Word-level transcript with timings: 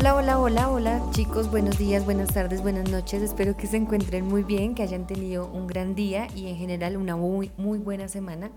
Hola, 0.00 0.14
hola, 0.14 0.38
hola, 0.38 0.70
hola 0.70 1.02
chicos, 1.10 1.50
buenos 1.50 1.76
días, 1.76 2.06
buenas 2.06 2.32
tardes, 2.32 2.62
buenas 2.62 2.88
noches. 2.88 3.20
Espero 3.20 3.54
que 3.54 3.66
se 3.66 3.76
encuentren 3.76 4.24
muy 4.24 4.42
bien, 4.42 4.74
que 4.74 4.82
hayan 4.82 5.06
tenido 5.06 5.46
un 5.46 5.66
gran 5.66 5.94
día 5.94 6.26
y 6.34 6.48
en 6.48 6.56
general 6.56 6.96
una 6.96 7.16
muy, 7.16 7.52
muy 7.58 7.78
buena 7.78 8.08
semana. 8.08 8.50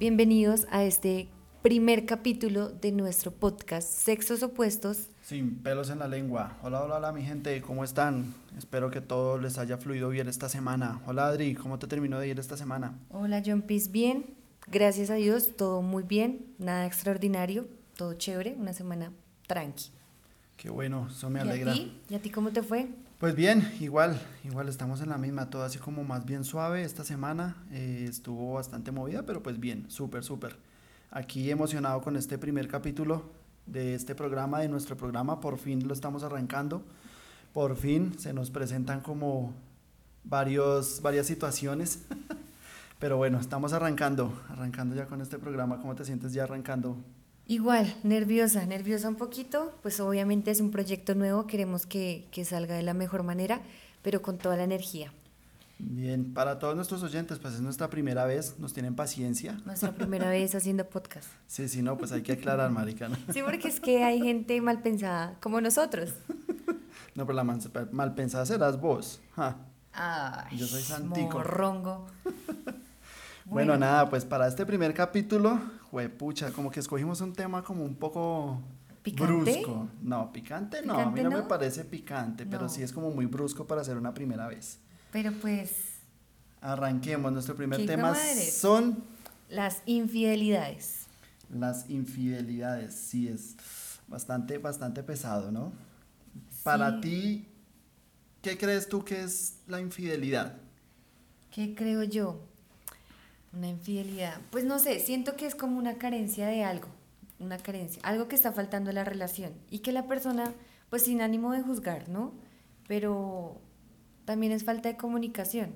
Bienvenidos 0.00 0.66
a 0.70 0.84
este 0.84 1.28
primer 1.60 2.06
capítulo 2.06 2.70
de 2.70 2.92
nuestro 2.92 3.32
podcast 3.32 3.86
Sexos 3.86 4.42
Opuestos. 4.42 5.10
Sin 5.20 5.56
pelos 5.62 5.90
en 5.90 5.98
la 5.98 6.08
lengua. 6.08 6.56
Hola, 6.62 6.82
hola, 6.82 6.96
hola 6.96 7.12
mi 7.12 7.22
gente, 7.22 7.60
¿cómo 7.60 7.84
están? 7.84 8.32
Espero 8.56 8.90
que 8.90 9.02
todo 9.02 9.36
les 9.36 9.58
haya 9.58 9.76
fluido 9.76 10.08
bien 10.08 10.26
esta 10.26 10.48
semana. 10.48 11.02
Hola 11.06 11.26
Adri, 11.26 11.54
¿cómo 11.54 11.78
te 11.78 11.86
terminó 11.86 12.18
de 12.18 12.28
ir 12.28 12.38
esta 12.38 12.56
semana? 12.56 12.98
Hola 13.10 13.42
John 13.44 13.60
Peace, 13.60 13.90
bien. 13.90 14.24
Gracias 14.68 15.10
a 15.10 15.16
Dios, 15.16 15.54
todo 15.54 15.82
muy 15.82 16.02
bien, 16.02 16.46
nada 16.58 16.86
extraordinario, 16.86 17.68
todo 17.94 18.14
chévere, 18.14 18.56
una 18.58 18.72
semana 18.72 19.12
tranqui. 19.46 19.97
Qué 20.58 20.70
bueno, 20.70 21.06
eso 21.10 21.30
me 21.30 21.38
¿Y 21.38 21.42
alegra. 21.42 21.70
a 21.72 21.74
ti? 21.74 21.98
¿Y 22.10 22.14
a 22.14 22.20
ti 22.20 22.30
cómo 22.30 22.50
te 22.50 22.62
fue? 22.62 22.88
Pues 23.18 23.34
bien, 23.34 23.72
igual, 23.80 24.20
igual 24.44 24.68
estamos 24.68 25.00
en 25.00 25.08
la 25.08 25.16
misma, 25.18 25.50
todo 25.50 25.62
así 25.62 25.78
como 25.78 26.04
más 26.04 26.24
bien 26.26 26.44
suave 26.44 26.82
esta 26.82 27.04
semana. 27.04 27.56
eh, 27.72 28.06
estuvo 28.08 28.54
bastante 28.54 28.90
movida, 28.92 29.22
pero 29.24 29.42
pues 29.42 29.58
bien, 29.58 29.86
súper, 29.88 30.24
súper. 30.24 30.56
Aquí 31.10 31.50
emocionado 31.50 32.02
con 32.02 32.16
este 32.16 32.38
primer 32.38 32.68
capítulo 32.68 33.22
de 33.66 33.94
este 33.94 34.14
programa, 34.14 34.60
de 34.60 34.68
nuestro 34.68 34.96
programa, 34.96 35.40
por 35.40 35.58
fin 35.58 35.86
lo 35.88 35.94
estamos 35.94 36.22
arrancando. 36.22 36.82
Por 37.52 37.76
fin 37.76 38.18
se 38.18 38.32
nos 38.34 38.50
presentan 38.50 39.00
como 39.00 39.52
varios, 40.24 41.00
varias 41.02 41.26
situaciones. 41.26 42.04
Pero 42.98 43.16
bueno, 43.16 43.38
estamos 43.38 43.72
arrancando, 43.72 44.32
arrancando 44.48 44.96
ya 44.96 45.06
con 45.06 45.20
este 45.20 45.38
programa. 45.38 45.80
¿Cómo 45.80 45.94
te 45.94 46.04
sientes 46.04 46.32
ya 46.32 46.44
arrancando? 46.44 46.96
Igual, 47.48 47.94
nerviosa, 48.04 48.66
nerviosa 48.66 49.08
un 49.08 49.16
poquito, 49.16 49.72
pues 49.82 49.98
obviamente 50.00 50.50
es 50.50 50.60
un 50.60 50.70
proyecto 50.70 51.14
nuevo, 51.14 51.46
queremos 51.46 51.86
que, 51.86 52.26
que 52.30 52.44
salga 52.44 52.74
de 52.76 52.82
la 52.82 52.92
mejor 52.94 53.22
manera, 53.22 53.62
pero 54.02 54.20
con 54.20 54.36
toda 54.38 54.56
la 54.56 54.64
energía. 54.64 55.12
Bien, 55.78 56.34
para 56.34 56.58
todos 56.58 56.76
nuestros 56.76 57.02
oyentes, 57.02 57.38
pues 57.38 57.54
es 57.54 57.60
nuestra 57.60 57.88
primera 57.88 58.26
vez, 58.26 58.58
nos 58.58 58.74
tienen 58.74 58.94
paciencia. 58.94 59.58
Nuestra 59.64 59.92
primera 59.92 60.28
vez 60.30 60.54
haciendo 60.54 60.84
podcast. 60.90 61.28
Sí, 61.46 61.68
sí, 61.68 61.80
no, 61.82 61.96
pues 61.96 62.12
hay 62.12 62.22
que 62.22 62.32
aclarar, 62.32 62.70
marica. 62.70 63.08
¿no? 63.08 63.16
Sí, 63.32 63.40
porque 63.42 63.68
es 63.68 63.80
que 63.80 64.04
hay 64.04 64.20
gente 64.20 64.60
mal 64.60 64.82
pensada, 64.82 65.36
como 65.40 65.60
nosotros. 65.60 66.12
No, 67.14 67.26
pero 67.26 67.34
la 67.34 67.44
mal 67.90 68.14
pensada 68.14 68.46
serás 68.46 68.80
vos. 68.80 69.20
ja. 69.34 69.56
Ay, 69.92 70.56
Yo 70.56 70.66
soy 70.68 70.82
santico. 70.82 71.38
morrongo. 71.38 72.06
Bueno, 73.50 73.76
nada, 73.76 74.08
pues 74.10 74.24
para 74.24 74.46
este 74.46 74.66
primer 74.66 74.92
capítulo, 74.94 75.60
juepucha, 75.90 76.52
como 76.52 76.70
que 76.70 76.80
escogimos 76.80 77.20
un 77.20 77.32
tema 77.32 77.62
como 77.64 77.84
un 77.84 77.96
poco 77.96 78.60
¿Picante? 79.02 79.32
brusco. 79.32 79.88
No, 80.02 80.32
picante 80.32 80.82
no, 80.84 80.94
a 80.94 81.06
mí 81.06 81.12
¿Picante 81.12 81.22
no, 81.24 81.30
no? 81.30 81.36
me 81.38 81.42
parece 81.48 81.84
picante, 81.84 82.44
pero 82.46 82.68
sí 82.68 82.82
es 82.82 82.92
como 82.92 83.10
muy 83.10 83.26
brusco 83.26 83.66
para 83.66 83.80
hacer 83.80 83.96
una 83.96 84.12
primera 84.12 84.46
vez. 84.48 84.78
Pero 85.10 85.32
pues, 85.40 85.72
Arranquemos, 86.60 87.32
nuestro 87.32 87.54
primer 87.54 87.78
¿Qué 87.80 87.86
tema 87.86 88.14
son 88.14 89.02
las 89.48 89.82
infidelidades. 89.86 91.06
las 91.48 91.88
infidelidades. 91.88 92.94
Sí, 92.94 93.28
es 93.28 93.56
bastante, 94.08 94.58
bastante 94.58 95.02
pesado, 95.02 95.50
¿no? 95.52 95.72
Para 96.64 97.00
ti, 97.00 97.46
¿qué 98.42 98.58
crees 98.58 98.88
tú 98.88 99.04
que 99.04 99.22
es 99.22 99.60
la 99.68 99.80
infidelidad? 99.80 100.56
¿Qué 101.50 101.74
creo 101.74 102.02
yo? 102.02 102.40
Una 103.52 103.68
infidelidad. 103.68 104.34
Pues 104.50 104.64
no 104.64 104.78
sé, 104.78 105.00
siento 105.00 105.36
que 105.36 105.46
es 105.46 105.54
como 105.54 105.78
una 105.78 105.94
carencia 105.98 106.46
de 106.46 106.64
algo, 106.64 106.88
una 107.38 107.56
carencia, 107.58 108.00
algo 108.04 108.28
que 108.28 108.36
está 108.36 108.52
faltando 108.52 108.90
en 108.90 108.96
la 108.96 109.04
relación 109.04 109.52
y 109.70 109.78
que 109.80 109.92
la 109.92 110.06
persona, 110.06 110.52
pues 110.90 111.04
sin 111.04 111.20
ánimo 111.22 111.52
de 111.52 111.62
juzgar, 111.62 112.08
¿no? 112.08 112.34
Pero 112.86 113.60
también 114.24 114.52
es 114.52 114.64
falta 114.64 114.88
de 114.88 114.96
comunicación, 114.96 115.74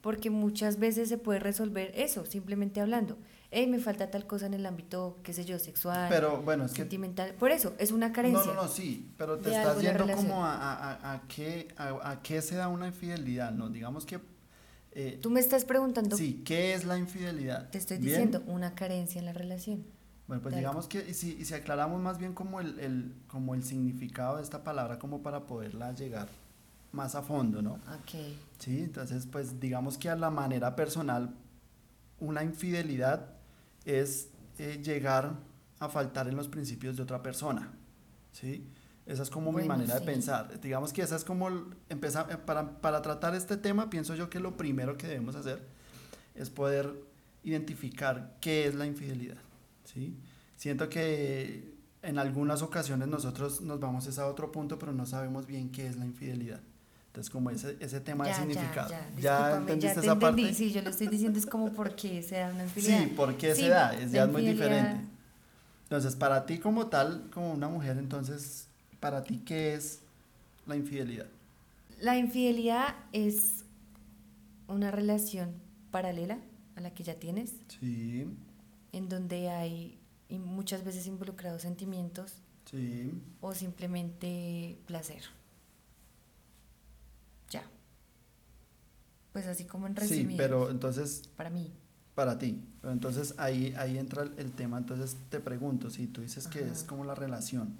porque 0.00 0.28
muchas 0.30 0.78
veces 0.78 1.08
se 1.08 1.18
puede 1.18 1.38
resolver 1.38 1.92
eso, 1.94 2.26
simplemente 2.26 2.80
hablando. 2.80 3.16
Hey, 3.50 3.68
me 3.68 3.78
falta 3.78 4.10
tal 4.10 4.26
cosa 4.26 4.46
en 4.46 4.54
el 4.54 4.66
ámbito, 4.66 5.18
qué 5.22 5.32
sé 5.32 5.44
yo, 5.44 5.58
sexual, 5.60 6.08
Pero 6.10 6.42
bueno, 6.42 6.64
es 6.64 6.72
que 6.72 6.78
sentimental. 6.82 7.34
Por 7.34 7.52
eso, 7.52 7.74
es 7.78 7.92
una 7.92 8.12
carencia. 8.12 8.40
No, 8.46 8.54
no, 8.54 8.62
no, 8.64 8.68
sí, 8.68 9.12
pero 9.16 9.38
te 9.38 9.50
estás 9.50 9.80
yendo 9.80 10.06
como 10.16 10.44
a- 10.44 10.56
a- 10.74 11.12
a 11.14 11.22
qué, 11.28 11.68
a, 11.76 12.10
a 12.10 12.20
qué 12.22 12.42
se 12.42 12.56
da 12.56 12.68
una 12.68 12.88
infidelidad, 12.88 13.52
¿no? 13.52 13.70
Digamos 13.70 14.04
que... 14.04 14.18
eh, 14.94 15.18
Tú 15.22 15.30
me 15.30 15.40
estás 15.40 15.64
preguntando, 15.64 16.16
sí, 16.16 16.42
¿qué 16.44 16.74
es 16.74 16.84
la 16.84 16.98
infidelidad? 16.98 17.70
te 17.70 17.78
estoy 17.78 17.98
¿Bien? 17.98 18.10
diciendo, 18.30 18.42
una 18.46 18.74
carencia 18.74 19.18
en 19.18 19.24
la 19.26 19.32
relación. 19.32 19.84
Bueno, 20.26 20.42
pues 20.42 20.56
digamos 20.56 20.88
que 20.88 21.06
y 21.08 21.12
si, 21.14 21.32
y 21.38 21.44
si 21.44 21.52
aclaramos 21.54 22.00
más 22.00 22.16
bien 22.18 22.32
como 22.32 22.60
el, 22.60 22.78
el- 22.80 23.14
como 23.26 23.54
el 23.54 23.62
significado 23.62 24.36
de 24.38 24.42
esta 24.42 24.64
palabra 24.64 24.98
como 24.98 25.22
para 25.22 25.44
poderla 25.46 25.92
llegar 25.92 26.28
más 26.92 27.14
a 27.14 27.22
fondo, 27.22 27.60
¿no? 27.60 27.72
Ok. 27.74 28.14
Sí, 28.58 28.80
entonces 28.80 29.26
pues 29.30 29.60
digamos 29.60 29.98
que 29.98 30.08
a 30.08 30.16
la 30.16 30.30
manera 30.30 30.74
personal 30.76 31.34
una 32.20 32.42
infidelidad 32.42 33.34
es 33.84 34.28
eh, 34.58 34.80
llegar 34.82 35.34
a 35.80 35.88
faltar 35.90 36.28
en 36.28 36.36
los 36.36 36.48
principios 36.48 36.96
de 36.96 37.02
otra 37.02 37.22
persona, 37.22 37.72
¿sí? 38.32 38.66
Esa 39.06 39.22
es 39.22 39.30
como 39.30 39.50
mi 39.50 39.58
Bueno, 39.66 39.68
manera 39.68 39.98
sí. 39.98 40.00
de 40.04 40.12
pensar. 40.12 40.60
Digamos 40.60 40.92
que 40.92 41.02
esa 41.02 41.16
es 41.16 41.24
como, 41.24 41.48
empezar, 41.88 42.30
eh, 42.32 42.36
para, 42.38 42.80
para 42.80 43.02
tratar 43.02 43.34
este 43.34 43.56
tema, 43.56 43.90
pienso 43.90 44.14
yo 44.14 44.30
que 44.30 44.40
lo 44.40 44.56
primero 44.56 44.96
que 44.96 45.06
debemos 45.06 45.34
hacer 45.36 45.60
es 46.34 46.48
poder 46.50 46.92
identificar 47.42 48.36
qué 48.40 48.66
es 48.66 48.74
la 48.74 48.86
infidelidad, 48.86 49.36
¿sí? 49.84 50.16
Siento 50.56 50.88
que 50.88 51.74
en 52.02 52.18
algunas 52.18 52.62
ocasiones 52.62 53.08
nosotros 53.08 53.60
nos 53.60 53.78
vamos 53.80 54.06
es 54.06 54.18
a 54.18 54.26
otro 54.26 54.50
punto, 54.50 54.78
pero 54.78 54.92
no 54.92 55.04
sabemos 55.04 55.46
bien 55.46 55.70
qué 55.70 55.86
es 55.86 55.96
la 55.96 56.06
infidelidad. 56.06 56.60
Entonces, 57.08 57.30
como 57.30 57.50
ese, 57.50 57.76
ese 57.80 58.00
tema 58.00 58.26
de 58.26 58.34
significado. 58.34 58.88
Ya, 58.90 59.00
¿Ya, 59.20 59.36
discúlpame, 59.50 59.56
entendiste 59.60 59.86
ya 59.88 59.94
te 59.94 60.00
esa 60.06 60.12
entendí. 60.14 60.42
parte? 60.42 60.54
Sí, 60.54 60.72
yo 60.72 60.82
lo 60.82 60.90
estoy 60.90 61.06
diciendo, 61.08 61.38
es 61.38 61.46
como 61.46 61.72
por 61.72 61.94
qué 61.94 62.22
se 62.22 62.36
da 62.36 62.50
una 62.52 62.64
infidelidad. 62.64 63.02
Sí, 63.04 63.06
¿por 63.14 63.36
qué 63.36 63.54
Sí, 63.54 63.62
se 63.62 63.68
da? 63.68 63.94
Es, 63.94 64.10
ya 64.10 64.24
es 64.24 64.32
muy 64.32 64.42
diferente. 64.44 65.00
Entonces, 65.84 66.16
para 66.16 66.44
ti 66.46 66.58
como 66.58 66.86
tal, 66.88 67.28
como 67.32 67.52
una 67.52 67.68
mujer, 67.68 67.98
entonces, 67.98 68.68
para 69.04 69.22
ti, 69.22 69.42
¿qué 69.44 69.74
es 69.74 70.00
la 70.66 70.76
infidelidad? 70.76 71.26
La 72.00 72.16
infidelidad 72.16 72.94
es 73.12 73.66
una 74.66 74.90
relación 74.90 75.52
paralela 75.90 76.38
a 76.74 76.80
la 76.80 76.94
que 76.94 77.02
ya 77.04 77.16
tienes, 77.16 77.52
Sí, 77.68 78.26
en 78.92 79.08
donde 79.10 79.50
hay 79.50 79.98
muchas 80.30 80.86
veces 80.86 81.06
involucrados 81.06 81.60
sentimientos 81.60 82.32
sí. 82.64 83.12
o 83.42 83.52
simplemente 83.52 84.78
placer. 84.86 85.22
Ya. 87.50 87.62
Pues 89.34 89.46
así 89.46 89.66
como 89.66 89.86
en 89.86 89.98
Sí, 89.98 90.00
resumidas. 90.00 90.38
pero 90.38 90.70
entonces, 90.70 91.28
Para 91.36 91.50
mí. 91.50 91.70
para 92.14 92.38
ti. 92.38 92.58
Pero 92.80 92.94
entonces 92.94 93.34
ahí, 93.36 93.74
ahí 93.76 93.98
entra 93.98 94.22
el, 94.22 94.52
tema. 94.52 94.78
Entonces 94.78 95.14
te 95.28 95.40
pregunto, 95.40 95.90
si 95.90 96.06
tú 96.06 96.22
dices 96.22 96.48
que 96.48 96.60
es 96.66 96.84
como 96.84 97.04
la 97.04 97.14
relación, 97.14 97.76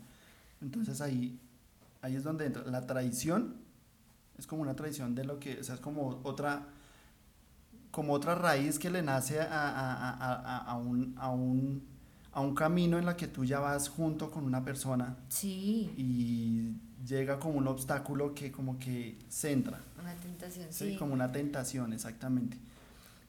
entonces 0.61 1.01
ahí, 1.01 1.39
ahí 2.03 2.17
es 2.17 2.25
donde 2.25 2.47
entra. 2.47 2.63
La 2.65 2.87
traición 2.87 3.57
es 4.39 4.47
como 4.47 4.63
una 4.63 4.75
traición 4.77 5.15
de 5.15 5.25
lo 5.25 5.39
que, 5.39 5.61
o 5.61 5.65
sea, 5.65 5.75
es 5.77 5.81
como 5.81 6.21
otra, 6.25 6.67
como 7.91 8.13
otra 8.13 8.35
raíz 8.35 8.79
que 8.79 8.91
le 8.91 9.03
nace 9.03 9.41
a, 9.41 9.47
a- 9.47 10.11
a- 10.13 10.35
a- 10.35 10.59
a 10.59 10.77
un, 10.77 11.15
a, 11.17 11.31
un, 11.31 11.85
a 12.33 12.41
un 12.41 12.55
camino 12.55 12.99
en 12.99 13.07
la 13.07 13.17
que 13.17 13.29
tú 13.29 13.45
ya 13.45 13.61
vas 13.61 13.89
junto 13.89 14.31
con 14.31 14.45
una 14.45 14.65
persona 14.65 15.17
Sí, 15.29 15.93
y 15.97 16.75
llega 17.07 17.39
como 17.39 17.59
un 17.59 17.69
obstáculo 17.69 18.35
que 18.35 18.51
como 18.51 18.79
que 18.79 19.19
centra, 19.29 19.81
una 20.01 20.15
tentación, 20.17 20.67
¿sí? 20.73 20.91
sí. 20.93 20.97
Como 20.97 21.15
una 21.15 21.31
tentación, 21.31 21.93
exactamente. 21.93 22.59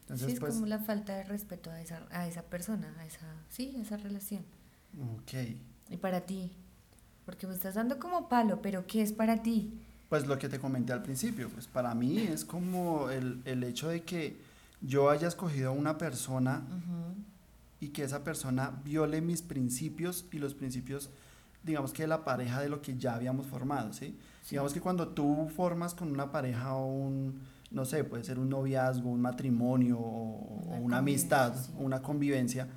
Entonces, 0.02 0.28
sí, 0.28 0.34
es 0.34 0.40
pues, 0.40 0.54
como 0.54 0.66
la 0.68 0.80
falta 0.80 1.16
de 1.16 1.24
respeto 1.26 1.70
a 1.72 1.82
esa, 1.82 2.02
a 2.12 2.28
esa 2.28 2.44
persona, 2.44 2.94
a 3.00 3.06
esa, 3.06 3.26
sí, 3.50 3.76
a 3.78 3.82
esa 3.82 3.98
relación. 3.98 4.44
ok. 5.18 5.34
Y 5.90 5.98
para 5.98 6.22
ti, 6.22 6.52
porque 7.26 7.48
me 7.48 7.54
estás 7.54 7.76
dando 7.76 7.98
como 8.00 8.30
palo, 8.30 8.62
pero 8.62 8.86
¿qué 8.88 9.02
es 9.02 9.12
para 9.12 9.42
ti? 9.42 9.74
Pues 10.10 10.28
lo 10.28 10.38
que 10.38 10.48
te 10.50 10.60
comenté 10.60 10.94
al 10.94 11.02
principio, 11.02 11.50
pues 11.50 11.68
para 11.68 11.96
mí 11.96 12.20
es 12.20 12.46
como 12.46 13.10
el, 13.10 13.42
el 13.46 13.64
hecho 13.64 13.88
de 13.90 14.04
que 14.04 14.38
yo 14.82 15.10
haya 15.10 15.28
escogido 15.28 15.70
a 15.70 15.74
una 15.74 15.98
persona 15.98 16.64
Ujú. 16.70 17.16
y 17.80 17.90
que 17.90 18.04
esa 18.04 18.24
persona 18.24 18.72
viole 18.84 19.22
mis 19.22 19.42
principios 19.42 20.26
y 20.32 20.38
los 20.38 20.54
principios, 20.54 21.10
digamos 21.64 21.92
que 21.92 22.04
de 22.04 22.08
la 22.08 22.24
pareja 22.24 22.62
de 22.62 22.70
lo 22.70 22.82
que 22.82 22.96
ya 22.98 23.16
habíamos 23.16 23.48
formado, 23.48 23.92
¿sí? 23.94 24.16
Sí. 24.44 24.52
Digamos 24.52 24.74
que 24.74 24.82
cuando 24.82 25.08
tú 25.08 25.50
formas 25.56 25.96
con 25.96 26.12
una 26.12 26.32
pareja 26.32 26.76
un, 26.76 27.40
no 27.72 27.84
sé, 27.86 28.04
puede 28.04 28.24
ser 28.24 28.38
un 28.38 28.50
noviazgo, 28.50 29.10
un 29.10 29.22
matrimonio 29.22 29.98
o, 29.98 30.66
Una 30.68 30.78
una 30.78 30.98
amistad, 31.00 31.56
sí. 31.56 31.72
o 31.80 31.82
una 31.82 32.04
convivencia, 32.04 32.68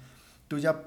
tú 0.48 0.56
ya 0.58 0.82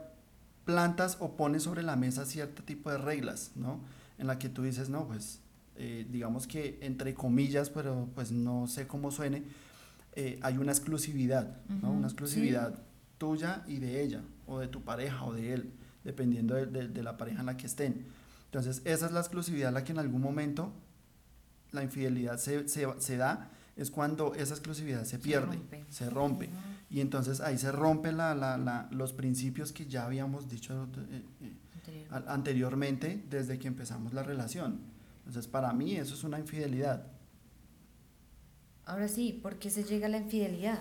plantas 0.65 1.17
o 1.19 1.35
pones 1.35 1.63
sobre 1.63 1.83
la 1.83 1.95
mesa 1.95 2.25
cierto 2.25 2.63
tipo 2.63 2.89
de 2.91 2.97
reglas, 2.97 3.51
¿no? 3.55 3.79
En 4.17 4.27
la 4.27 4.37
que 4.39 4.49
tú 4.49 4.63
dices, 4.63 4.89
no, 4.89 5.07
pues, 5.07 5.39
eh, 5.75 6.05
digamos 6.09 6.47
que 6.47 6.77
entre 6.81 7.13
comillas, 7.13 7.69
pero 7.69 8.07
pues 8.13 8.31
no 8.31 8.67
sé 8.67 8.85
cómo 8.87 9.09
suene, 9.11 9.43
eh, 10.13 10.39
hay 10.43 10.57
una 10.57 10.71
exclusividad, 10.71 11.57
¿no? 11.81 11.91
Una 11.91 12.07
sí. 12.09 12.13
exclusividad 12.13 12.79
tuya 13.17 13.63
y 13.67 13.77
de 13.79 14.01
ella, 14.03 14.21
o 14.47 14.59
de 14.59 14.67
tu 14.67 14.81
pareja 14.83 15.23
o 15.25 15.33
de 15.33 15.53
él, 15.53 15.71
dependiendo 16.03 16.55
de, 16.55 16.65
de- 16.65 16.87
de 16.89 17.03
la 17.03 17.17
pareja 17.17 17.39
en 17.39 17.45
la 17.45 17.57
que 17.57 17.65
estén. 17.67 18.05
Entonces, 18.45 18.81
esa 18.85 19.05
es 19.05 19.11
la 19.13 19.19
exclusividad 19.21 19.71
la 19.71 19.83
que 19.83 19.91
en 19.93 19.99
algún 19.99 20.21
momento 20.21 20.73
la 21.71 21.83
infidelidad 21.83 22.37
se, 22.37 22.67
se, 22.67 22.85
se 22.99 23.17
da, 23.17 23.49
es 23.75 23.89
cuando 23.89 24.35
esa 24.35 24.53
exclusividad 24.53 25.05
se 25.05 25.19
pierde, 25.19 25.59
se 25.89 26.09
rompe. 26.09 26.49
Y 26.89 26.99
entonces 26.99 27.39
ahí 27.41 27.57
se 27.57 27.71
rompen 27.71 28.17
la, 28.17 28.35
la, 28.35 28.57
la, 28.57 28.87
los 28.91 29.13
principios 29.13 29.71
que 29.71 29.85
ya 29.85 30.05
habíamos 30.05 30.49
dicho 30.49 30.87
eh, 31.09 31.23
eh, 31.41 32.07
anteriormente 32.27 33.23
desde 33.29 33.57
que 33.57 33.67
empezamos 33.67 34.13
la 34.13 34.23
relación. 34.23 34.79
Entonces, 35.25 35.47
para 35.47 35.71
mí 35.71 35.95
eso 35.95 36.13
es 36.13 36.23
una 36.23 36.39
infidelidad. 36.39 37.07
Ahora 38.85 39.07
sí, 39.07 39.39
¿por 39.41 39.57
qué 39.57 39.69
se 39.69 39.83
llega 39.83 40.07
a 40.07 40.09
la 40.09 40.17
infidelidad? 40.17 40.79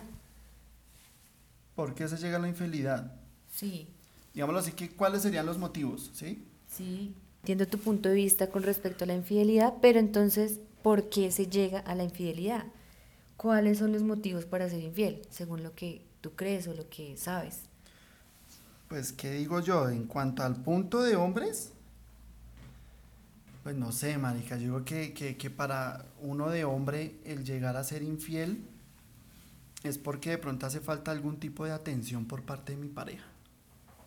¿Por 1.76 1.94
qué 1.94 2.08
se 2.08 2.16
llega 2.16 2.36
a 2.36 2.40
la 2.40 2.48
infidelidad? 2.48 3.12
Sí. 3.48 3.86
Digámoslo 4.34 4.60
así, 4.60 4.72
que, 4.72 4.90
¿cuáles 4.90 5.22
serían 5.22 5.46
los 5.46 5.58
motivos? 5.58 6.10
¿Sí? 6.12 6.44
Sí. 6.68 7.14
Entiendo 7.42 7.66
tu 7.66 7.78
punto 7.78 8.08
de 8.08 8.14
vista 8.16 8.48
con 8.48 8.62
respecto 8.62 9.04
a 9.04 9.06
la 9.06 9.14
infidelidad, 9.14 9.74
pero 9.80 9.98
entonces, 9.98 10.60
¿por 10.82 11.08
qué 11.08 11.30
se 11.30 11.46
llega 11.46 11.80
a 11.80 11.94
la 11.94 12.04
infidelidad? 12.04 12.64
¿Cuáles 13.40 13.78
son 13.78 13.92
los 13.92 14.02
motivos 14.02 14.44
para 14.44 14.68
ser 14.68 14.82
infiel, 14.82 15.22
según 15.30 15.62
lo 15.62 15.74
que 15.74 16.02
tú 16.20 16.32
crees 16.32 16.68
o 16.68 16.74
lo 16.74 16.90
que 16.90 17.16
sabes? 17.16 17.60
Pues, 18.86 19.14
¿qué 19.14 19.30
digo 19.30 19.60
yo? 19.60 19.88
En 19.88 20.04
cuanto 20.04 20.42
al 20.42 20.56
punto 20.56 21.02
de 21.02 21.16
hombres, 21.16 21.70
pues 23.62 23.74
no 23.76 23.92
sé, 23.92 24.18
marica, 24.18 24.56
yo 24.56 24.62
digo 24.64 24.84
que, 24.84 25.14
que, 25.14 25.38
que, 25.38 25.48
para 25.48 26.04
uno 26.20 26.50
de 26.50 26.66
hombre 26.66 27.14
el 27.24 27.42
llegar 27.46 27.78
a 27.78 27.82
ser 27.82 28.02
infiel 28.02 28.62
es 29.84 29.96
porque 29.96 30.28
de 30.28 30.38
pronto 30.38 30.66
hace 30.66 30.80
falta 30.80 31.10
algún 31.10 31.40
tipo 31.40 31.64
de 31.64 31.72
atención 31.72 32.26
por 32.26 32.42
parte 32.42 32.72
de 32.72 32.78
mi 32.78 32.88
pareja. 32.88 33.24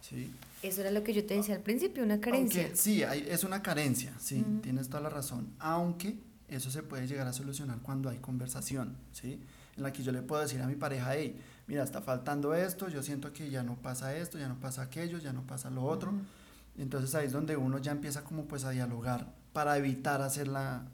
¿sí? 0.02 0.32
Eso 0.62 0.82
era 0.82 0.92
lo 0.92 1.04
que 1.04 1.12
yo 1.12 1.26
te 1.26 1.34
decía 1.34 1.56
al 1.56 1.62
principio, 1.62 2.04
una 2.04 2.22
carencia. 2.22 2.66
Aunque, 2.66 2.78
sí, 2.78 3.02
hay, 3.02 3.26
es 3.28 3.44
una 3.44 3.64
carencia, 3.64 4.14
sí, 4.20 4.46
uh 4.48 4.60
-huh. 4.60 4.62
tienes 4.62 4.90
toda 4.90 5.02
la 5.02 5.10
razón. 5.10 5.56
Aunque 5.58 6.18
eso 6.48 6.70
se 6.70 6.84
puede 6.84 7.08
llegar 7.08 7.28
a 7.28 7.34
solucionar 7.34 7.80
cuando 7.82 8.10
hay 8.10 8.18
conversación, 8.20 8.98
¿sí? 9.12 9.42
En 9.76 9.84
la 9.84 9.92
que 9.92 10.04
yo 10.04 10.12
le 10.12 10.22
puedo 10.22 10.42
decir 10.42 10.62
a 10.62 10.68
mi 10.68 10.76
pareja, 10.76 11.16
hey, 11.16 11.40
mira, 11.68 11.84
está 11.84 12.02
faltando 12.02 12.54
esto, 12.54 12.90
yo 12.90 13.02
siento 13.02 13.34
que 13.34 13.50
ya 13.50 13.64
no 13.64 13.76
pasa 13.76 14.16
esto, 14.16 14.38
ya 14.38 14.48
no 14.48 14.60
pasa 14.60 14.84
aquello, 14.84 15.18
ya 15.18 15.34
no 15.34 15.48
pasa 15.48 15.70
lo 15.70 15.84
otro. 15.84 16.12
Uh 16.12 16.16
-huh. 16.16 16.82
Entonces 16.82 17.14
ahí 17.16 17.28
es 17.28 17.32
donde 17.32 17.56
uno 17.56 17.78
ya 17.78 17.92
empieza 17.92 18.24
como 18.24 18.46
pues 18.46 18.66
a 18.66 18.72
dialogar 18.72 19.34
para 19.52 19.78
evitar 19.78 20.22
hacerla, 20.22 20.86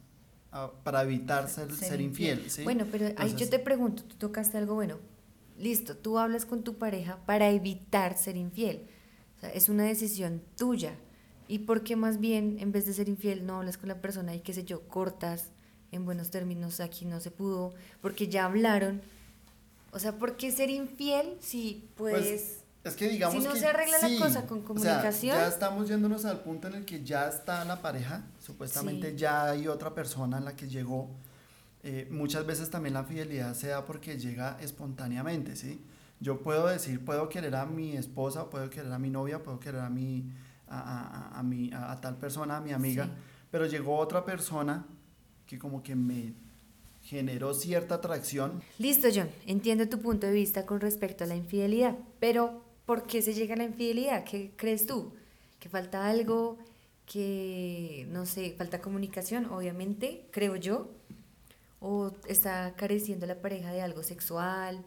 para 0.83 1.03
evitar 1.03 1.47
ser, 1.49 1.73
ser, 1.73 1.89
ser 1.89 2.01
infiel. 2.01 2.39
infiel 2.39 2.51
¿sí? 2.51 2.63
Bueno, 2.63 2.85
pero 2.91 3.07
Entonces, 3.07 3.33
ahí 3.33 3.39
yo 3.39 3.49
te 3.49 3.59
pregunto, 3.59 4.03
tú 4.03 4.15
tocaste 4.15 4.57
algo 4.57 4.75
bueno. 4.75 4.97
Listo, 5.57 5.95
tú 5.95 6.17
hablas 6.17 6.45
con 6.45 6.63
tu 6.63 6.77
pareja 6.77 7.17
para 7.25 7.49
evitar 7.49 8.17
ser 8.17 8.37
infiel. 8.37 8.87
O 9.37 9.39
sea, 9.41 9.49
es 9.49 9.69
una 9.69 9.83
decisión 9.83 10.41
tuya. 10.57 10.95
¿Y 11.49 11.59
por 11.59 11.83
qué 11.83 11.95
más 11.95 12.19
bien, 12.19 12.57
en 12.59 12.71
vez 12.71 12.85
de 12.85 12.93
ser 12.93 13.09
infiel, 13.09 13.43
no 13.43 13.57
hablas 13.57 13.79
con 13.79 13.89
la 13.89 13.99
persona 13.99 14.35
y 14.35 14.41
qué 14.41 14.53
sé 14.53 14.65
yo, 14.65 14.87
cortas 14.87 15.49
en 15.91 16.05
buenos 16.05 16.29
términos, 16.29 16.79
aquí 16.79 17.05
no 17.05 17.19
se 17.19 17.31
pudo, 17.31 17.73
porque 18.01 18.27
ya 18.27 18.45
hablaron? 18.45 19.01
O 19.91 19.97
sea, 19.97 20.15
¿por 20.19 20.37
qué 20.37 20.51
ser 20.51 20.69
infiel 20.69 21.37
si 21.41 21.89
puedes... 21.97 22.23
Pues, 22.23 22.63
es 22.83 22.95
que 22.95 23.09
digamos 23.09 23.35
si 23.35 23.43
no 23.43 23.55
que, 23.55 23.61
se 23.61 23.65
arregla 23.65 23.97
sí, 23.97 24.13
la 24.19 24.25
cosa 24.27 24.45
con 24.45 24.61
comunicación. 24.61 25.35
O 25.35 25.39
sea, 25.39 25.47
ya 25.47 25.51
estamos 25.51 25.89
yéndonos 25.89 26.23
al 26.25 26.41
punto 26.41 26.67
en 26.67 26.75
el 26.75 26.85
que 26.85 27.03
ya 27.03 27.27
está 27.27 27.65
la 27.65 27.81
pareja, 27.81 28.27
supuestamente 28.39 29.09
sí. 29.09 29.17
ya 29.17 29.49
hay 29.49 29.67
otra 29.67 29.95
persona 29.95 30.37
en 30.37 30.45
la 30.45 30.55
que 30.55 30.67
llegó. 30.67 31.09
Eh, 31.81 32.07
muchas 32.11 32.45
veces 32.45 32.69
también 32.69 32.93
la 32.93 33.05
fidelidad 33.05 33.55
se 33.55 33.69
da 33.69 33.85
porque 33.85 34.19
llega 34.19 34.55
espontáneamente, 34.61 35.55
¿sí? 35.55 35.81
Yo 36.19 36.43
puedo 36.43 36.67
decir, 36.67 37.03
puedo 37.03 37.27
querer 37.27 37.55
a 37.55 37.65
mi 37.65 37.97
esposa, 37.97 38.51
puedo 38.51 38.69
querer 38.69 38.93
a 38.93 38.99
mi 38.99 39.09
novia, 39.09 39.41
puedo 39.41 39.59
querer 39.59 39.81
a 39.81 39.89
mi, 39.89 40.25
a, 40.69 41.31
a, 41.35 41.39
a, 41.39 41.43
mi, 41.43 41.71
a, 41.71 41.91
a 41.91 42.01
tal 42.01 42.17
persona, 42.17 42.57
a 42.57 42.61
mi 42.61 42.71
amiga, 42.71 43.05
sí. 43.05 43.11
pero 43.51 43.65
llegó 43.65 43.97
otra 43.97 44.23
persona 44.23 44.85
que 45.45 45.57
como 45.57 45.81
que 45.81 45.95
me 45.95 46.33
generó 47.03 47.53
cierta 47.53 47.95
atracción. 47.95 48.61
Listo, 48.77 49.07
John, 49.13 49.29
entiendo 49.47 49.89
tu 49.89 49.99
punto 49.99 50.27
de 50.27 50.33
vista 50.33 50.65
con 50.65 50.79
respecto 50.79 51.23
a 51.23 51.27
la 51.27 51.35
infidelidad, 51.35 51.97
pero 52.19 52.61
¿por 52.85 53.03
qué 53.03 53.21
se 53.21 53.33
llega 53.33 53.55
a 53.55 53.57
la 53.57 53.63
infidelidad? 53.63 54.23
¿Qué 54.23 54.51
crees 54.55 54.85
tú? 54.85 55.13
¿Que 55.59 55.69
falta 55.69 56.07
algo? 56.07 56.57
¿Que, 57.05 58.05
no 58.11 58.25
sé, 58.25 58.53
falta 58.57 58.81
comunicación? 58.81 59.45
Obviamente, 59.45 60.27
creo 60.31 60.55
yo. 60.55 60.89
¿O 61.81 62.11
está 62.27 62.73
careciendo 62.75 63.25
la 63.25 63.41
pareja 63.41 63.71
de 63.71 63.81
algo 63.81 64.03
sexual? 64.03 64.83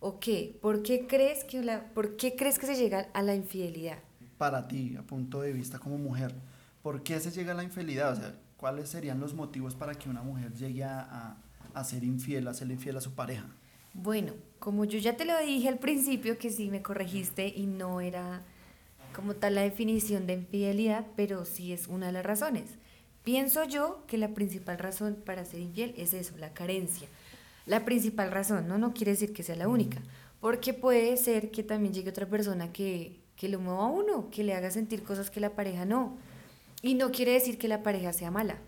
¿O 0.00 0.18
qué? 0.18 0.58
¿Por 0.60 0.82
qué 0.82 1.06
crees 1.06 1.44
que, 1.44 1.62
la, 1.62 1.84
¿por 1.94 2.16
qué 2.16 2.34
crees 2.34 2.58
que 2.58 2.66
se 2.66 2.74
llega 2.74 3.08
a 3.12 3.22
la 3.22 3.34
infidelidad? 3.34 3.98
Para 4.42 4.66
ti, 4.66 4.96
a 4.98 5.02
punto 5.02 5.40
de 5.40 5.52
vista 5.52 5.78
como 5.78 5.98
mujer, 5.98 6.34
¿por 6.82 7.04
qué 7.04 7.20
se 7.20 7.30
llega 7.30 7.52
a 7.52 7.54
la 7.54 7.62
infidelidad? 7.62 8.14
O 8.14 8.16
sea, 8.16 8.34
¿cuáles 8.56 8.88
serían 8.88 9.20
los 9.20 9.34
motivos 9.34 9.76
para 9.76 9.94
que 9.94 10.10
una 10.10 10.22
mujer 10.22 10.52
llegue 10.52 10.82
a, 10.82 10.98
a, 11.00 11.36
a 11.74 11.84
ser 11.84 12.02
infiel, 12.02 12.48
a 12.48 12.52
ser 12.52 12.68
infiel 12.68 12.96
a 12.96 13.00
su 13.00 13.14
pareja? 13.14 13.46
Bueno, 13.94 14.32
como 14.58 14.84
yo 14.84 14.98
ya 14.98 15.16
te 15.16 15.26
lo 15.26 15.38
dije 15.38 15.68
al 15.68 15.78
principio, 15.78 16.38
que 16.38 16.50
sí 16.50 16.72
me 16.72 16.82
corregiste 16.82 17.46
y 17.54 17.66
no 17.66 18.00
era 18.00 18.42
como 19.14 19.34
tal 19.34 19.54
la 19.54 19.60
definición 19.60 20.26
de 20.26 20.32
infidelidad, 20.32 21.06
pero 21.14 21.44
sí 21.44 21.72
es 21.72 21.86
una 21.86 22.06
de 22.06 22.12
las 22.14 22.26
razones. 22.26 22.64
Pienso 23.22 23.62
yo 23.62 24.02
que 24.08 24.18
la 24.18 24.34
principal 24.34 24.76
razón 24.80 25.18
para 25.24 25.44
ser 25.44 25.60
infiel 25.60 25.94
es 25.96 26.14
eso, 26.14 26.36
la 26.36 26.52
carencia. 26.52 27.06
La 27.64 27.84
principal 27.84 28.32
razón, 28.32 28.66
no, 28.66 28.76
no 28.76 28.92
quiere 28.92 29.12
decir 29.12 29.32
que 29.32 29.44
sea 29.44 29.54
la 29.54 29.68
única, 29.68 30.02
porque 30.40 30.74
puede 30.74 31.16
ser 31.16 31.52
que 31.52 31.62
también 31.62 31.94
llegue 31.94 32.10
otra 32.10 32.26
persona 32.26 32.72
que, 32.72 33.21
que 33.42 33.48
lo 33.48 33.58
mueva 33.58 33.86
a 33.86 33.88
uno, 33.88 34.30
que 34.30 34.44
le 34.44 34.54
haga 34.54 34.70
sentir 34.70 35.02
cosas 35.02 35.28
que 35.28 35.40
la 35.40 35.50
pareja 35.50 35.84
no. 35.84 36.16
Y 36.80 36.94
no 36.94 37.10
quiere 37.10 37.32
decir 37.32 37.58
que 37.58 37.66
la 37.66 37.82
pareja 37.82 38.12
sea 38.12 38.30
mala. 38.30 38.58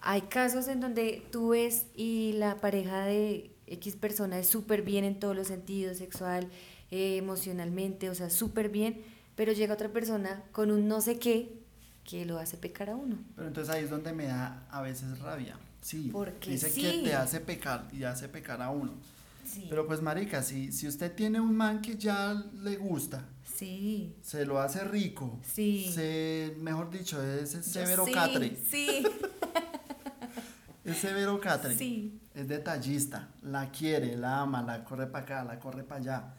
Hay 0.00 0.22
casos 0.22 0.66
en 0.66 0.80
donde 0.80 1.24
tú 1.30 1.50
ves 1.50 1.86
y 1.94 2.32
la 2.32 2.56
pareja 2.56 3.04
de 3.04 3.52
X 3.68 3.94
persona 3.94 4.36
es 4.40 4.48
súper 4.48 4.82
bien 4.82 5.04
en 5.04 5.20
todos 5.20 5.36
los 5.36 5.46
sentidos, 5.46 5.98
sexual, 5.98 6.48
eh, 6.90 7.18
emocionalmente, 7.18 8.10
o 8.10 8.16
sea, 8.16 8.30
súper 8.30 8.68
bien, 8.68 9.00
pero 9.36 9.52
llega 9.52 9.74
otra 9.74 9.90
persona 9.90 10.42
con 10.50 10.72
un 10.72 10.88
no 10.88 11.00
sé 11.00 11.20
qué 11.20 11.52
que 12.02 12.24
lo 12.24 12.40
hace 12.40 12.56
pecar 12.56 12.90
a 12.90 12.96
uno. 12.96 13.16
Pero 13.36 13.46
entonces 13.46 13.72
ahí 13.72 13.84
es 13.84 13.90
donde 13.90 14.12
me 14.12 14.24
da 14.24 14.66
a 14.72 14.82
veces 14.82 15.20
rabia. 15.20 15.56
Sí, 15.82 16.08
Porque 16.12 16.50
dice 16.50 16.68
sí. 16.68 16.82
que 16.82 17.10
te 17.10 17.14
hace 17.14 17.38
pecar 17.38 17.88
y 17.92 18.02
hace 18.02 18.28
pecar 18.28 18.60
a 18.60 18.70
uno. 18.70 18.90
Sí. 19.44 19.66
Pero 19.68 19.86
pues 19.86 20.00
marica, 20.00 20.42
si, 20.42 20.72
si 20.72 20.86
usted 20.86 21.14
tiene 21.14 21.40
un 21.40 21.54
man 21.54 21.82
que 21.82 21.96
ya 21.96 22.32
le 22.62 22.76
gusta, 22.76 23.28
sí. 23.42 24.16
se 24.22 24.46
lo 24.46 24.60
hace 24.60 24.84
rico, 24.84 25.40
sí. 25.44 25.90
se, 25.92 26.54
mejor 26.58 26.90
dicho, 26.90 27.22
es 27.22 27.50
severo 27.50 28.04
sí, 28.06 28.12
catre. 28.12 28.56
Sí. 28.70 29.04
es 30.84 30.96
severo 30.96 31.40
catre. 31.40 31.76
Sí. 31.76 32.20
Es 32.34 32.48
detallista, 32.48 33.28
la 33.42 33.70
quiere, 33.70 34.16
la 34.16 34.40
ama, 34.40 34.62
la 34.62 34.84
corre 34.84 35.06
para 35.06 35.24
acá, 35.24 35.44
la 35.44 35.58
corre 35.58 35.82
para 35.82 36.00
allá. 36.00 36.34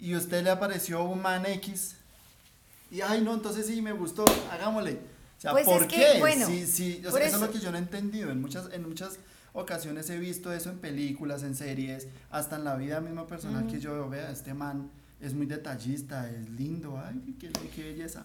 Y 0.00 0.14
usted 0.14 0.42
le 0.42 0.50
apareció 0.50 1.04
un 1.04 1.22
man 1.22 1.46
X 1.46 1.96
y 2.90 3.00
ay 3.00 3.20
no, 3.20 3.34
entonces 3.34 3.66
sí 3.66 3.82
me 3.82 3.92
gustó, 3.92 4.24
hagámosle. 4.50 4.94
O 5.38 5.40
sea, 5.40 5.52
pues 5.52 5.66
¿por 5.66 5.82
es 5.82 5.88
qué? 5.88 6.12
Que, 6.14 6.18
bueno, 6.20 6.46
sí, 6.46 6.66
sí, 6.66 7.02
o 7.06 7.10
sea, 7.10 7.20
eso, 7.20 7.36
eso, 7.36 7.36
es 7.36 7.42
lo 7.42 7.50
que 7.52 7.60
yo 7.60 7.70
no 7.70 7.76
he 7.76 7.80
entendido. 7.80 8.30
En 8.30 8.40
muchas, 8.40 8.72
en 8.72 8.88
muchas 8.88 9.18
ocasiones 9.52 10.08
he 10.10 10.18
visto 10.18 10.52
eso 10.52 10.70
en 10.70 10.78
películas, 10.78 11.42
en 11.42 11.54
series, 11.54 12.08
hasta 12.30 12.56
en 12.56 12.64
la 12.64 12.76
vida 12.76 13.00
misma 13.00 13.26
personal 13.26 13.64
mm. 13.64 13.68
que 13.68 13.80
yo 13.80 14.08
vea, 14.08 14.30
este 14.30 14.54
man 14.54 14.90
es 15.20 15.34
muy 15.34 15.46
detallista, 15.46 16.30
es 16.30 16.48
lindo, 16.50 17.00
ay, 17.04 17.36
qué, 17.38 17.50
qué 17.74 17.82
belleza. 17.82 18.24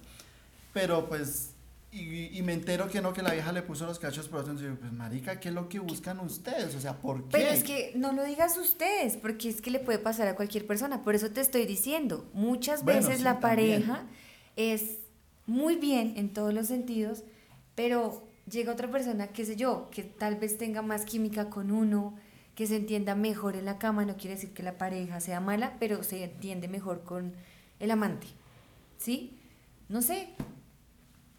Pero 0.74 1.08
pues, 1.08 1.52
y, 1.92 2.38
y, 2.38 2.42
me 2.42 2.54
entero 2.54 2.88
que 2.88 3.02
no, 3.02 3.14
que 3.14 3.22
la 3.22 3.34
vieja 3.34 3.52
le 3.52 3.62
puso 3.62 3.86
los 3.86 4.00
cachos 4.00 4.28
por 4.28 4.40
otro, 4.40 4.54
entonces, 4.54 4.78
pues 4.80 4.92
marica, 4.92 5.40
¿qué 5.40 5.50
es 5.50 5.56
lo 5.56 5.70
que 5.70 5.78
buscan 5.80 6.20
ustedes? 6.20 6.74
O 6.74 6.82
sea, 6.82 6.98
¿por 6.98 7.24
qué? 7.24 7.30
Pero 7.32 7.50
es 7.50 7.64
que 7.64 7.94
no 7.96 8.14
lo 8.14 8.24
digas 8.24 8.58
ustedes, 8.58 9.18
porque 9.18 9.50
es 9.50 9.62
que 9.62 9.70
le 9.70 9.80
puede 9.80 10.00
pasar 10.00 10.28
a 10.28 10.36
cualquier 10.36 10.66
persona, 10.66 11.04
por 11.04 11.14
eso 11.14 11.30
te 11.30 11.42
estoy 11.42 11.66
diciendo, 11.66 12.28
muchas 12.34 12.84
veces 12.84 13.06
bueno, 13.06 13.18
sí, 13.18 13.24
la 13.24 13.40
pareja 13.40 13.96
también. 13.96 14.18
es 14.56 14.98
muy 15.46 15.76
bien 15.76 16.14
en 16.18 16.34
todos 16.34 16.54
los 16.54 16.68
sentidos, 16.68 17.24
pero 17.76 18.28
llega 18.50 18.74
otra 18.74 18.90
persona, 18.90 19.28
qué 19.28 19.46
sé 19.46 19.56
yo, 19.56 19.90
que 19.92 20.04
tal 20.04 20.36
vez 20.36 20.58
tenga 20.58 20.82
más 20.82 21.06
química 21.06 21.50
con 21.50 21.72
uno, 21.72 22.16
que 22.56 22.68
se 22.68 22.76
entienda 22.76 23.16
mejor 23.16 23.56
en 23.56 23.66
la 23.66 23.78
cama, 23.78 24.06
no 24.06 24.16
quiere 24.16 24.36
decir 24.36 24.54
que 24.54 24.64
la 24.64 24.78
pareja 24.78 25.20
sea 25.20 25.40
mala, 25.40 25.76
pero 25.80 26.04
se 26.04 26.24
entiende 26.24 26.68
mejor 26.68 27.04
con 27.04 27.34
el 27.80 27.92
amante, 27.92 28.28
¿sí? 28.98 29.40
No 29.90 30.02
sé, 30.02 30.30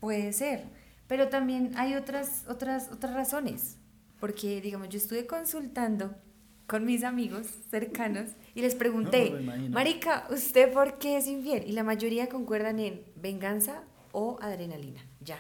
puede 0.01 0.33
ser, 0.33 0.65
pero 1.07 1.29
también 1.29 1.73
hay 1.77 1.95
otras, 1.95 2.45
otras, 2.49 2.91
otras 2.91 3.15
razones, 3.15 3.77
porque 4.19 4.61
digamos, 4.61 4.89
yo 4.89 4.99
estuve 4.99 5.27
consultando 5.27 6.15
con 6.67 6.85
mis 6.85 7.05
amigos 7.05 7.47
cercanos 7.71 8.31
y 8.55 8.63
les 8.63 8.75
pregunté, 8.75 9.31
no, 9.31 9.69
Marica, 9.71 10.27
¿usted 10.31 10.73
por 10.73 10.99
qué 10.99 11.19
es 11.19 11.27
infiel? 11.27 11.65
Y 11.67 11.73
la 11.73 11.85
mayoría 11.85 12.29
concuerdan 12.29 12.79
en 12.81 13.03
venganza 13.17 13.83
o 14.13 14.39
adrenalina, 14.41 15.05
ya. 15.21 15.39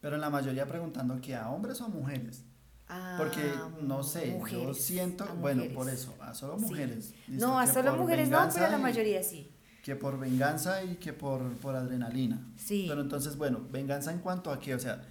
Pero 0.00 0.14
en 0.14 0.20
la 0.20 0.30
mayoría 0.30 0.66
preguntando 0.66 1.20
que 1.20 1.34
a 1.34 1.50
hombres 1.50 1.80
o 1.80 1.86
a 1.86 1.88
mujeres. 1.88 2.44
Ah, 2.88 3.16
Porque, 3.18 3.52
no 3.82 4.02
sé, 4.02 4.32
mujeres, 4.32 4.64
yo 4.64 4.74
siento, 4.74 5.26
bueno, 5.40 5.62
por 5.74 5.88
eso, 5.90 6.14
a 6.20 6.32
solo 6.32 6.56
mujeres. 6.56 7.12
Sí. 7.26 7.32
No, 7.32 7.58
a 7.58 7.66
solo 7.66 7.94
mujeres 7.96 8.30
no, 8.30 8.48
pero 8.54 8.70
la 8.70 8.78
mayoría 8.78 9.22
sí. 9.22 9.50
que 9.82 9.94
por 9.94 10.18
venganza 10.18 10.82
y 10.82 10.94
que 10.96 11.12
por, 11.12 11.52
por 11.56 11.76
adrenalina. 11.76 12.40
Sí. 12.56 12.86
Pero 12.88 13.02
entonces, 13.02 13.36
bueno, 13.36 13.60
venganza 13.70 14.10
en 14.10 14.20
cuanto 14.20 14.50
a 14.50 14.58
qué, 14.58 14.74
o 14.74 14.78
sea, 14.78 15.02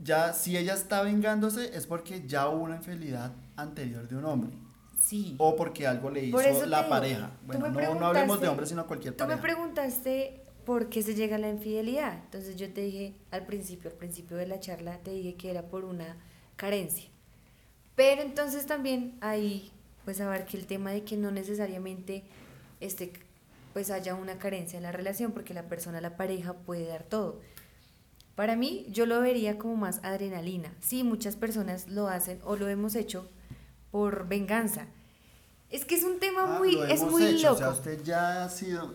ya 0.00 0.32
si 0.32 0.56
ella 0.56 0.74
está 0.74 1.02
vengándose 1.02 1.76
es 1.76 1.86
porque 1.86 2.24
ya 2.26 2.48
hubo 2.48 2.62
una 2.62 2.76
infidelidad 2.76 3.32
anterior 3.56 4.06
de 4.06 4.16
un 4.16 4.24
hombre. 4.24 4.52
Sí. 5.00 5.34
O 5.38 5.56
porque 5.56 5.86
algo 5.88 6.10
le 6.10 6.26
hizo 6.26 6.36
Por 6.36 6.68
la 6.68 6.78
digo, 6.78 6.88
pareja. 6.88 7.30
tú 7.30 7.46
Bueno, 7.46 7.70
me 7.70 7.82
no, 7.82 7.94
no 7.96 8.06
hablemos 8.06 8.40
de 8.40 8.46
hombres, 8.48 8.68
sino 8.68 8.86
cualquier 8.86 9.16
Tú 9.16 9.24
me 9.24 9.36
pareja. 9.36 9.42
preguntaste 9.42 10.41
por 10.64 10.88
qué 10.88 11.02
se 11.02 11.14
llega 11.14 11.36
a 11.36 11.38
la 11.38 11.50
infidelidad. 11.50 12.14
Entonces 12.24 12.56
yo 12.56 12.72
te 12.72 12.82
dije 12.82 13.14
al 13.30 13.46
principio, 13.46 13.90
al 13.90 13.96
principio 13.96 14.36
de 14.36 14.46
la 14.46 14.60
charla, 14.60 14.98
te 14.98 15.10
dije 15.10 15.34
que 15.34 15.50
era 15.50 15.62
por 15.62 15.84
una 15.84 16.16
carencia. 16.56 17.08
Pero 17.94 18.22
entonces 18.22 18.66
también 18.66 19.16
ahí 19.20 19.70
pues 20.04 20.20
abarqué 20.20 20.56
el 20.56 20.66
tema 20.66 20.90
de 20.90 21.04
que 21.04 21.16
no 21.16 21.30
necesariamente 21.30 22.24
este 22.80 23.12
pues 23.72 23.90
haya 23.90 24.14
una 24.14 24.38
carencia 24.38 24.76
en 24.76 24.82
la 24.82 24.92
relación 24.92 25.32
porque 25.32 25.54
la 25.54 25.62
persona, 25.62 26.00
la 26.00 26.16
pareja 26.16 26.52
puede 26.52 26.86
dar 26.86 27.04
todo. 27.04 27.40
Para 28.34 28.56
mí 28.56 28.86
yo 28.90 29.06
lo 29.06 29.20
vería 29.20 29.58
como 29.58 29.76
más 29.76 30.00
adrenalina. 30.02 30.72
Sí, 30.80 31.04
muchas 31.04 31.36
personas 31.36 31.88
lo 31.88 32.08
hacen 32.08 32.40
o 32.44 32.56
lo 32.56 32.68
hemos 32.68 32.94
hecho 32.94 33.28
por 33.90 34.26
venganza. 34.28 34.86
Es 35.70 35.84
que 35.86 35.94
es 35.94 36.04
un 36.04 36.18
tema 36.18 36.56
Ah, 36.56 36.58
muy 36.58 36.78
es 36.90 37.02
muy 37.02 37.24
hecho, 37.24 37.50
loco. 37.50 37.54
O 37.54 37.58
sea, 37.58 37.70
usted 37.70 38.02
ya 38.04 38.44
ha 38.44 38.48
sido. 38.48 38.94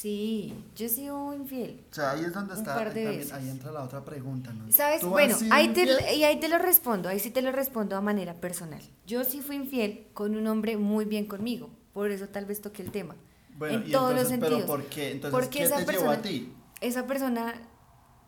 Sí, 0.00 0.54
yo 0.76 0.86
he 0.86 0.88
sido 0.88 1.34
infiel. 1.34 1.80
O 1.90 1.94
sea, 1.94 2.12
ahí 2.12 2.24
es 2.24 2.32
donde 2.32 2.52
Un 2.52 2.58
está. 2.60 2.76
par 2.76 2.94
de 2.94 3.02
también- 3.02 3.18
veces. 3.18 3.32
ahí 3.32 3.48
entra 3.48 3.72
la 3.72 3.82
otra 3.82 4.04
pregunta, 4.04 4.52
¿no? 4.52 4.70
¿Sabes? 4.70 5.00
¿Tú 5.00 5.06
has 5.06 5.10
Bueno, 5.12 5.36
ahí 5.50 5.70
te, 5.72 6.14
y 6.14 6.22
ahí 6.22 6.38
te 6.38 6.48
lo 6.48 6.56
respondo, 6.58 7.08
ahí 7.08 7.18
sí 7.18 7.30
te 7.32 7.42
lo 7.42 7.50
respondo 7.50 7.96
a 7.96 8.00
manera 8.00 8.34
personal. 8.34 8.80
Yo 9.08 9.24
sí 9.24 9.40
fui 9.40 9.56
infiel 9.56 10.06
con 10.14 10.36
un 10.36 10.46
hombre 10.46 10.76
muy 10.76 11.04
bien 11.04 11.26
conmigo, 11.26 11.68
por 11.94 12.12
eso 12.12 12.28
tal 12.28 12.44
vez 12.46 12.60
toqué 12.60 12.82
el 12.82 12.92
tema. 12.92 13.16
Bueno, 13.56 13.78
en 13.82 13.88
y 13.88 13.90
todos 13.90 14.14
los 14.14 14.28
sentidos. 14.28 14.54
¿Pero 14.54 14.66
por 14.68 14.84
qué? 14.86 15.10
Entonces, 15.10 15.32
Porque 15.32 15.58
¿qué 15.58 15.64
esa 15.64 15.74
te 15.74 15.80
llevó 15.80 15.86
persona, 16.04 16.12
a 16.12 16.22
ti? 16.22 16.52
esa 16.80 17.06
persona 17.08 17.54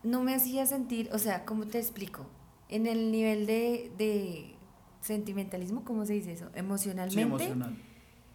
no 0.02 0.22
me 0.24 0.34
hacía 0.34 0.66
sentir, 0.66 1.08
o 1.12 1.18
sea, 1.20 1.44
¿cómo 1.44 1.68
te 1.68 1.78
explico? 1.78 2.26
En 2.68 2.88
el 2.88 3.12
nivel 3.12 3.46
de, 3.46 3.92
de 3.96 4.56
sentimentalismo, 5.02 5.84
¿cómo 5.84 6.04
se 6.04 6.14
dice 6.14 6.32
eso? 6.32 6.46
Sí, 6.52 6.58
Emocionalmente. 6.58 7.22
emocional. 7.22 7.76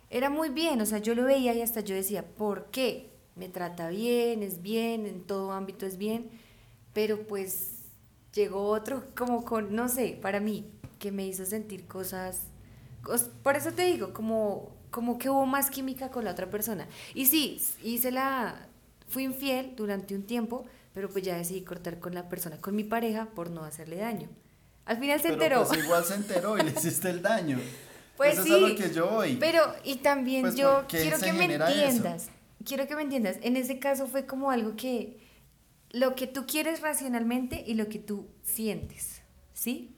Era 0.10 0.30
muy 0.30 0.50
bien, 0.50 0.80
o 0.80 0.86
sea, 0.86 1.00
yo 1.00 1.15
lo 1.15 1.25
veía 1.25 1.54
y 1.54 1.62
hasta 1.62 1.82
yo 1.82 1.96
decía, 1.96 2.24
¿por 2.25 2.68
qué? 2.72 3.12
Me 3.36 3.50
trata 3.50 3.89
bien, 3.89 4.44
es 4.44 4.62
bien, 4.62 5.06
en 5.06 5.24
todo 5.24 5.51
ámbito 5.51 5.86
es 5.86 5.98
bien, 5.98 6.30
pero 6.94 7.24
pues 7.24 7.72
llegó 8.34 8.68
otro 8.70 9.04
como 9.15 9.44
con, 9.44 9.75
no 9.75 9.89
sé, 9.89 10.18
para 10.22 10.39
mí, 10.39 10.65
que 11.00 11.12
me 11.12 11.25
hizo 11.27 11.46
sentir 11.46 11.86
cosas, 11.86 12.44
cos- 13.04 13.30
por 13.44 13.56
eso 13.58 13.72
te 13.74 13.84
digo, 13.86 14.13
como, 14.13 14.72
como 14.89 15.18
que 15.18 15.30
hubo 15.30 15.46
más 15.46 15.70
química 15.70 16.10
con 16.12 16.24
la 16.24 16.32
otra 16.32 16.50
persona. 16.50 16.88
Y 17.13 17.25
sí, 17.25 17.62
hice 17.84 18.12
la, 18.12 18.68
fui 19.10 19.24
infiel 19.24 19.74
durante 19.75 20.15
un 20.15 20.24
tiempo, 20.24 20.65
pero 20.94 21.10
pues 21.10 21.25
ya 21.25 21.36
decidí 21.36 21.62
cortar 21.62 22.00
con 22.00 22.13
la 22.15 22.30
persona, 22.30 22.58
con 22.62 22.74
mi 22.74 22.86
pareja, 22.86 23.25
por 23.36 23.50
no 23.50 23.65
hacerle 23.65 23.98
daño. 23.98 24.30
Al 24.86 24.98
final 24.98 25.20
se 25.20 25.30
Pero 25.30 25.34
enteró. 25.44 25.68
pues 25.68 25.84
igual 25.84 26.06
se 26.06 26.13
enteró 26.15 26.58
y 26.58 26.62
le 26.63 26.72
hiciste 26.72 27.10
el 27.10 27.22
daño. 27.22 27.60
Pues 28.15 28.36
Eso 28.36 28.44
sí, 28.44 28.50
es 28.54 28.56
a 28.56 28.68
lo 28.70 28.75
que 28.77 28.94
yo 28.94 29.08
voy. 29.10 29.36
Pero, 29.36 29.60
y 29.84 29.98
también 29.98 30.44
Pues, 30.44 30.56
yo 30.56 30.72
¿por 30.75 30.88
qué 30.88 31.01
quiero 31.01 31.20
que 31.20 31.34
me 31.34 31.54
eso? 31.54 32.04
Quiero 32.65 32.88
que 32.88 32.95
me 32.95 33.03
entiendas, 33.03 33.38
en 33.41 33.55
ese 33.55 33.79
caso 33.79 34.07
fue 34.07 34.25
como 34.25 34.51
algo 34.51 34.75
que, 34.75 35.19
lo 35.91 36.15
que 36.15 36.27
tú 36.27 36.45
quieres 36.45 36.81
racionalmente 36.81 37.63
y 37.65 37.75
lo 37.75 37.88
que 37.88 38.00
tú 38.00 38.27
sientes, 38.43 39.22
¿sí? 39.53 39.95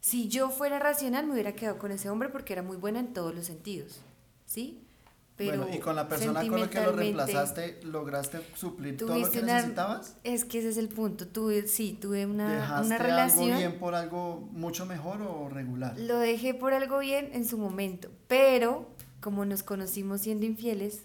Si 0.00 0.28
yo 0.28 0.50
fuera 0.50 0.78
racional 0.78 1.26
me 1.26 1.32
hubiera 1.34 1.52
quedado 1.54 1.78
con 1.78 1.90
ese 1.92 2.08
hombre 2.10 2.28
porque 2.28 2.52
era 2.52 2.62
muy 2.62 2.76
buena 2.76 3.00
en 3.00 3.12
todos 3.12 3.34
los 3.34 3.46
sentidos, 3.46 4.00
¿sí? 4.46 4.82
Pero 5.36 5.64
bueno, 5.64 5.76
y 5.76 5.80
con 5.80 5.94
la 5.96 6.08
persona 6.08 6.40
con 6.48 6.60
la 6.60 6.70
que 6.70 6.80
lo 6.80 6.92
reemplazaste, 6.92 7.80
¿lograste 7.82 8.38
suplir 8.54 8.96
todo 8.96 9.18
lo 9.18 9.30
que 9.30 9.40
una- 9.40 9.54
necesitabas? 9.56 10.16
Es 10.24 10.46
que 10.46 10.60
ese 10.60 10.70
es 10.70 10.78
el 10.78 10.88
punto, 10.88 11.28
tuve, 11.28 11.68
sí, 11.68 11.98
tuve 12.00 12.24
una, 12.24 12.54
¿Dejaste 12.54 12.86
una 12.86 12.96
algo 12.96 13.06
relación. 13.06 13.58
bien 13.58 13.78
por 13.78 13.94
algo 13.94 14.48
mucho 14.52 14.86
mejor 14.86 15.20
o 15.20 15.50
regular? 15.50 15.98
Lo 15.98 16.18
dejé 16.18 16.54
por 16.54 16.72
algo 16.72 17.00
bien 17.00 17.28
en 17.34 17.44
su 17.44 17.58
momento, 17.58 18.10
pero 18.28 18.88
como 19.20 19.44
nos 19.44 19.62
conocimos 19.62 20.22
siendo 20.22 20.46
infieles, 20.46 21.02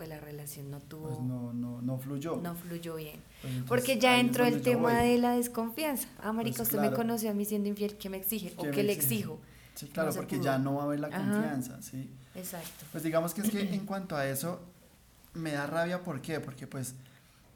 pues 0.00 0.08
la 0.08 0.18
relación 0.18 0.70
no 0.70 0.80
tuvo, 0.80 1.08
Pues 1.08 1.20
no, 1.20 1.52
no, 1.52 1.82
no 1.82 1.98
fluyó. 1.98 2.36
no 2.36 2.54
fluyó 2.54 2.94
bien. 2.96 3.20
Pues 3.42 3.52
entonces, 3.52 3.68
Porque 3.68 3.98
ya 3.98 4.18
entró 4.18 4.46
el 4.46 4.62
tema 4.62 4.94
voy. 4.98 5.08
de 5.10 5.18
la 5.18 5.32
desconfianza. 5.36 6.08
Ah, 6.22 6.32
marica, 6.32 6.56
Pues 6.56 6.68
usted 6.72 6.80
me 6.80 6.90
conoció 6.90 7.28
a 7.30 7.34
mí 7.34 7.44
siendo 7.44 7.68
infiel, 7.68 7.98
¿qué 7.98 8.08
me 8.08 8.16
exige? 8.16 8.54
¿O 8.56 8.62
¿Qué 8.62 8.82
le 8.82 8.94
exijo? 8.94 9.38
Sí, 9.74 9.88
claro, 9.88 10.08
No 10.08 10.16
porque 10.16 10.36
pudo. 10.36 10.44
ya 10.46 10.58
no 10.58 10.76
va 10.76 10.80
a 10.80 10.84
haber 10.86 11.00
la 11.00 11.08
Ajá. 11.08 11.18
confianza, 11.18 11.82
¿sí? 11.82 12.08
Exacto. 12.34 12.86
Pues 12.92 13.04
digamos 13.04 13.34
que 13.34 13.42
es 13.42 13.50
que 13.50 13.60
en 13.74 13.84
cuanto 13.84 14.16
a 14.16 14.26
eso, 14.26 14.62
me 15.34 15.52
da 15.52 15.66
rabia, 15.66 16.02
¿por 16.02 16.22
qué? 16.22 16.40
Porque 16.40 16.66
pues 16.66 16.94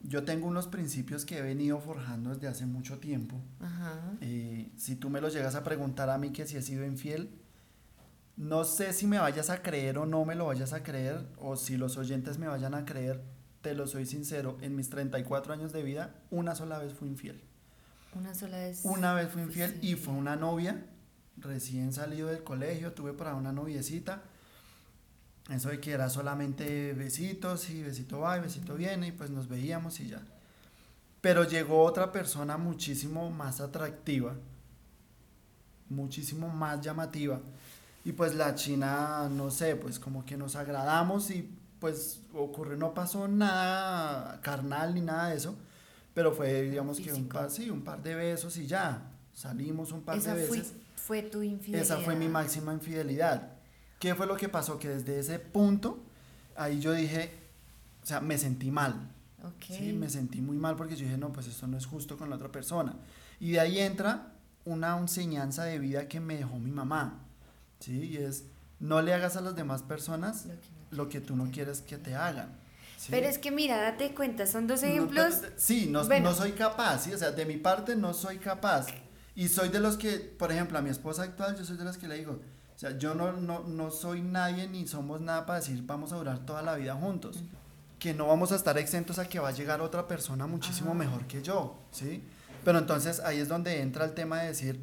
yo 0.02 0.22
tengo 0.24 0.46
unos 0.46 0.66
principios 0.66 1.24
que 1.24 1.38
he 1.38 1.42
venido 1.42 1.80
forjando 1.80 2.28
desde 2.28 2.46
hace 2.46 2.66
mucho 2.66 2.98
tiempo. 2.98 3.36
Ajá. 3.60 4.02
Eh, 4.20 4.68
si 4.76 4.96
tú 4.96 5.08
me 5.08 5.22
los 5.22 5.32
llegas 5.32 5.54
a 5.54 5.64
preguntar 5.64 6.10
a 6.10 6.18
mí 6.18 6.30
que 6.30 6.46
si 6.46 6.58
he 6.58 6.62
sido 6.62 6.84
infiel, 6.84 7.30
no 8.36 8.64
sé 8.64 8.92
si 8.92 9.06
me 9.06 9.18
vayas 9.18 9.50
a 9.50 9.62
creer 9.62 9.98
o 9.98 10.06
no 10.06 10.24
me 10.24 10.34
lo 10.34 10.46
vayas 10.46 10.72
a 10.72 10.82
creer, 10.82 11.26
o 11.38 11.56
si 11.56 11.76
los 11.76 11.96
oyentes 11.96 12.38
me 12.38 12.48
vayan 12.48 12.74
a 12.74 12.84
creer, 12.84 13.22
te 13.62 13.74
lo 13.74 13.86
soy 13.86 14.06
sincero, 14.06 14.58
en 14.60 14.76
mis 14.76 14.90
34 14.90 15.52
años 15.52 15.72
de 15.72 15.82
vida, 15.82 16.14
una 16.30 16.54
sola 16.54 16.78
vez 16.78 16.94
fui 16.94 17.08
infiel. 17.08 17.40
Una 18.14 18.34
sola 18.34 18.58
vez. 18.58 18.80
Una 18.84 19.14
vez 19.14 19.30
fui 19.30 19.42
infiel 19.42 19.70
fuiste 19.70 19.86
y 19.86 19.94
fue 19.94 20.14
una 20.14 20.36
novia, 20.36 20.84
recién 21.36 21.92
salido 21.92 22.28
del 22.28 22.42
colegio, 22.44 22.92
tuve 22.92 23.12
para 23.12 23.34
una 23.34 23.52
noviecita. 23.52 24.22
Eso 25.50 25.68
de 25.68 25.78
que 25.78 25.92
era 25.92 26.08
solamente 26.08 26.94
besitos 26.94 27.68
y 27.68 27.82
besito 27.82 28.20
va 28.20 28.38
y 28.38 28.40
besito 28.40 28.76
viene 28.76 29.08
y 29.08 29.12
pues 29.12 29.30
nos 29.30 29.48
veíamos 29.48 30.00
y 30.00 30.08
ya. 30.08 30.22
Pero 31.20 31.44
llegó 31.44 31.82
otra 31.82 32.12
persona 32.12 32.56
muchísimo 32.56 33.30
más 33.30 33.60
atractiva, 33.60 34.34
muchísimo 35.88 36.48
más 36.48 36.80
llamativa. 36.80 37.40
Y 38.04 38.12
pues 38.12 38.34
la 38.34 38.54
china, 38.54 39.28
no 39.30 39.50
sé, 39.50 39.76
pues 39.76 39.98
como 39.98 40.24
que 40.24 40.36
nos 40.36 40.56
agradamos 40.56 41.30
y 41.30 41.50
pues 41.78 42.20
ocurrió, 42.34 42.76
no 42.76 42.94
pasó 42.94 43.28
nada 43.28 44.40
carnal 44.42 44.94
ni 44.94 45.00
nada 45.00 45.30
de 45.30 45.36
eso, 45.36 45.56
pero 46.12 46.32
fue 46.32 46.62
digamos 46.62 47.00
que 47.00 47.12
un 47.12 47.28
par, 47.28 47.50
sí, 47.50 47.70
un 47.70 47.82
par 47.82 48.02
de 48.02 48.14
besos 48.14 48.56
y 48.56 48.66
ya, 48.66 49.10
salimos 49.32 49.92
un 49.92 50.02
par 50.02 50.18
Esa 50.18 50.34
de 50.34 50.46
veces. 50.46 50.74
fue 50.96 51.22
tu 51.22 51.42
infidelidad. 51.42 51.82
Esa 51.82 51.98
fue 51.98 52.14
mi 52.14 52.28
máxima 52.28 52.72
infidelidad. 52.72 53.52
¿Qué 53.98 54.14
fue 54.14 54.26
lo 54.26 54.36
que 54.36 54.48
pasó? 54.48 54.78
Que 54.78 54.88
desde 54.88 55.18
ese 55.18 55.38
punto, 55.38 56.02
ahí 56.56 56.80
yo 56.80 56.92
dije, 56.92 57.32
o 58.02 58.06
sea, 58.06 58.20
me 58.20 58.36
sentí 58.36 58.70
mal. 58.70 59.10
Ok. 59.42 59.64
Sí, 59.68 59.92
me 59.92 60.08
sentí 60.08 60.40
muy 60.40 60.56
mal 60.56 60.76
porque 60.76 60.96
yo 60.96 61.04
dije, 61.04 61.18
no, 61.18 61.32
pues 61.32 61.46
esto 61.46 61.66
no 61.66 61.76
es 61.78 61.86
justo 61.86 62.16
con 62.16 62.28
la 62.30 62.36
otra 62.36 62.50
persona. 62.52 62.94
Y 63.40 63.52
de 63.52 63.60
ahí 63.60 63.78
entra 63.78 64.32
una 64.64 64.98
enseñanza 64.98 65.64
de 65.64 65.78
vida 65.78 66.08
que 66.08 66.20
me 66.20 66.36
dejó 66.36 66.58
mi 66.58 66.70
mamá. 66.70 67.20
¿Sí? 67.80 67.98
Y 68.04 68.16
es, 68.18 68.44
no 68.80 69.02
le 69.02 69.12
hagas 69.14 69.36
a 69.36 69.40
las 69.40 69.54
demás 69.56 69.82
personas 69.82 70.46
Lo 70.46 70.52
que 70.60 70.68
no 70.68 70.84
lo 71.04 71.08
que 71.08 71.20
tú 71.20 71.36
no 71.36 71.50
quieres 71.50 71.80
que 71.80 71.98
te 71.98 72.14
hagan. 72.14 72.56
¿sí? 72.98 73.08
Pero 73.10 73.26
es 73.26 73.38
que 73.38 73.50
mira, 73.50 73.80
date 73.80 74.14
cuenta, 74.14 74.46
son 74.46 74.66
dos 74.66 74.82
No, 74.82 74.88
ejemplos. 74.88 75.34
pero- 75.40 75.52
sí, 75.56 75.86
no, 75.90 76.04
Bueno. 76.04 76.30
no 76.30 76.36
soy 76.36 76.52
capaz, 76.52 77.04
¿sí? 77.04 77.12
O 77.12 77.18
sea, 77.18 77.32
de 77.32 77.44
mi 77.46 77.56
parte 77.56 77.96
no 77.96 78.14
soy 78.14 78.38
capaz. 78.38 78.86
Y 79.34 79.48
soy 79.48 79.68
de 79.70 79.80
los 79.80 79.96
que, 79.96 80.18
por 80.18 80.52
ejemplo, 80.52 80.78
a 80.78 80.82
mi 80.82 80.90
esposa 80.90 81.24
actual, 81.24 81.56
yo 81.58 81.64
soy 81.64 81.76
de 81.76 81.84
los 81.84 81.98
que 81.98 82.06
le 82.06 82.16
digo, 82.18 82.40
o 82.74 82.78
sea, 82.78 82.96
yo 82.96 83.14
no, 83.14 83.32
no, 83.32 83.60
no 83.64 83.90
soy 83.90 84.22
nadie 84.22 84.68
ni 84.68 84.86
somos 84.86 85.20
nada 85.20 85.44
para 85.46 85.58
decir 85.58 85.82
vamos 85.84 86.12
a 86.12 86.16
durar 86.16 86.46
toda 86.46 86.62
la 86.62 86.76
vida 86.76 86.94
juntos. 86.94 87.42
Que 87.98 88.14
no 88.14 88.26
vamos 88.28 88.52
a 88.52 88.56
estar 88.56 88.78
exentos 88.78 89.18
a 89.18 89.28
que 89.28 89.40
va 89.40 89.48
a 89.48 89.52
llegar 89.52 89.80
otra 89.80 90.06
persona 90.06 90.46
muchísimo 90.46 90.92
Ah. 90.92 90.94
mejor 90.94 91.26
que 91.26 91.42
yo, 91.42 91.76
¿sí? 91.90 92.22
Pero 92.64 92.78
entonces 92.78 93.18
ahí 93.20 93.38
es 93.40 93.48
donde 93.48 93.80
entra 93.80 94.04
el 94.04 94.12
tema 94.12 94.40
de 94.42 94.48
decir, 94.48 94.80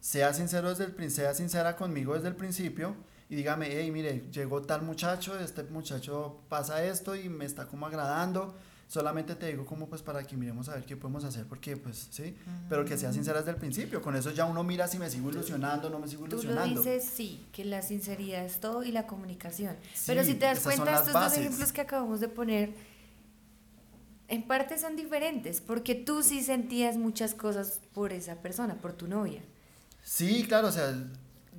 sea 0.00 0.32
sincero 0.32 0.68
desde 0.70 0.84
el 0.84 1.10
sea 1.10 1.34
sincera 1.34 1.76
conmigo 1.76 2.14
desde 2.14 2.28
el 2.28 2.36
principio 2.36 2.96
y 3.28 3.36
dígame, 3.36 3.68
hey, 3.70 3.90
mire, 3.90 4.24
llegó 4.32 4.62
tal 4.62 4.82
muchacho, 4.82 5.38
este 5.38 5.62
muchacho 5.64 6.40
pasa 6.48 6.82
esto 6.84 7.14
y 7.14 7.28
me 7.28 7.44
está 7.44 7.66
como 7.66 7.86
agradando, 7.86 8.54
solamente 8.86 9.34
te 9.34 9.48
digo 9.48 9.66
como 9.66 9.86
pues 9.86 10.00
para 10.00 10.24
que 10.26 10.34
miremos 10.34 10.70
a 10.70 10.76
ver 10.76 10.86
qué 10.86 10.96
podemos 10.96 11.24
hacer, 11.24 11.44
porque 11.46 11.76
pues 11.76 12.08
sí, 12.10 12.34
pero 12.70 12.86
que 12.86 12.96
sea 12.96 13.12
sincera 13.12 13.40
desde 13.40 13.50
el 13.50 13.58
principio, 13.58 14.00
con 14.00 14.16
eso 14.16 14.30
ya 14.30 14.46
uno 14.46 14.64
mira 14.64 14.88
si 14.88 14.98
me 14.98 15.10
sigo 15.10 15.30
ilusionando, 15.30 15.90
no 15.90 15.98
me 15.98 16.08
sigo 16.08 16.24
Tú 16.24 16.36
lo 16.36 16.42
ilusionando. 16.42 16.80
dices, 16.80 17.04
sí, 17.04 17.46
que 17.52 17.66
la 17.66 17.82
sinceridad 17.82 18.46
es 18.46 18.60
todo 18.60 18.82
y 18.82 18.92
la 18.92 19.06
comunicación. 19.06 19.76
Pero 20.06 20.24
si 20.24 20.32
te 20.34 20.46
das 20.46 20.60
cuenta, 20.60 20.94
estos 20.94 21.12
bases. 21.12 21.30
dos 21.30 21.46
ejemplos 21.46 21.72
que 21.72 21.82
acabamos 21.82 22.20
de 22.20 22.28
poner, 22.28 22.72
en 24.28 24.46
parte 24.46 24.78
son 24.78 24.96
diferentes, 24.96 25.60
porque 25.60 25.94
tú 25.94 26.22
sí 26.22 26.42
sentías 26.42 26.96
muchas 26.96 27.34
cosas 27.34 27.80
por 27.92 28.14
esa 28.14 28.36
persona, 28.36 28.76
por 28.76 28.94
tu 28.94 29.06
novia. 29.06 29.42
Sí, 30.08 30.44
claro, 30.48 30.68
o 30.68 30.72
sea, 30.72 30.94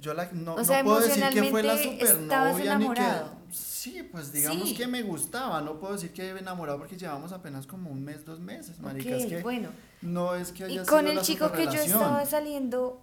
yo 0.02 0.16
la, 0.16 0.32
no, 0.32 0.56
O 0.56 0.64
sea, 0.64 0.80
no 0.82 0.86
puedo 0.90 1.02
decir 1.02 1.24
que 1.30 1.44
fue 1.52 1.62
la 1.62 1.78
supernovia 1.78 2.80
ni 2.80 2.90
que... 2.90 3.04
Sí, 3.52 4.02
pues 4.12 4.34
digamos 4.34 4.70
Sí. 4.70 4.76
que 4.76 4.88
me 4.88 5.04
gustaba, 5.04 5.62
no 5.62 5.80
puedo 5.80 5.94
decir 5.94 6.12
que 6.12 6.30
enamorado 6.32 6.80
porque 6.80 6.98
llevamos 6.98 7.32
apenas 7.32 7.68
como 7.68 7.92
un 7.92 8.04
mes, 8.04 8.26
dos 8.26 8.40
meses, 8.40 8.80
marica, 8.80 9.16
es 9.16 9.24
Ok, 9.26 9.30
que 9.30 9.42
bueno. 9.44 9.70
no 10.02 10.34
es 10.34 10.52
que 10.52 10.64
Y 10.68 10.80
haya 10.80 10.86
con 10.86 11.02
sido 11.02 11.12
el 11.12 11.16
la 11.18 11.22
chico 11.22 11.52
que 11.52 11.66
yo 11.66 11.74
estaba 11.74 12.26
saliendo, 12.26 13.00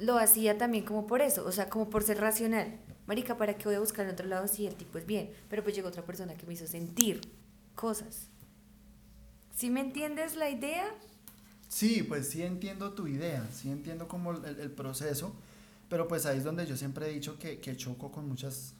lo 0.00 0.18
hacía 0.18 0.58
también 0.58 0.84
como 0.84 1.06
por 1.06 1.22
eso, 1.22 1.46
o 1.46 1.52
sea, 1.52 1.68
como 1.68 1.88
por 1.90 2.02
ser 2.02 2.20
racional. 2.20 2.76
Marica, 3.06 3.36
¿para 3.36 3.56
qué 3.56 3.64
voy 3.66 3.76
a 3.76 3.80
buscar 3.80 4.04
en 4.04 4.12
otro 4.12 4.26
lado 4.26 4.48
si 4.48 4.66
el 4.66 4.74
tipo 4.74 4.98
es 4.98 5.06
bien? 5.06 5.30
Pero 5.48 5.62
pues 5.62 5.76
llegó 5.76 5.88
otra 5.88 6.02
persona 6.04 6.34
que 6.34 6.44
me 6.44 6.54
hizo 6.54 6.66
sentir 6.66 7.20
cosas. 7.76 8.28
¿Sí 9.54 9.70
me 9.70 9.80
entiendes 9.80 10.34
la 10.36 10.50
idea? 10.50 10.86
Sí, 11.68 12.02
pues 12.02 12.28
sí 12.30 12.42
entiendo 12.42 12.92
tu 12.92 13.06
idea, 13.06 13.46
sí 13.52 13.70
entiendo 13.70 14.08
como 14.08 14.32
el, 14.32 14.44
el 14.60 14.70
proceso, 14.70 15.34
pero 15.88 16.08
pues 16.08 16.24
ahí 16.26 16.38
es 16.38 16.44
donde 16.44 16.66
yo 16.66 16.76
siempre 16.76 17.08
he 17.10 17.12
dicho 17.14 17.38
que, 17.38 17.58
que 17.58 17.76
choco 17.76 18.10
con 18.10 18.28
muchas 18.28 18.74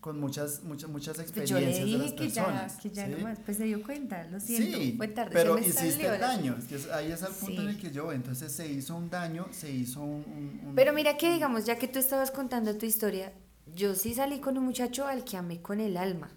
con 0.00 0.20
muchas 0.20 0.62
muchas 0.64 0.90
muchas 0.90 1.18
experiencias 1.18 1.60
Pues 1.60 1.78
yo 1.78 1.82
le 1.82 1.84
dije 1.86 1.96
de 1.96 2.04
las 2.04 2.12
que 2.12 2.24
personas. 2.24 2.76
ya, 2.76 2.82
que 2.82 2.90
ya 2.90 3.06
¿sí? 3.06 3.12
nomás, 3.12 3.38
pues 3.42 3.56
se 3.56 3.64
dio 3.64 3.82
cuenta, 3.82 4.24
lo 4.24 4.38
siento, 4.38 4.76
Sí, 4.78 4.94
fue 4.98 5.08
tarde. 5.08 5.30
pero 5.32 5.58
hiciste 5.58 6.06
el 6.06 6.20
daño, 6.20 6.56
es 6.58 6.64
que 6.66 6.92
ahí 6.92 7.10
es 7.10 7.22
el 7.22 7.32
punto 7.32 7.62
en 7.62 7.68
el 7.68 7.74
Sí. 7.76 7.80
que 7.80 7.90
yo, 7.90 8.12
entonces 8.12 8.52
se 8.52 8.70
hizo 8.70 8.96
un 8.96 9.08
daño, 9.08 9.46
se 9.50 9.70
hizo 9.72 10.02
un... 10.02 10.24
un- 10.26 10.60
un- 10.68 10.74
Pero 10.74 10.92
mira 10.92 11.16
que 11.16 11.32
digamos, 11.32 11.64
ya 11.64 11.78
que 11.78 11.88
tú 11.88 11.98
estabas 12.00 12.30
contando 12.30 12.76
tu 12.76 12.84
historia, 12.84 13.32
yo 13.74 13.94
sí 13.94 14.12
salí 14.12 14.40
con 14.40 14.58
un 14.58 14.64
muchacho 14.64 15.06
al 15.06 15.24
que 15.24 15.38
amé 15.38 15.62
con 15.62 15.80
el 15.80 15.96
alma 15.96 16.28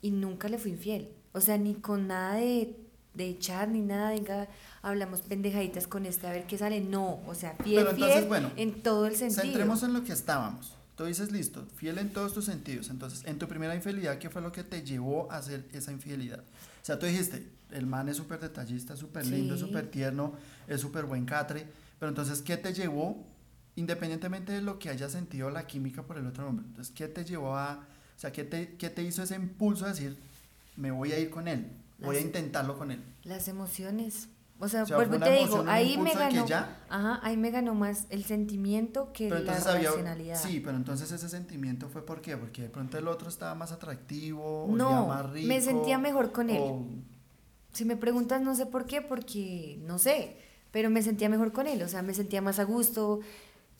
y 0.00 0.12
nunca 0.12 0.48
le 0.48 0.58
fui 0.58 0.70
infiel. 0.70 1.08
O 1.32 1.40
sea, 1.40 1.58
ni 1.58 1.74
con 1.74 2.06
nada 2.06 2.34
de, 2.36 2.76
de 3.14 3.28
echar, 3.30 3.68
ni 3.68 3.80
nada, 3.80 4.10
venga, 4.10 4.46
hablamos 4.82 5.22
pendejaditas 5.22 5.86
con 5.86 6.06
este 6.06 6.26
a 6.26 6.30
ver 6.32 6.46
qué 6.46 6.58
sale. 6.58 6.80
No, 6.80 7.20
o 7.26 7.34
sea, 7.34 7.54
fiel, 7.62 7.76
Pero 7.84 7.90
entonces, 7.90 8.16
fiel 8.18 8.28
bueno, 8.28 8.50
en 8.56 8.82
todo 8.82 9.06
el 9.06 9.16
sentido. 9.16 9.42
Centremos 9.42 9.82
en 9.82 9.92
lo 9.92 10.04
que 10.04 10.12
estábamos. 10.12 10.74
Tú 10.96 11.04
dices, 11.04 11.30
listo, 11.30 11.64
fiel 11.76 11.98
en 11.98 12.12
todos 12.12 12.34
tus 12.34 12.44
sentidos. 12.46 12.90
Entonces, 12.90 13.22
en 13.24 13.38
tu 13.38 13.46
primera 13.46 13.74
infidelidad, 13.74 14.18
¿qué 14.18 14.30
fue 14.30 14.42
lo 14.42 14.50
que 14.50 14.64
te 14.64 14.82
llevó 14.82 15.30
a 15.30 15.36
hacer 15.36 15.68
esa 15.72 15.92
infidelidad? 15.92 16.40
O 16.40 16.84
sea, 16.84 16.98
tú 16.98 17.06
dijiste, 17.06 17.46
el 17.70 17.86
man 17.86 18.08
es 18.08 18.16
súper 18.16 18.40
detallista, 18.40 18.96
súper 18.96 19.24
lindo, 19.26 19.54
Sí. 19.56 19.60
súper 19.60 19.90
tierno, 19.90 20.34
es 20.66 20.80
súper 20.80 21.04
buen 21.04 21.24
catre. 21.24 21.66
Pero 22.00 22.08
entonces, 22.10 22.42
¿qué 22.42 22.56
te 22.56 22.72
llevó, 22.72 23.24
independientemente 23.76 24.52
de 24.52 24.60
lo 24.62 24.78
que 24.78 24.88
haya 24.88 25.08
sentido 25.08 25.50
la 25.50 25.66
química 25.66 26.02
por 26.02 26.18
el 26.18 26.26
otro 26.26 26.48
hombre? 26.48 26.66
Entonces, 26.66 26.92
¿qué 26.94 27.06
te 27.08 27.24
llevó 27.24 27.56
a, 27.56 27.74
o 28.16 28.20
sea, 28.20 28.32
qué 28.32 28.42
te, 28.44 28.74
qué 28.76 28.90
te 28.90 29.02
hizo 29.02 29.22
ese 29.22 29.36
impulso 29.36 29.84
a 29.84 29.88
decir, 29.90 30.16
me 30.76 30.90
voy 30.90 31.12
a 31.12 31.18
ir 31.18 31.30
con 31.30 31.46
él, 31.48 31.70
voy 32.00 32.16
a 32.16 32.18
Las- 32.18 32.24
intentarlo 32.26 32.76
con 32.76 32.90
él? 32.90 33.00
Las 33.24 33.46
emociones. 33.48 34.28
O 34.60 34.68
sea, 34.68 34.82
O 34.82 34.86
sea, 34.86 34.98
te 35.08 35.30
digo, 35.38 35.64
ahí 35.68 35.96
me 35.98 36.12
ganó. 36.14 36.44
ya- 36.46 36.82
Ajá, 36.88 37.20
ahí 37.22 37.36
me 37.36 37.50
ganó 37.52 37.74
más 37.76 38.06
el 38.10 38.24
sentimiento 38.24 39.12
que 39.12 39.28
Pero 39.28 39.44
la 39.44 39.52
había, 39.56 39.90
racionalidad. 39.90 40.42
sí, 40.42 40.58
pero 40.60 40.76
entonces 40.76 41.12
ese 41.12 41.28
sentimiento 41.28 41.88
fue 41.88 42.04
por 42.04 42.20
qué, 42.20 42.36
porque 42.36 42.62
de 42.62 42.68
pronto 42.68 42.98
el 42.98 43.06
otro 43.06 43.28
estaba 43.28 43.54
más 43.54 43.70
atractivo, 43.70 44.66
No, 44.68 45.06
más 45.06 45.30
rico. 45.30 45.46
me 45.46 45.60
sentía 45.60 45.96
mejor 45.98 46.32
con 46.32 46.50
él. 46.50 46.58
o- 46.60 46.86
Si 47.72 47.84
me 47.84 47.96
preguntas, 47.96 48.40
no 48.42 48.56
sé 48.56 48.66
por 48.66 48.86
qué, 48.86 49.00
porque 49.00 49.78
no 49.82 49.98
sé, 49.98 50.38
pero 50.72 50.90
me 50.90 51.02
sentía 51.02 51.28
mejor 51.28 51.52
con 51.52 51.68
él, 51.68 51.80
o 51.82 51.88
sea, 51.88 52.02
me 52.02 52.12
sentía 52.14 52.42
más 52.42 52.58
a 52.58 52.64
gusto, 52.64 53.20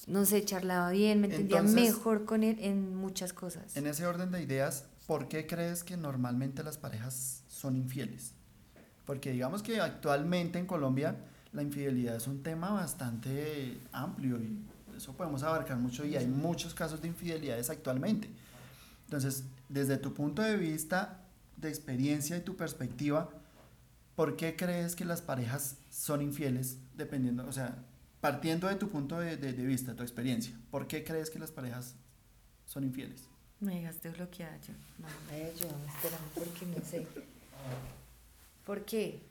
no 0.07 0.25
sé, 0.27 0.45
charlaba 0.45 0.91
bien, 0.93 1.21
me 1.21 1.27
entendía 1.27 1.59
Entonces- 1.59 1.83
mejor 1.97 2.25
con 2.25 2.45
él 2.45 2.57
en 2.61 2.95
muchas 2.95 3.33
cosas. 3.33 3.77
En 3.77 3.89
ese 3.89 4.07
orden 4.07 4.31
de 4.31 4.43
ideas, 4.43 4.85
¿por 5.09 5.27
qué 5.27 5.47
crees 5.49 5.83
que 5.83 5.97
normalmente 5.97 6.63
las 6.63 6.79
parejas 6.79 7.43
son 7.49 7.75
infieles? 7.75 8.35
Porque 9.09 9.33
digamos 9.33 9.63
que 9.63 9.81
actualmente 9.81 10.59
en 10.59 10.67
Colombia 10.67 11.17
la 11.55 11.63
infidelidad 11.63 12.15
es 12.17 12.27
un 12.27 12.43
tema 12.43 12.73
bastante 12.73 13.81
amplio 13.91 14.37
y 14.37 14.59
eso 14.99 15.15
podemos 15.15 15.43
abarcar 15.43 15.79
mucho 15.79 16.05
y 16.05 16.15
hay 16.15 16.27
muchos 16.27 16.75
casos 16.75 17.01
de 17.01 17.09
infidelidades 17.09 17.71
actualmente. 17.71 18.29
Entonces, 19.07 19.45
desde 19.71 19.97
tu 19.97 20.13
punto 20.13 20.43
de 20.43 20.59
vista, 20.59 21.23
de 21.57 21.71
experiencia 21.71 22.37
y 22.37 22.43
tu 22.43 22.55
perspectiva, 22.55 23.31
¿por 24.15 24.37
qué 24.37 24.57
crees 24.57 24.95
que 24.95 25.07
las 25.07 25.23
parejas 25.23 25.79
son 25.89 26.21
infieles 26.21 26.77
dependiendo, 26.95 27.47
o 27.49 27.53
sea, 27.53 27.79
partiendo 28.21 28.69
de 28.69 28.75
tu 28.75 28.91
punto 28.91 29.19
de, 29.21 29.39
de- 29.39 29.55
de 29.55 29.65
vista, 29.65 29.95
tu 29.97 30.03
experiencia, 30.03 30.55
¿por 30.71 30.87
qué 30.87 31.03
crees 31.03 31.31
que 31.31 31.39
las 31.39 31.51
parejas 31.51 31.95
son 32.67 32.85
infieles? 32.85 33.23
Me 33.61 33.77
dejaste 33.81 34.11
bloqueada 34.11 34.59
yo. 34.61 34.75
No, 34.99 35.09
me 35.31 35.45
ayúdame, 35.47 35.87
espérame, 35.87 36.29
porque 36.35 36.67
no 36.67 36.85
sé. 36.85 37.07
¿Por 38.69 38.85
qué? 38.85 39.23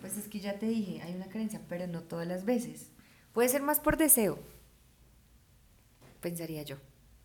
Pues 0.00 0.16
es 0.16 0.28
que 0.28 0.38
ya 0.38 0.56
te 0.56 0.66
dije, 0.66 1.02
hay 1.02 1.12
una 1.16 1.26
carencia, 1.26 1.60
pero 1.68 1.88
no 1.88 2.04
todas 2.04 2.24
las 2.28 2.44
veces. 2.44 2.92
Puede 3.32 3.48
ser 3.48 3.62
más 3.62 3.80
por 3.80 3.96
deseo, 3.96 4.38
pensaría 6.20 6.62
yo. 6.62 6.76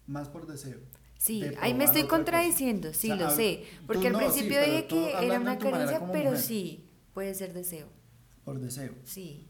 Más 0.07 0.27
por 0.27 0.47
deseo. 0.47 0.79
Sí, 1.19 1.41
de 1.41 1.57
ahí 1.61 1.75
me 1.75 1.83
estoy 1.83 2.07
contradiciendo, 2.07 2.93
sí, 2.93 3.11
O 3.11 3.15
sea, 3.15 3.25
lo 3.27 3.31
sé. 3.35 3.63
Porque 3.85 4.07
al 4.07 4.13
no, 4.13 4.19
principio 4.19 4.59
dije 4.59 4.87
que 4.87 5.11
era 5.27 5.39
una 5.39 5.59
como 5.59 6.11
pero 6.11 6.31
mujer. 6.31 6.37
sí, 6.37 6.89
puede 7.13 7.35
ser 7.35 7.53
deseo. 7.53 7.89
Por 8.43 8.59
deseo. 8.59 8.95
Sí. 9.03 9.47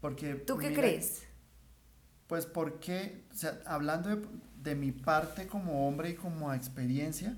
Porque, 0.00 0.34
¿Tú 0.34 0.56
qué 0.58 0.70
mira, 0.70 0.82
crees? 0.82 1.24
Pues 2.28 2.46
porque, 2.46 3.24
o 3.32 3.34
sea, 3.34 3.60
hablando 3.66 4.10
de, 4.14 4.26
de 4.62 4.74
mi 4.76 4.92
parte 4.92 5.46
como 5.46 5.88
hombre 5.88 6.10
y 6.10 6.14
como 6.14 6.52
experiencia, 6.52 7.36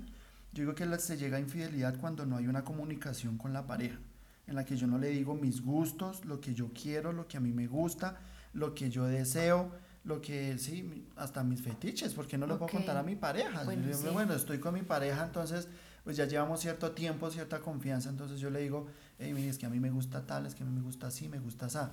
yo 0.53 0.63
digo 0.63 0.75
que 0.75 0.99
se 0.99 1.17
llega 1.17 1.37
a 1.37 1.39
infidelidad 1.39 1.97
cuando 1.99 2.25
no 2.25 2.37
hay 2.37 2.47
una 2.47 2.63
comunicación 2.63 3.37
con 3.37 3.53
la 3.53 3.65
pareja, 3.65 3.99
en 4.47 4.55
la 4.55 4.65
que 4.65 4.75
yo 4.75 4.87
no 4.87 4.97
le 4.97 5.09
digo 5.09 5.35
mis 5.35 5.61
gustos, 5.61 6.25
lo 6.25 6.41
que 6.41 6.53
yo 6.53 6.71
quiero, 6.73 7.13
lo 7.13 7.27
que 7.27 7.37
a 7.37 7.39
mí 7.39 7.51
me 7.53 7.67
gusta, 7.67 8.17
lo 8.53 8.73
que 8.75 8.89
yo 8.89 9.05
deseo, 9.05 9.71
lo 10.03 10.19
que, 10.19 10.57
sí, 10.57 11.07
hasta 11.15 11.43
mis 11.43 11.61
fetiches, 11.61 12.13
porque 12.13 12.37
no 12.37 12.47
le 12.47 12.53
puedo 12.55 12.65
Ok. 12.65 12.71
contar 12.71 12.97
a 12.97 13.03
mi 13.03 13.15
pareja. 13.15 13.63
Bueno, 13.63 13.83
Yo 13.83 13.97
digo, 13.97 14.09
sí. 14.09 14.13
bueno, 14.13 14.33
estoy 14.33 14.59
con 14.59 14.73
mi 14.73 14.81
pareja, 14.81 15.23
entonces, 15.23 15.67
pues 16.03 16.17
ya 16.17 16.25
llevamos 16.25 16.59
cierto 16.59 16.91
tiempo, 16.91 17.29
cierta 17.29 17.59
confianza, 17.59 18.09
entonces 18.09 18.39
yo 18.39 18.49
le 18.49 18.59
digo, 18.61 18.87
hey, 19.19 19.31
mire, 19.33 19.49
es 19.49 19.57
que 19.59 19.67
a 19.67 19.69
mí 19.69 19.79
me 19.79 19.91
gusta 19.91 20.25
tal, 20.25 20.47
es 20.47 20.55
que 20.55 20.63
a 20.63 20.65
mí 20.65 20.73
me 20.73 20.81
gusta 20.81 21.07
así, 21.07 21.29
me 21.29 21.37
gusta. 21.39 21.67
Ajá. 21.67 21.91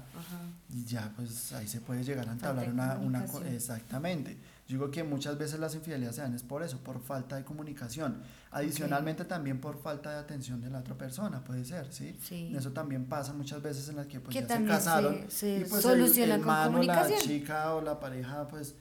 Y 0.70 0.84
ya, 0.84 1.12
pues 1.14 1.52
ahí 1.52 1.68
se 1.68 1.80
puede 1.82 2.02
llegar 2.02 2.28
a 2.28 2.32
entablar 2.32 2.70
una, 2.70 2.96
una... 2.96 3.24
Exactamente. 3.52 4.38
Yo 4.68 4.74
digo 4.76 4.90
que 4.90 5.02
muchas 5.02 5.38
veces 5.38 5.58
las 5.58 5.74
infidelidades 5.74 6.16
se 6.16 6.22
dan 6.22 6.34
es 6.34 6.42
por 6.42 6.62
eso, 6.62 6.76
por 6.78 7.00
falta 7.00 7.36
de 7.36 7.44
comunicación. 7.44 8.20
Adicionalmente 8.50 9.24
también 9.24 9.62
por 9.62 9.80
falta 9.80 10.10
de 10.10 10.16
atención 10.18 10.60
de 10.60 10.68
la 10.68 10.80
otra 10.80 10.94
persona, 10.94 11.42
puede 11.42 11.64
ser, 11.64 11.90
¿sí? 11.90 12.16
Sí. 12.22 12.52
Eso 12.54 12.70
también 12.72 13.06
pasa 13.06 13.32
muchas 13.32 13.62
veces 13.62 13.88
en 13.88 13.96
las 13.96 14.06
que 14.06 14.20
pues 14.20 14.36
Que 14.36 14.42
ya 14.42 14.56
se 14.58 14.64
casaron 14.66 15.14
se- 15.28 15.30
se 15.30 15.58
y 15.60 15.64
pues 15.64 15.80
soluciona 15.82 16.34
el, 16.34 16.40
el 16.40 16.46
con 16.46 16.54
man 16.54 16.74
o 16.74 16.82
la 16.82 17.08
chica 17.18 17.74
o 17.74 17.80
la 17.80 17.98
pareja 17.98 18.46
pues 18.46 18.74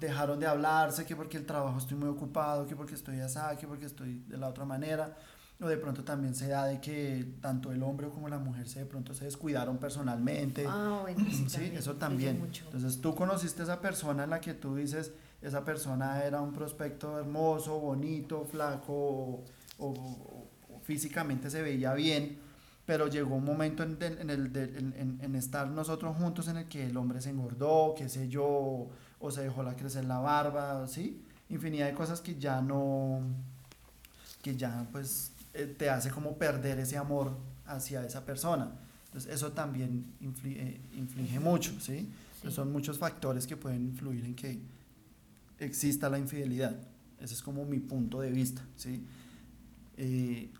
dejaron 0.00 0.40
de 0.40 0.46
hablarse, 0.46 1.04
que 1.04 1.14
porque 1.14 1.36
el 1.36 1.44
trabajo 1.44 1.76
estoy 1.78 1.98
muy 1.98 2.08
ocupado, 2.08 2.66
que 2.66 2.74
porque 2.74 2.94
estoy 2.94 3.20
así, 3.20 3.38
que 3.60 3.66
porque 3.66 3.84
estoy 3.84 4.20
de 4.28 4.38
la 4.38 4.48
otra 4.48 4.64
manera. 4.64 5.14
O 5.60 5.66
de 5.66 5.76
pronto 5.76 6.04
también 6.04 6.34
se 6.36 6.46
da 6.48 6.66
de 6.66 6.80
que 6.80 7.26
tanto 7.40 7.72
el 7.72 7.82
hombre 7.82 8.08
como 8.10 8.28
la 8.28 8.38
mujer 8.38 8.68
se 8.68 8.78
de 8.80 8.86
pronto 8.86 9.12
se 9.12 9.24
descuidaron 9.24 9.78
personalmente. 9.78 10.64
Ah, 10.68 11.00
bueno, 11.02 11.24
sí, 11.30 11.46
también, 11.50 11.76
eso 11.76 11.94
también. 11.96 12.38
mucho. 12.38 12.64
Entonces 12.66 13.00
tú 13.00 13.14
conociste 13.16 13.62
a 13.62 13.64
esa 13.64 13.80
persona 13.80 14.22
en 14.24 14.30
la 14.30 14.40
que 14.40 14.54
tú 14.54 14.76
dices, 14.76 15.10
esa 15.42 15.64
persona 15.64 16.22
era 16.24 16.40
un 16.40 16.52
prospecto 16.52 17.18
hermoso, 17.18 17.78
bonito, 17.80 18.44
flaco, 18.44 18.92
o, 18.92 19.44
o- 19.78 20.46
o 20.74 20.80
físicamente 20.84 21.50
se 21.50 21.60
veía 21.60 21.92
bien, 21.94 22.38
pero 22.86 23.08
llegó 23.08 23.34
un 23.34 23.44
momento 23.44 23.82
en, 23.82 23.98
en 24.00 24.30
el, 24.30 24.56
en- 24.56 25.18
en- 25.20 25.34
estar 25.34 25.68
nosotros 25.68 26.16
juntos 26.16 26.46
en 26.48 26.58
el 26.58 26.68
que 26.68 26.86
el 26.86 26.96
hombre 26.96 27.20
se 27.20 27.30
engordó, 27.30 27.94
qué 27.98 28.08
sé 28.08 28.28
yo, 28.28 28.88
o 29.20 29.30
se 29.32 29.42
dejó 29.42 29.64
la 29.64 29.74
crecer 29.74 30.04
la 30.04 30.18
barba, 30.18 30.86
¿sí? 30.86 31.20
Infinidad 31.50 31.86
de 31.86 31.94
cosas 31.94 32.20
que 32.20 32.36
ya 32.38 32.60
no, 32.62 33.20
que 34.42 34.56
ya 34.56 34.86
pues 34.92 35.32
te 35.66 35.90
hace 35.90 36.10
como 36.10 36.36
perder 36.36 36.78
ese 36.78 36.96
amor 36.96 37.36
hacia 37.66 38.04
esa 38.04 38.24
persona. 38.24 38.70
Entonces 39.06 39.32
eso 39.34 39.52
también 39.52 40.04
eh, 40.44 40.80
inflige 40.94 41.40
mucho, 41.40 41.72
¿sí? 41.80 42.08
Entonces, 42.36 42.54
son 42.54 42.70
muchos 42.70 42.98
factores 42.98 43.46
que 43.46 43.56
pueden 43.56 43.86
influir 43.86 44.24
en 44.24 44.34
que 44.34 44.58
exista 45.58 46.08
la 46.08 46.18
infidelidad. 46.18 46.76
Ese 47.20 47.34
es 47.34 47.42
como 47.42 47.64
mi 47.64 47.80
punto 47.80 48.20
de 48.20 48.30
vista, 48.30 48.62
¿sí? 48.76 49.04
Eh, 49.96 50.50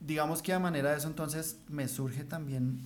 digamos 0.00 0.40
que 0.40 0.52
a 0.54 0.58
manera 0.58 0.92
de 0.92 0.96
eso 0.96 1.08
entonces 1.08 1.58
me 1.68 1.88
surge 1.88 2.24
también 2.24 2.80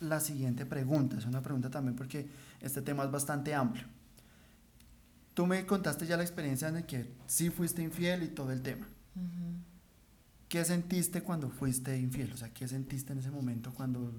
la 0.00 0.20
siguiente 0.20 0.64
pregunta. 0.64 1.18
Es 1.18 1.26
una 1.26 1.42
pregunta 1.42 1.70
también 1.70 1.94
porque 1.96 2.26
este 2.60 2.80
tema 2.82 3.04
es 3.04 3.10
bastante 3.10 3.54
amplio. 3.54 3.84
Tú 5.34 5.46
me 5.46 5.66
contaste 5.66 6.06
ya 6.06 6.16
la 6.16 6.22
experiencia 6.22 6.68
en 6.68 6.82
que 6.84 7.10
sí 7.26 7.50
fuiste 7.50 7.82
infiel 7.82 8.22
y 8.22 8.28
todo 8.28 8.52
el 8.52 8.62
tema. 8.62 8.86
Ujú. 9.16 9.45
¿Qué 10.48 10.64
sentiste 10.64 11.22
cuando 11.22 11.50
fuiste 11.50 11.98
infiel? 11.98 12.32
O 12.32 12.36
sea, 12.36 12.52
¿qué 12.52 12.68
sentiste 12.68 13.12
en 13.12 13.18
ese 13.18 13.30
momento 13.30 13.72
cuando 13.74 14.12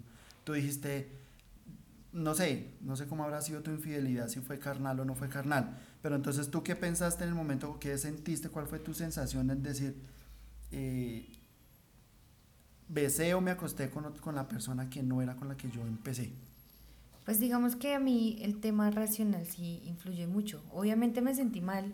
tú 0.44 0.54
dijiste, 0.54 1.10
no 2.12 2.34
sé, 2.34 2.74
no 2.82 2.96
sé 2.96 3.08
cómo 3.08 3.24
habrá 3.24 3.42
sido 3.42 3.62
tu 3.62 3.72
infidelidad, 3.72 4.28
si 4.28 4.40
fue 4.40 4.60
carnal 4.60 5.00
o 5.00 5.06
no 5.06 5.16
fue 5.16 5.30
carnal, 5.30 5.78
pero 6.02 6.16
entonces 6.16 6.50
tú 6.50 6.64
qué 6.64 6.76
pensaste 6.76 7.24
en 7.24 7.30
el 7.30 7.36
momento, 7.36 7.80
qué 7.80 7.98
sentiste, 7.98 8.50
cuál 8.50 8.68
fue 8.68 8.80
tu 8.80 8.94
sensación 8.94 9.50
en 9.50 9.64
decir, 9.64 9.96
eh, 10.72 11.30
besé 12.90 13.34
o 13.34 13.42
me 13.42 13.52
acosté 13.52 13.90
con, 13.90 14.14
con 14.18 14.36
la 14.36 14.48
persona 14.48 14.90
que 14.90 15.04
no 15.04 15.22
era 15.22 15.36
con 15.36 15.48
la 15.48 15.58
que 15.58 15.70
yo 15.70 15.82
empecé? 15.82 16.32
Pues 17.26 17.40
digamos 17.40 17.76
que 17.76 17.94
a 17.94 18.00
mí 18.00 18.40
el 18.42 18.60
tema 18.60 18.90
racional 18.90 19.46
sí 19.46 19.82
influye 19.86 20.28
mucho. 20.28 20.64
Obviamente 20.72 21.20
me 21.22 21.36
sentí 21.36 21.60
mal, 21.60 21.94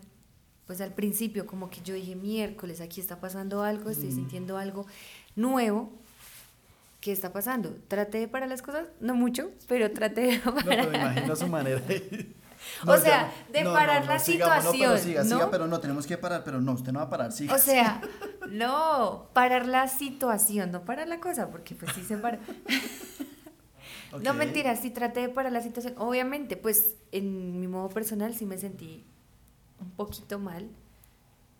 pues 0.66 0.80
al 0.80 0.92
principio 0.94 1.46
como 1.46 1.68
que 1.70 1.80
yo 1.82 1.94
dije, 1.94 2.14
miércoles, 2.16 2.80
aquí 2.80 3.00
está 3.00 3.20
pasando 3.20 3.62
algo, 3.62 3.90
estoy 3.90 4.08
Mm. 4.08 4.14
sintiendo 4.14 4.56
algo 4.58 4.86
nuevo. 5.36 5.92
¿Qué 7.00 7.12
está 7.12 7.32
pasando? 7.34 7.76
Traté 7.88 8.18
de 8.18 8.28
parar 8.28 8.48
las 8.48 8.62
cosas, 8.62 8.86
no 9.00 9.14
mucho, 9.14 9.50
pero 9.68 9.90
traté 9.92 10.22
de 10.22 10.38
No, 10.44 10.54
parar. 10.54 10.64
pero 10.64 10.90
me 10.90 10.98
imagino 10.98 11.36
su 11.36 11.46
manera. 11.48 11.80
de- 11.80 12.32
o 12.86 12.96
sea, 12.96 13.30
de 13.52 13.62
parar 13.64 14.06
la 14.06 14.18
situación. 14.18 14.64
no, 14.64 14.70
pero 14.72 14.98
siga, 14.98 15.22
siga, 15.24 15.50
pero 15.50 15.66
no, 15.66 15.80
tenemos 15.80 16.06
que 16.06 16.16
parar, 16.16 16.42
pero 16.44 16.62
no, 16.62 16.72
usted 16.72 16.92
no 16.92 17.00
va 17.00 17.04
a 17.04 17.10
parar, 17.10 17.30
siga. 17.32 17.54
O 17.54 17.58
sea, 17.58 18.00
no, 18.50 19.28
parar 19.34 19.66
la 19.66 19.86
situación, 19.86 20.70
no 20.72 20.86
parar 20.86 21.06
la 21.08 21.20
cosa, 21.20 21.50
porque 21.50 21.74
pues 21.74 21.92
sí 21.94 22.02
se 22.02 22.16
para. 22.16 22.38
No, 24.22 24.32
mentira, 24.32 24.76
sí 24.76 24.90
traté 24.90 25.20
de 25.20 25.28
parar 25.28 25.52
la 25.52 25.60
situación. 25.60 25.94
Obviamente, 25.98 26.56
pues 26.56 26.94
en 27.12 27.60
mi 27.60 27.66
modo 27.66 27.88
personal 27.88 28.34
sí 28.34 28.46
me 28.46 28.56
sentí 28.56 29.04
un 29.84 29.90
poquito 29.92 30.38
mal. 30.38 30.70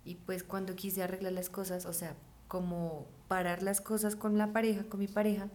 Y 0.05 0.17
pues 0.17 0.43
cuando 0.43 0.75
quise 0.75 1.03
arreglar 1.03 1.33
las 1.33 1.49
cosas, 1.49 1.87
o 1.87 1.93
sea, 1.93 2.17
como 2.49 3.07
parar 3.29 3.63
las 3.63 3.81
cosas 3.81 4.17
con 4.17 4.37
la 4.37 4.53
pareja, 4.53 4.85
con 4.85 5.01
mi 5.01 5.09
pareja, 5.09 5.49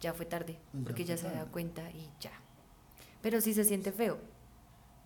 ya 0.00 0.12
fue 0.12 0.26
tarde, 0.26 0.58
porque 0.84 1.04
ya, 1.04 1.16
se 1.16 1.28
da 1.28 1.46
cuenta 1.46 1.90
y 1.90 2.08
ya. 2.20 2.32
Pero 3.22 3.40
sí 3.40 3.54
se 3.54 3.64
siente 3.64 3.92
feo. 3.92 4.18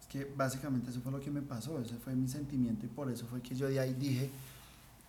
Es 0.00 0.06
que 0.06 0.24
básicamente 0.24 0.90
eso 0.90 1.00
fue 1.00 1.12
lo 1.12 1.20
que 1.20 1.30
me 1.30 1.42
pasó, 1.42 1.80
ese 1.80 1.96
fue 1.96 2.14
mi 2.14 2.28
sentimiento 2.28 2.84
y 2.84 2.88
por 2.88 3.10
eso 3.10 3.26
fue 3.26 3.40
que 3.40 3.54
yo 3.54 3.68
de 3.68 3.80
ahí 3.80 3.94
dije, 3.94 4.30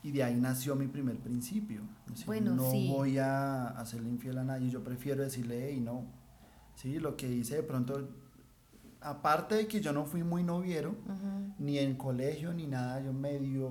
y 0.04 0.12
de 0.12 0.24
ahí 0.24 0.36
nació 0.36 0.76
mi 0.76 0.88
primer 0.88 1.17
principio. 1.17 1.82
bueno, 2.26 2.56
no 2.56 2.63
voy 2.63 3.17
a 3.17 3.67
hacerle 3.69 4.10
infiel 4.10 4.38
a 4.38 4.43
nadie, 4.43 4.69
yo 4.69 4.84
prefiero 4.84 5.24
decirle, 5.24 5.69
hey, 5.69 5.80
no. 5.80 6.06
Sí, 6.76 7.00
lo 7.00 7.15
que 7.15 7.32
hice 7.32 7.58
de 7.58 7.63
pronto, 7.63 8.10
aparte 9.02 9.56
de 9.56 9.68
que 9.68 9.82
yo 9.82 9.94
no 9.94 10.06
fui 10.06 10.24
muy 10.24 10.44
noviero, 10.44 10.96
ni 11.58 11.80
en 11.80 11.96
colegio, 11.96 12.54
ni 12.54 12.68
nada, 12.68 13.02
yo 13.02 13.14
medio 13.14 13.70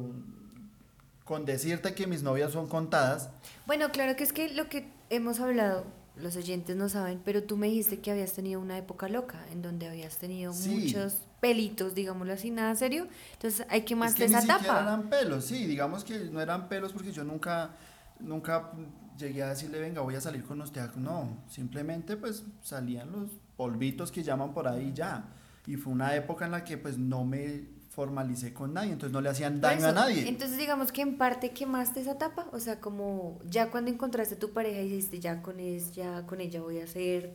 con 1.25 1.45
decirte 1.45 1.95
que 1.95 2.09
mis 2.09 2.25
novias 2.25 2.51
son 2.53 2.67
contadas. 2.67 3.31
Bueno, 3.67 3.93
claro 3.93 4.17
que 4.17 4.25
es 4.25 4.33
que 4.33 4.53
lo 4.53 4.69
que 4.69 4.89
hemos 5.11 5.39
hablado, 5.39 5.85
los 6.17 6.35
oyentes 6.35 6.77
no 6.77 6.89
saben, 6.89 7.21
pero 7.25 7.45
tú 7.45 7.57
me 7.57 7.69
dijiste 7.69 8.01
que 8.01 8.11
habías 8.11 8.33
tenido 8.33 8.61
una 8.61 8.77
época 8.77 9.09
loca, 9.09 9.39
en 9.53 9.63
donde 9.63 9.87
habías 9.87 10.17
tenido 10.17 10.53
muchos 10.53 11.19
pelitos, 11.41 11.95
digámoslo 11.95 12.33
así, 12.33 12.51
nada 12.51 12.75
serio. 12.75 13.07
Entonces 13.35 13.65
hay 13.71 13.83
que 13.83 13.95
más 13.95 14.11
es 14.11 14.17
que 14.17 14.25
esa 14.25 14.43
etapa. 14.43 14.83
eran 14.83 15.09
pelos, 15.09 15.45
sí, 15.45 15.67
digamos 15.67 16.03
que 16.03 16.19
no 16.19 16.41
eran 16.41 16.69
pelos 16.69 16.93
porque 16.93 17.13
yo 17.13 17.23
nunca, 17.23 17.71
nunca 18.19 18.73
llegué 19.17 19.45
a 19.45 19.51
decirle, 19.51 19.81
venga, 19.81 20.01
voy 20.01 20.17
a 20.17 20.21
salir 20.21 20.43
con 20.43 20.61
usted. 20.61 20.91
No, 20.97 21.39
simplemente 21.49 22.17
pues 22.17 22.43
salían 22.61 23.13
los 23.13 23.31
polvitos 23.61 24.11
que 24.11 24.23
llaman 24.23 24.55
por 24.55 24.67
ahí 24.67 24.91
ya. 24.95 25.23
Y 25.67 25.77
fue 25.77 25.93
una 25.93 26.17
época 26.17 26.47
en 26.47 26.53
la 26.53 26.65
que 26.65 26.79
pues 26.79 26.97
no 26.97 27.27
me 27.27 27.67
formalicé 27.91 28.55
con 28.55 28.73
nadie, 28.73 28.93
entonces 28.93 29.13
no 29.13 29.21
le 29.21 29.29
hacían 29.29 29.61
daño 29.61 29.87
a 29.87 29.93
nadie. 29.93 30.27
Entonces 30.27 30.57
digamos 30.57 30.93
que 30.93 31.03
en 31.03 31.19
parte 31.19 31.51
quemaste 31.51 32.01
esa 32.01 32.13
etapa, 32.13 32.47
o 32.53 32.59
sea, 32.59 32.81
como 32.81 33.39
ya 33.45 33.71
cuando 33.71 33.91
encontraste 33.91 34.37
a 34.37 34.39
tu 34.39 34.53
pareja 34.55 34.81
y 34.81 34.89
dijiste, 34.89 35.21
ya 35.21 35.43
con, 35.43 35.61
es, 35.61 35.93
ya 35.93 36.27
con 36.27 36.41
ella 36.41 36.63
voy 36.63 36.81
a 36.81 36.85
hacer, 36.85 37.35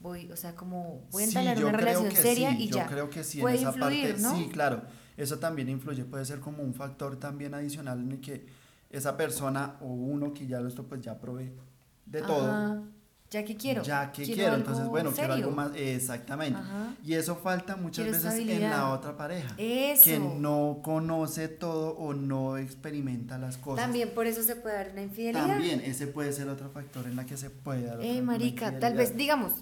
voy, 0.00 0.30
o 0.30 0.36
sea, 0.36 0.54
como 0.54 1.00
voy 1.10 1.22
a 1.22 1.26
entablar 1.28 1.64
una 1.64 1.78
relación 1.78 2.12
seria 2.12 2.50
y 2.50 2.68
ya. 2.68 2.84
Yo 2.84 2.90
creo 2.90 3.08
que 3.08 3.24
sí, 3.24 3.40
en 3.40 3.48
esa 3.48 3.72
parte, 3.72 4.18
sí, 4.18 4.50
claro, 4.52 4.82
eso 5.16 5.38
también 5.38 5.70
influye, 5.70 6.04
puede 6.04 6.26
ser 6.26 6.40
como 6.40 6.62
un 6.62 6.74
factor 6.74 7.18
también 7.18 7.54
adicional 7.54 8.00
en 8.00 8.12
el 8.12 8.20
que 8.20 8.44
esa 8.90 9.16
persona 9.16 9.76
o 9.80 9.86
uno 9.86 10.34
que 10.34 10.46
ya 10.46 10.60
esto 10.60 10.84
pues 10.84 11.00
ya 11.00 11.18
provee 11.18 11.52
de 12.04 12.20
todo 12.20 12.84
ya 13.34 13.44
que 13.44 13.56
quiero. 13.56 13.82
Ya 13.82 14.12
que 14.12 14.24
quiero, 14.24 14.54
entonces 14.54 14.86
bueno, 14.86 15.10
quiero 15.10 15.34
algo 15.34 15.50
más, 15.50 15.72
exactamente. 15.74 16.60
Y 17.04 17.14
eso 17.14 17.36
falta 17.36 17.76
muchas 17.76 18.06
veces 18.06 18.34
en 18.34 18.62
la 18.62 18.90
otra 18.90 19.16
pareja. 19.16 19.54
Eso. 19.58 20.04
Que 20.04 20.18
no 20.18 20.80
conoce 20.82 21.48
todo 21.48 21.90
o 21.96 22.14
no 22.14 22.56
experimenta 22.56 23.36
las 23.36 23.58
cosas. 23.58 23.84
También 23.84 24.10
por 24.10 24.26
eso 24.26 24.42
se 24.42 24.56
puede 24.56 24.76
dar 24.76 24.90
una 24.92 25.02
infidelidad. 25.02 25.46
También, 25.46 25.80
ese 25.80 26.06
puede 26.06 26.32
ser 26.32 26.48
otro 26.48 26.70
factor 26.70 27.06
en 27.06 27.16
la 27.16 27.26
que 27.26 27.36
se 27.36 27.50
puede 27.50 27.86
dar. 27.86 28.00
Eh, 28.00 28.22
marica, 28.22 28.78
tal 28.78 28.94
vez, 28.94 29.16
digamos, 29.16 29.52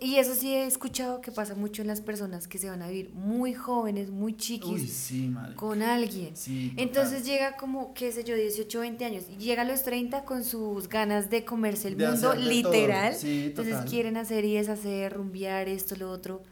y 0.00 0.16
eso 0.16 0.34
sí 0.34 0.54
he 0.54 0.66
escuchado 0.66 1.20
que 1.20 1.32
pasa 1.32 1.56
mucho 1.56 1.82
en 1.82 1.88
las 1.88 2.00
personas 2.00 2.46
que 2.46 2.58
se 2.58 2.70
van 2.70 2.82
a 2.82 2.88
vivir 2.88 3.10
muy 3.12 3.54
jóvenes, 3.54 4.10
muy 4.10 4.36
chiquis, 4.36 5.12
con 5.56 5.82
alguien. 5.82 6.34
Entonces 6.76 7.24
llega 7.24 7.56
como, 7.56 7.92
qué 7.92 8.12
sé 8.12 8.22
yo, 8.22 8.36
18, 8.36 8.80
20 8.80 9.04
años, 9.04 9.24
y 9.28 9.42
llega 9.42 9.62
a 9.62 9.64
los 9.64 9.82
30 9.82 10.24
con 10.24 10.44
sus 10.44 10.88
ganas 10.88 11.28
de 11.28 11.44
comerse 11.44 11.88
el 11.88 11.96
mundo, 11.96 12.34
literal. 12.34 13.16
Entonces 13.22 13.76
quieren 13.88 14.16
hacer 14.16 14.44
y 14.44 14.54
deshacer, 14.54 15.12
rumbear, 15.12 15.68
esto, 15.68 15.96
lo 15.96 16.10
otro. 16.10 16.42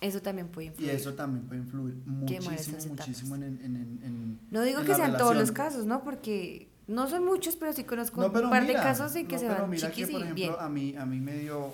Eso 0.00 0.22
también 0.22 0.48
puede 0.48 0.68
influir. 0.68 0.92
Y 0.92 0.96
eso 0.96 1.12
también 1.14 1.46
puede 1.46 1.60
influir 1.60 1.94
muchísimo, 2.06 2.78
muchísimo 2.88 3.34
en, 3.34 3.42
en, 3.42 3.76
en, 4.02 4.40
No 4.50 4.62
digo 4.62 4.82
que 4.82 4.94
sean 4.94 5.16
todos 5.18 5.36
los 5.36 5.52
casos, 5.52 5.84
¿no? 5.84 6.02
Porque 6.04 6.70
no 6.86 7.08
son 7.08 7.24
muchos, 7.24 7.56
pero 7.56 7.72
sí 7.72 7.84
conozco 7.84 8.24
un 8.24 8.32
par 8.32 8.66
de 8.66 8.74
casos 8.74 9.14
en 9.16 9.26
que 9.26 9.38
se 9.38 9.48
van 9.48 9.68
mira 9.68 9.90
que, 9.90 10.06
por 10.06 10.22
ejemplo, 10.22 10.60
a 10.60 10.68
mí, 10.68 10.94
a 10.96 11.04
mí 11.04 11.20
me 11.20 11.38
dio, 11.38 11.72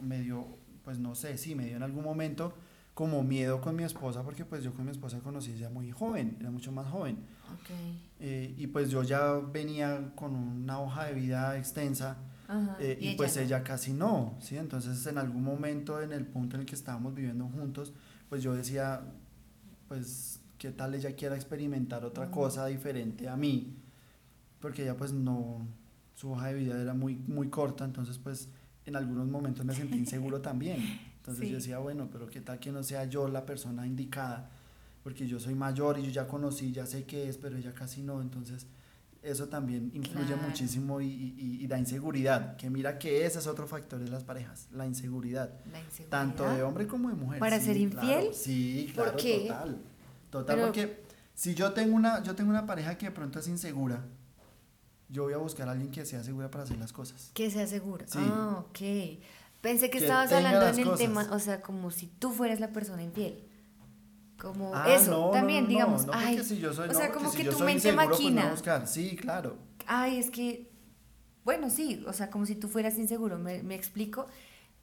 me 0.00 0.20
dio, 0.20 0.46
pues 0.84 0.98
no 0.98 1.14
sé, 1.14 1.38
sí, 1.38 1.54
me 1.54 1.66
dio 1.66 1.76
en 1.76 1.82
algún 1.82 2.04
momento 2.04 2.54
como 2.94 3.22
miedo 3.22 3.60
con 3.60 3.76
mi 3.76 3.84
esposa, 3.84 4.22
porque 4.24 4.44
pues 4.44 4.64
yo 4.64 4.74
con 4.74 4.84
mi 4.84 4.90
esposa 4.90 5.20
conocí 5.20 5.56
ya 5.56 5.70
muy 5.70 5.90
joven, 5.90 6.36
era 6.40 6.50
mucho 6.50 6.72
más 6.72 6.88
joven. 6.88 7.18
Okay. 7.60 8.10
Eh, 8.20 8.54
y 8.56 8.66
pues 8.66 8.90
yo 8.90 9.02
ya 9.02 9.34
venía 9.34 10.12
con 10.16 10.34
una 10.34 10.80
hoja 10.80 11.04
de 11.04 11.14
vida 11.14 11.56
extensa, 11.56 12.16
eh, 12.80 12.98
y, 12.98 13.14
pues 13.14 13.36
ella 13.36 13.62
casi 13.62 13.92
no, 13.92 14.36
¿sí? 14.40 14.56
Entonces 14.56 15.06
en 15.06 15.18
algún 15.18 15.44
momento, 15.44 16.00
en 16.00 16.12
el 16.12 16.24
punto 16.26 16.56
en 16.56 16.62
el 16.62 16.66
que 16.66 16.74
estábamos 16.74 17.14
viviendo 17.14 17.46
juntos, 17.46 17.92
pues 18.30 18.42
yo 18.42 18.54
decía, 18.54 19.02
pues, 19.86 20.40
¿qué 20.56 20.70
tal 20.70 20.94
ella 20.94 21.14
quiera 21.14 21.36
experimentar 21.36 22.04
otra 22.06 22.30
cosa 22.30 22.66
diferente 22.66 23.28
a 23.28 23.36
mí? 23.36 23.76
porque 24.60 24.82
ella 24.82 24.96
pues 24.96 25.12
no, 25.12 25.66
su 26.14 26.32
hoja 26.32 26.48
de 26.48 26.54
vida 26.54 26.80
era 26.80 26.94
muy, 26.94 27.16
muy 27.16 27.48
corta, 27.48 27.84
entonces 27.84 28.18
pues 28.18 28.48
en 28.88 28.96
algunos 28.96 29.28
momentos 29.28 29.64
me 29.64 29.74
sentí 29.74 29.96
inseguro 29.96 30.40
también. 30.42 31.00
Entonces 31.18 31.48
yo 31.48 31.56
decía, 31.56 31.78
bueno, 31.78 32.08
pero 32.10 32.26
qué 32.28 32.40
tal 32.40 32.58
que 32.58 32.72
no 32.72 32.82
sea 32.82 33.04
yo 33.04 33.28
la 33.28 33.44
persona 33.44 33.86
indicada, 33.86 34.50
porque 35.02 35.26
yo 35.26 35.38
soy 35.38 35.54
mayor 35.54 35.98
y 35.98 36.06
yo 36.06 36.10
ya 36.10 36.26
conocí, 36.26 36.72
ya 36.72 36.86
sé 36.86 37.04
qué 37.04 37.28
es, 37.28 37.36
pero 37.36 37.56
ella 37.56 37.74
casi 37.74 38.02
no, 38.02 38.22
entonces 38.22 38.66
eso 39.22 39.48
también 39.48 39.90
influye 39.94 40.36
muchísimo 40.36 41.00
y, 41.00 41.66
da 41.66 41.78
inseguridad, 41.78 42.56
que 42.56 42.70
mira 42.70 42.98
que 42.98 43.26
ese 43.26 43.40
es 43.40 43.46
otro 43.46 43.66
factor 43.66 44.00
de 44.00 44.08
las 44.08 44.24
parejas, 44.24 44.68
la 44.72 44.86
inseguridad, 44.86 45.50
tanto 46.08 46.48
de 46.48 46.62
hombre 46.62 46.86
como 46.86 47.10
de 47.10 47.14
mujer. 47.14 47.38
¿Para 47.40 47.60
ser 47.60 47.76
infiel? 47.76 48.32
sí, 48.32 48.90
claro, 48.94 49.12
total, 49.12 49.78
total, 50.30 50.60
porque 50.60 51.02
si 51.34 51.54
yo 51.54 51.72
tengo, 51.72 51.94
una, 51.94 52.22
yo 52.22 52.34
tengo 52.34 52.48
una 52.50 52.64
pareja 52.64 52.96
que 52.96 53.06
de 53.06 53.12
pronto 53.12 53.38
es 53.38 53.48
insegura, 53.48 54.02
yo 55.08 55.24
voy 55.24 55.32
a 55.32 55.38
buscar 55.38 55.68
a 55.68 55.72
alguien 55.72 55.90
que 55.90 56.04
sea 56.04 56.22
segura 56.22 56.50
para 56.50 56.64
hacer 56.64 56.78
las 56.78 56.92
cosas. 56.92 57.30
Que 57.34 57.50
sea 57.50 57.66
segura. 57.66 58.06
Ah, 58.14 58.64
ok. 58.68 58.78
Pensé 59.60 59.90
que, 59.90 59.98
estabas 59.98 60.30
hablando 60.32 60.68
en 60.68 60.78
el 60.78 60.96
tema, 60.96 61.28
o 61.32 61.38
sea, 61.38 61.60
como 61.60 61.90
si 61.90 62.06
tú 62.06 62.30
fueras 62.30 62.60
la 62.60 62.72
persona 62.72 63.02
infiel. 63.02 63.44
Como 64.38 64.72
ah, 64.72 64.88
eso, 64.88 65.30
también, 65.32 65.66
digamos. 65.66 66.06
ay, 66.12 66.42
si 66.44 66.58
yo 66.58 66.72
soy, 66.72 66.88
o 66.88 66.94
sea, 66.94 67.10
como 67.10 67.32
que 67.32 67.44
tu 67.44 67.58
mente 67.58 67.92
pues, 67.92 68.08
maquina. 68.08 68.50
buscar. 68.50 68.86
Sí, 68.86 69.16
claro. 69.16 69.56
Ay, 69.86 70.18
es 70.18 70.30
que, 70.30 70.70
bueno, 71.44 71.70
sí, 71.70 72.04
o 72.06 72.12
sea, 72.12 72.30
como 72.30 72.46
si 72.46 72.54
tú 72.54 72.68
fueras 72.68 72.96
inseguro, 72.98 73.36
me, 73.38 73.64
me 73.64 73.74
explico 73.74 74.26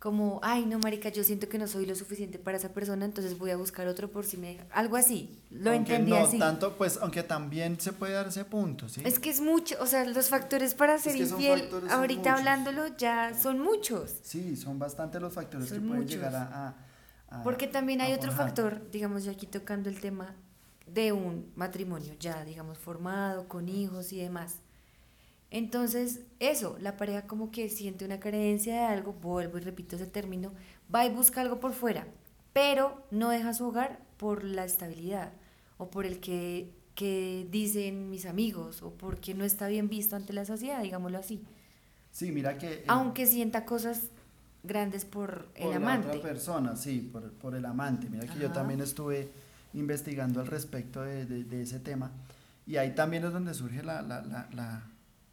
como, 0.06 0.40
ay, 0.44 0.68
no, 0.68 0.78
marica, 0.78 1.10
yo 1.10 1.24
siento 1.24 1.50
que 1.50 1.58
no 1.58 1.66
soy 1.66 1.88
lo 1.88 1.96
suficiente 1.96 2.38
para 2.38 2.58
esa 2.58 2.70
persona, 2.70 3.06
entonces 3.06 3.40
voy 3.40 3.50
a 3.50 3.58
buscar 3.58 3.88
otro 3.88 4.08
por 4.12 4.24
si 4.24 4.38
me... 4.38 4.60
Algo 4.70 4.98
así, 4.98 5.42
lo 5.50 5.74
entendí 5.74 6.12
no 6.12 6.18
así. 6.18 6.38
tanto, 6.38 6.78
pues, 6.78 7.00
aunque 7.02 7.24
también 7.24 7.80
se 7.80 7.92
puede 7.92 8.14
dar 8.14 8.28
ese 8.28 8.46
punto, 8.46 8.88
¿sí? 8.88 9.02
Es 9.04 9.18
que 9.18 9.32
es 9.32 9.42
mucho, 9.42 9.76
o 9.82 9.88
sea, 9.88 10.06
los 10.06 10.30
factores 10.30 10.76
para 10.76 11.00
ser 11.00 11.16
infiel, 11.16 11.72
ahorita 11.90 12.36
hablándolo, 12.36 12.96
ya 12.96 13.34
son 13.34 13.60
muchos. 13.60 14.20
Sí, 14.22 14.56
son 14.56 14.78
bastante 14.78 15.20
los 15.20 15.34
factores 15.34 15.72
que 15.72 15.80
pueden 15.80 16.08
llegar 16.08 16.36
a, 16.36 16.76
Porque 17.44 17.66
también 17.66 18.00
hay 18.00 18.14
otro 18.14 18.32
factor, 18.32 18.92
digamos, 18.92 19.24
ya 19.24 19.32
aquí 19.32 19.48
tocando 19.48 19.90
el 19.90 20.00
tema 20.00 20.36
de 20.86 21.14
un 21.14 21.52
matrimonio 21.56 22.14
ya, 22.20 22.46
digamos, 22.46 22.78
formado, 22.78 23.48
con 23.48 23.70
hijos 23.70 24.14
y 24.14 24.20
demás 24.20 24.60
entonces, 25.56 26.20
eso, 26.42 26.76
la 26.82 26.98
pareja 26.98 27.28
como 27.28 27.50
que 27.50 27.70
siente 27.70 28.04
una 28.04 28.20
carencia 28.20 28.74
de 28.74 28.82
algo, 28.82 29.14
vuelvo 29.14 29.58
y 29.58 29.62
repito 29.62 29.96
ese 29.96 30.06
término, 30.06 30.52
va 30.94 31.06
y 31.06 31.10
busca 31.10 31.40
algo 31.40 31.62
por 31.62 31.72
fuera, 31.72 32.06
pero 32.52 33.02
no 33.10 33.30
deja 33.30 33.54
su 33.54 33.66
hogar 33.66 34.02
por 34.18 34.44
la 34.44 34.66
estabilidad 34.66 35.32
o 35.78 35.90
por 35.90 36.06
el 36.06 36.20
que, 36.20 36.74
que 36.94 37.48
dicen 37.52 38.10
mis 38.10 38.26
amigos 38.26 38.82
o 38.82 38.92
porque 38.96 39.34
no 39.34 39.46
está 39.46 39.70
bien 39.70 39.88
visto 39.88 40.18
ante 40.18 40.34
la 40.34 40.44
sociedad, 40.44 40.84
digámoslo 40.84 41.20
así. 41.20 41.42
Sí, 42.12 42.34
mira 42.34 42.58
que... 42.58 42.84
Aunque 42.88 43.26
sienta 43.26 43.64
cosas 43.64 44.10
grandes 44.62 45.06
por, 45.06 45.48
el 45.56 45.72
amante. 45.72 46.08
Por 46.08 46.18
otra 46.18 46.30
persona, 46.32 46.76
sí, 46.76 47.00
por, 47.14 47.32
por 47.32 47.56
el 47.56 47.64
amante. 47.64 48.10
Mira 48.10 48.28
que 48.28 48.38
yo 48.38 48.52
también 48.52 48.82
estuve 48.82 49.30
investigando 49.74 50.42
al 50.42 50.48
respecto 50.48 51.02
de, 51.02 51.26
de, 51.26 51.62
ese 51.62 51.80
tema 51.80 52.12
y 52.68 52.76
ahí 52.76 52.94
también 52.94 53.24
es 53.24 53.32
donde 53.32 53.54
surge 53.54 53.84
la, 53.84 54.02
la, 54.02 54.22
la 54.52 54.84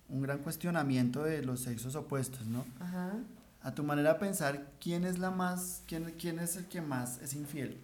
un 0.09 0.23
gran 0.23 0.38
cuestionamiento 0.38 1.23
de 1.23 1.43
los 1.43 1.61
sexos 1.61 1.95
opuestos, 1.95 2.47
¿no? 2.47 2.65
Ajá. 2.81 3.15
A 3.62 3.75
tu 3.75 3.85
manera 3.85 4.15
de 4.15 4.19
pensar, 4.19 4.67
¿quién 4.81 5.05
es 5.05 5.19
la 5.19 5.31
más, 5.31 5.83
quién, 5.87 6.15
quién 6.19 6.38
es 6.38 6.57
el 6.57 6.67
que 6.67 6.81
más 6.81 7.21
es 7.23 7.35
infiel? 7.35 7.79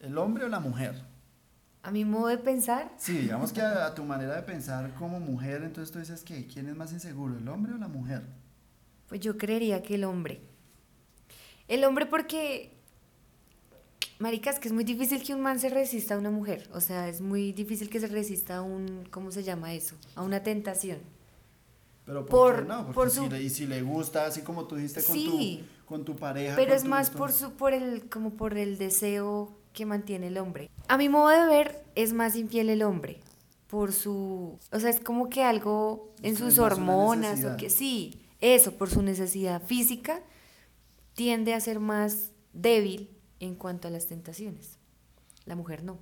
¿El 0.00 0.18
hombre 0.18 0.44
o 0.44 0.48
la 0.48 0.60
mujer? 0.60 1.02
A 1.82 1.90
mi 1.90 2.04
modo 2.04 2.28
de 2.28 2.38
pensar. 2.38 2.92
Sí, 2.96 3.12
digamos 3.18 3.52
que 3.52 3.60
a, 3.60 3.94
tu 3.94 4.04
manera 4.04 4.36
de 4.36 4.42
pensar 4.42 4.94
como 4.94 5.20
mujer, 5.20 5.62
entonces 5.62 5.92
tú 5.92 5.98
dices 5.98 6.22
que 6.22 6.46
¿quién 6.46 6.68
es 6.68 6.76
más 6.76 6.92
inseguro, 6.92 7.36
el 7.36 7.48
hombre 7.48 7.74
o 7.74 7.78
la 7.78 7.88
mujer? 7.88 8.22
Pues 9.08 9.20
yo 9.20 9.36
creería 9.36 9.82
que 9.82 9.96
el 9.96 10.04
hombre. 10.04 10.40
El 11.68 11.84
hombre 11.84 12.06
porque 12.06 12.74
Marica, 14.18 14.50
es 14.50 14.58
que 14.58 14.68
es 14.68 14.74
muy 14.74 14.84
difícil 14.84 15.22
que 15.22 15.34
un 15.34 15.40
man 15.40 15.58
se 15.58 15.68
resista 15.68 16.14
a 16.14 16.18
una 16.18 16.30
mujer. 16.30 16.68
O 16.72 16.80
sea, 16.80 17.08
es 17.08 17.20
muy 17.20 17.52
difícil 17.52 17.90
que 17.90 18.00
se 18.00 18.06
resista 18.06 18.56
a 18.56 18.62
un, 18.62 19.06
¿cómo 19.10 19.30
se 19.32 19.42
llama 19.42 19.74
eso? 19.74 19.96
A 20.14 20.22
una 20.22 20.42
tentación. 20.42 20.98
Pero 22.06 22.26
¿por, 22.26 22.54
Por- 22.54 22.62
qué 22.62 22.68
no? 22.68 22.78
Porque 22.82 22.94
por 22.94 23.10
si 23.10 23.16
su- 23.16 23.28
le- 23.30 23.42
y 23.42 23.50
si 23.50 23.66
le 23.66 23.82
gusta, 23.82 24.26
así 24.26 24.42
como 24.42 24.66
tú 24.66 24.76
dijiste 24.76 25.02
con, 25.02 25.14
Sí. 25.14 25.64
tu, 25.80 25.84
con 25.86 26.04
tu 26.04 26.16
pareja. 26.16 26.54
Pero 26.56 26.74
es 26.74 26.84
más 26.84 27.10
por 27.10 27.32
su, 27.32 27.52
por 27.52 27.72
el, 27.72 28.08
como 28.08 28.30
por 28.34 28.56
el 28.58 28.76
deseo 28.78 29.56
que 29.72 29.86
mantiene 29.86 30.26
el 30.28 30.38
hombre. 30.38 30.70
A 30.88 30.96
mi 30.98 31.08
modo 31.08 31.28
de 31.28 31.46
ver, 31.46 31.84
es 31.94 32.12
más 32.12 32.36
infiel 32.36 32.68
el 32.68 32.82
hombre. 32.82 33.20
Por 33.68 33.92
su, 33.92 34.58
o 34.70 34.78
sea, 34.80 34.90
es 34.90 35.00
como 35.00 35.28
que 35.30 35.42
algo 35.42 36.12
en 36.22 36.36
sus 36.36 36.58
hormonas 36.58 37.42
o 37.44 37.56
que 37.56 37.70
sí, 37.70 38.20
eso, 38.40 38.72
por 38.72 38.88
su 38.90 39.02
necesidad 39.02 39.62
física, 39.62 40.20
tiende 41.14 41.54
a 41.54 41.60
ser 41.60 41.80
más 41.80 42.30
débil 42.52 43.10
en 43.40 43.54
cuanto 43.56 43.88
a 43.88 43.90
las 43.90 44.06
tentaciones. 44.06 44.78
La 45.44 45.56
mujer 45.56 45.82
no. 45.82 45.98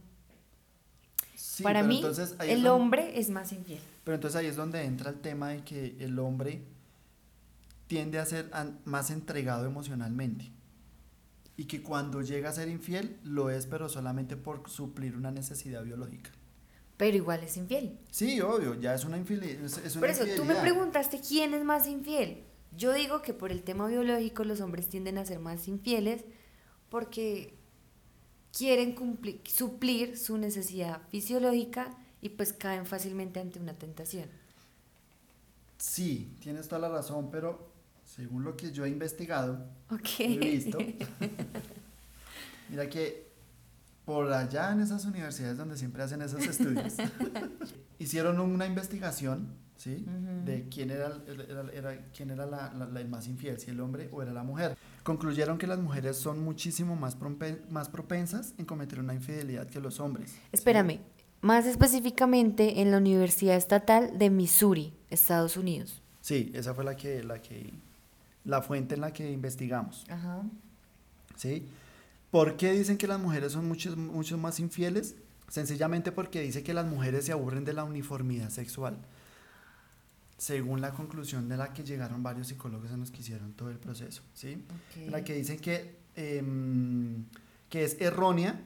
Sí, 1.43 1.65
Para 1.65 1.83
mí, 1.83 1.97
el 1.97 2.63
donde- 2.63 2.69
hombre 2.69 3.19
es 3.19 3.29
más 3.29 3.53
infiel. 3.53 3.81
Pero 4.05 4.15
entonces 4.15 4.39
ahí 4.39 4.47
es 4.47 4.55
donde 4.55 4.85
entra 4.85 5.11
el 5.11 5.21
tema 5.21 5.49
de 5.49 5.65
que 5.65 5.97
el 5.99 6.17
hombre 6.21 6.63
tiende 7.89 8.21
a 8.21 8.25
ser 8.27 8.49
más 8.85 9.11
entregado 9.11 9.67
emocionalmente. 9.67 10.53
Y 11.57 11.65
que 11.65 11.83
cuando 11.83 12.23
llega 12.23 12.49
a 12.49 12.53
ser 12.53 12.69
infiel, 12.69 13.19
lo 13.25 13.51
es, 13.51 13.67
pero 13.67 13.89
solamente 13.89 14.37
por 14.37 14.71
suplir 14.71 15.17
una 15.17 15.33
necesidad 15.33 15.83
biológica. 15.83 16.31
Pero 16.97 17.17
igual 17.17 17.43
es 17.43 17.57
infiel. 17.57 17.99
Sí, 18.13 18.41
obvio, 18.41 18.81
ya 18.81 18.95
es 18.95 19.05
una 19.05 19.17
infidelidad. 19.19 19.65
Es, 19.65 19.79
es 19.79 19.97
una 19.97 20.01
Por 20.07 20.11
eso, 20.11 20.25
tú 20.37 20.45
me 20.45 20.55
preguntaste 20.55 21.21
quién 21.27 21.55
es 21.55 21.65
más 21.65 21.89
infiel. 21.89 22.45
Yo 22.77 22.93
digo 22.93 23.21
que 23.21 23.35
por 23.35 23.51
el 23.51 23.65
tema 23.65 23.89
biológico 23.89 24.45
los 24.45 24.61
hombres 24.61 24.89
tienden 24.89 25.19
a 25.19 25.27
ser 25.27 25.41
más 25.41 25.67
infieles 25.67 26.25
porque 26.89 27.59
quieren 28.57 28.95
cumplir, 28.95 29.41
suplir 29.47 30.17
su 30.19 30.37
necesidad 30.39 31.01
fisiológica 31.11 31.91
y 32.21 32.29
pues 32.31 32.53
caen 32.53 32.87
fácilmente 32.87 33.41
ante 33.41 33.59
una 33.59 33.75
tentación. 33.75 34.29
Sí, 35.79 36.37
tienes 36.41 36.69
toda 36.69 36.81
la 36.83 36.89
razón, 36.89 37.31
pero 37.31 37.73
según 38.05 38.45
lo 38.45 38.57
que 38.57 38.71
yo 38.73 38.85
he 38.85 38.89
investigado, 38.89 39.67
Ok. 39.91 40.09
he 40.21 40.39
visto, 40.39 40.79
mira 42.69 42.89
que 42.89 43.31
por 44.05 44.33
allá 44.33 44.73
en 44.73 44.81
esas 44.81 45.05
universidades 45.05 45.57
donde 45.57 45.77
siempre 45.77 46.03
hacen 46.03 46.23
esos 46.23 46.43
estudios, 46.45 46.95
hicieron 47.99 48.41
una 48.41 48.67
investigación, 48.67 49.49
¿sí? 49.77 50.05
De 50.45 50.69
quién 50.69 50.91
era, 50.91 51.21
era- 51.27 51.73
era- 51.73 52.05
quién 52.15 52.31
era 52.31 52.47
la, 52.47 52.73
la- 52.75 52.87
la- 52.87 53.05
más 53.05 53.27
infiel, 53.29 53.59
si 53.59 53.71
el 53.71 53.81
hombre 53.81 54.09
o 54.13 54.23
era 54.23 54.33
la 54.33 54.43
mujer. 54.43 54.77
Concluyeron 55.03 55.59
que 55.59 55.67
las 55.67 55.79
mujeres 55.79 56.17
son 56.17 56.43
muchísimo 56.45 56.95
más, 56.97 57.17
más 57.71 57.89
propensas 57.89 58.55
en 58.59 58.65
cometer 58.65 59.01
una 59.01 59.15
infidelidad 59.15 59.67
que 59.67 59.81
los 59.81 59.99
hombres. 60.01 60.31
¿sí? 60.31 60.39
Espérame, 60.53 61.01
más 61.41 61.67
específicamente 61.67 62.81
en 62.81 62.91
la 62.91 62.99
Universidad 62.99 63.57
Estatal 63.57 64.17
de 64.19 64.31
Missouri, 64.31 64.95
Estados 65.11 65.57
Unidos. 65.57 66.01
Sí, 66.21 66.53
esa 66.55 66.73
fue 66.73 66.85
la 66.85 66.97
que, 66.97 67.25
la 67.25 67.43
que, 67.43 67.73
la 68.45 68.63
fuente 68.63 68.95
en 68.95 69.01
la 69.01 69.13
que 69.13 69.31
investigamos. 69.31 70.05
Ajá. 70.09 70.43
¿sí? 71.37 71.67
¿Por 72.31 72.57
qué 72.57 72.73
dicen 72.73 72.97
que 72.97 73.07
las 73.07 73.21
mujeres 73.21 73.53
son 73.53 73.67
mucho, 73.67 73.97
mucho 73.97 74.39
más 74.39 74.61
infieles? 74.61 75.17
Sencillamente 75.49 76.13
porque 76.13 76.41
dice 76.41 76.63
que 76.63 76.73
las 76.73 76.87
mujeres 76.87 77.27
se 77.27 77.33
aburren 77.33 77.65
de 77.65 77.75
la 77.75 77.85
uniformidad 77.85 78.49
sexual, 78.49 78.97
según 80.43 80.81
la 80.81 80.91
conclusión 80.91 81.49
de 81.49 81.57
la 81.57 81.73
que 81.73 81.85
llegaron 81.85 82.21
varios 82.21 82.49
psicólogos 82.49 82.91
en 82.91 82.99
los 82.99 83.13
que 83.13 83.21
hicieron 83.21 83.53
todo 83.53 83.71
el 83.71 83.79
proceso, 83.79 84.23
¿sí? 84.35 84.65
En 84.97 85.13
la 85.13 85.23
que 85.23 85.35
dicen 85.37 85.61
que, 85.61 85.99
em, 86.17 87.27
que 87.69 87.85
es 87.85 87.97
errónea, 88.01 88.61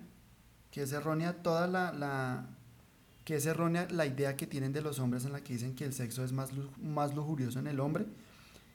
que 0.71 0.83
es 0.85 0.93
errónea 0.93 1.35
toda 1.43 1.67
la, 1.67 1.93
la- 1.93 2.47
que 3.27 3.37
es 3.37 3.45
errónea 3.45 3.87
la 3.91 4.07
idea 4.07 4.37
que 4.37 4.47
tienen 4.47 4.73
de 4.73 4.81
los 4.81 4.99
hombres 5.01 5.27
en 5.27 5.33
la 5.33 5.43
que 5.43 5.53
dicen 5.53 5.75
que 5.75 5.85
el 5.85 5.93
sexo 5.93 6.25
es 6.25 6.33
más, 6.33 6.49
más 6.83 7.15
lujurioso 7.15 7.59
en 7.59 7.67
el 7.67 7.79
hombre 7.81 8.07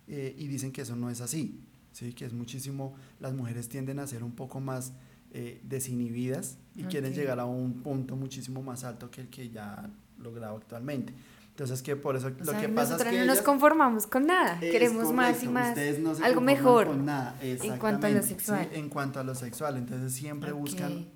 eh, 0.08 0.36
y 0.38 0.46
dicen 0.48 0.72
que 0.72 0.84
eso 0.84 0.96
no 0.96 1.10
es 1.10 1.22
así, 1.22 1.60
¿sí? 1.94 2.14
que 2.14 2.26
es 2.26 2.34
muchísimo, 2.34 2.94
las 3.20 3.34
mujeres 3.34 3.68
tienden 3.68 3.98
a 3.98 4.06
ser 4.06 4.24
un 4.24 4.34
poco 4.34 4.60
más 4.60 4.94
eh, 5.34 5.60
desinhibidas 5.64 6.58
y 6.76 6.84
quieren 6.90 7.14
llegar 7.16 7.40
a 7.40 7.46
un 7.46 7.82
punto 7.82 8.16
muchísimo 8.16 8.62
más 8.62 8.84
alto 8.84 9.10
que 9.10 9.22
el 9.22 9.30
que 9.30 9.50
ya 9.50 9.74
han 9.74 9.94
logrado 10.20 10.58
actualmente. 10.58 11.14
Entonces 11.52 11.82
que 11.84 11.96
por 11.96 12.16
eso 12.16 12.28
O 12.28 12.30
lo 12.32 12.46
sea, 12.46 12.60
que 12.62 12.70
pasa 12.70 12.96
es 12.96 13.04
que 13.04 13.20
no 13.20 13.26
nos 13.26 13.42
conformamos 13.42 14.08
con 14.08 14.26
nada, 14.26 14.60
queremos 14.60 15.14
más 15.14 15.44
y 15.44 15.48
más. 15.48 15.70
ustedes 15.70 16.00
no 16.00 16.16
se 16.16 16.24
algo 16.24 16.42
mejor. 16.42 16.88
con 16.88 17.06
nada, 17.06 17.36
en 17.42 17.78
cuanto 17.78 18.08
a 18.08 18.10
lo 18.10 18.24
sexual. 18.24 18.68
sí, 18.72 18.80
en 18.80 18.90
cuanto 18.90 19.20
a 19.20 19.24
lo 19.24 19.36
sexual. 19.36 19.78
Entonces 19.78 20.14
siempre 20.14 20.52
buscan 20.54 21.08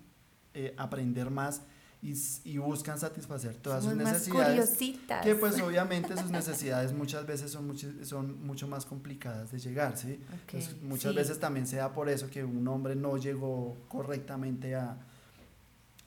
eh, 0.54 0.74
aprender 0.78 1.30
más 1.32 1.62
y, 2.02 2.14
y 2.44 2.58
buscan 2.60 3.00
satisfacer 3.00 3.56
todas 3.56 3.82
Somos 3.84 3.96
sus 3.96 4.04
más 4.04 4.14
necesidades. 4.14 4.48
curiositas. 4.70 5.24
Que 5.26 5.36
pues 5.36 5.60
obviamente 5.62 6.16
sus 6.18 6.30
necesidades 6.30 6.94
muchas 6.94 7.26
veces 7.26 7.50
son, 7.52 7.66
mucho- 7.66 7.92
son 8.04 8.46
mucho 8.46 8.68
más 8.68 8.86
complicadas 8.86 9.52
de 9.52 9.58
llegar, 9.60 9.98
¿sí? 9.98 10.20
Entonces, 10.46 10.76
muchas 10.84 11.12
sí. 11.14 11.18
veces 11.18 11.40
también 11.40 11.66
se 11.66 11.78
da 11.78 11.94
por 11.94 12.08
eso 12.10 12.30
que 12.30 12.44
un 12.44 12.68
hombre 12.68 12.96
no 12.96 13.18
llegó 13.18 13.76
correctamente 13.88 14.76
a, 14.76 14.98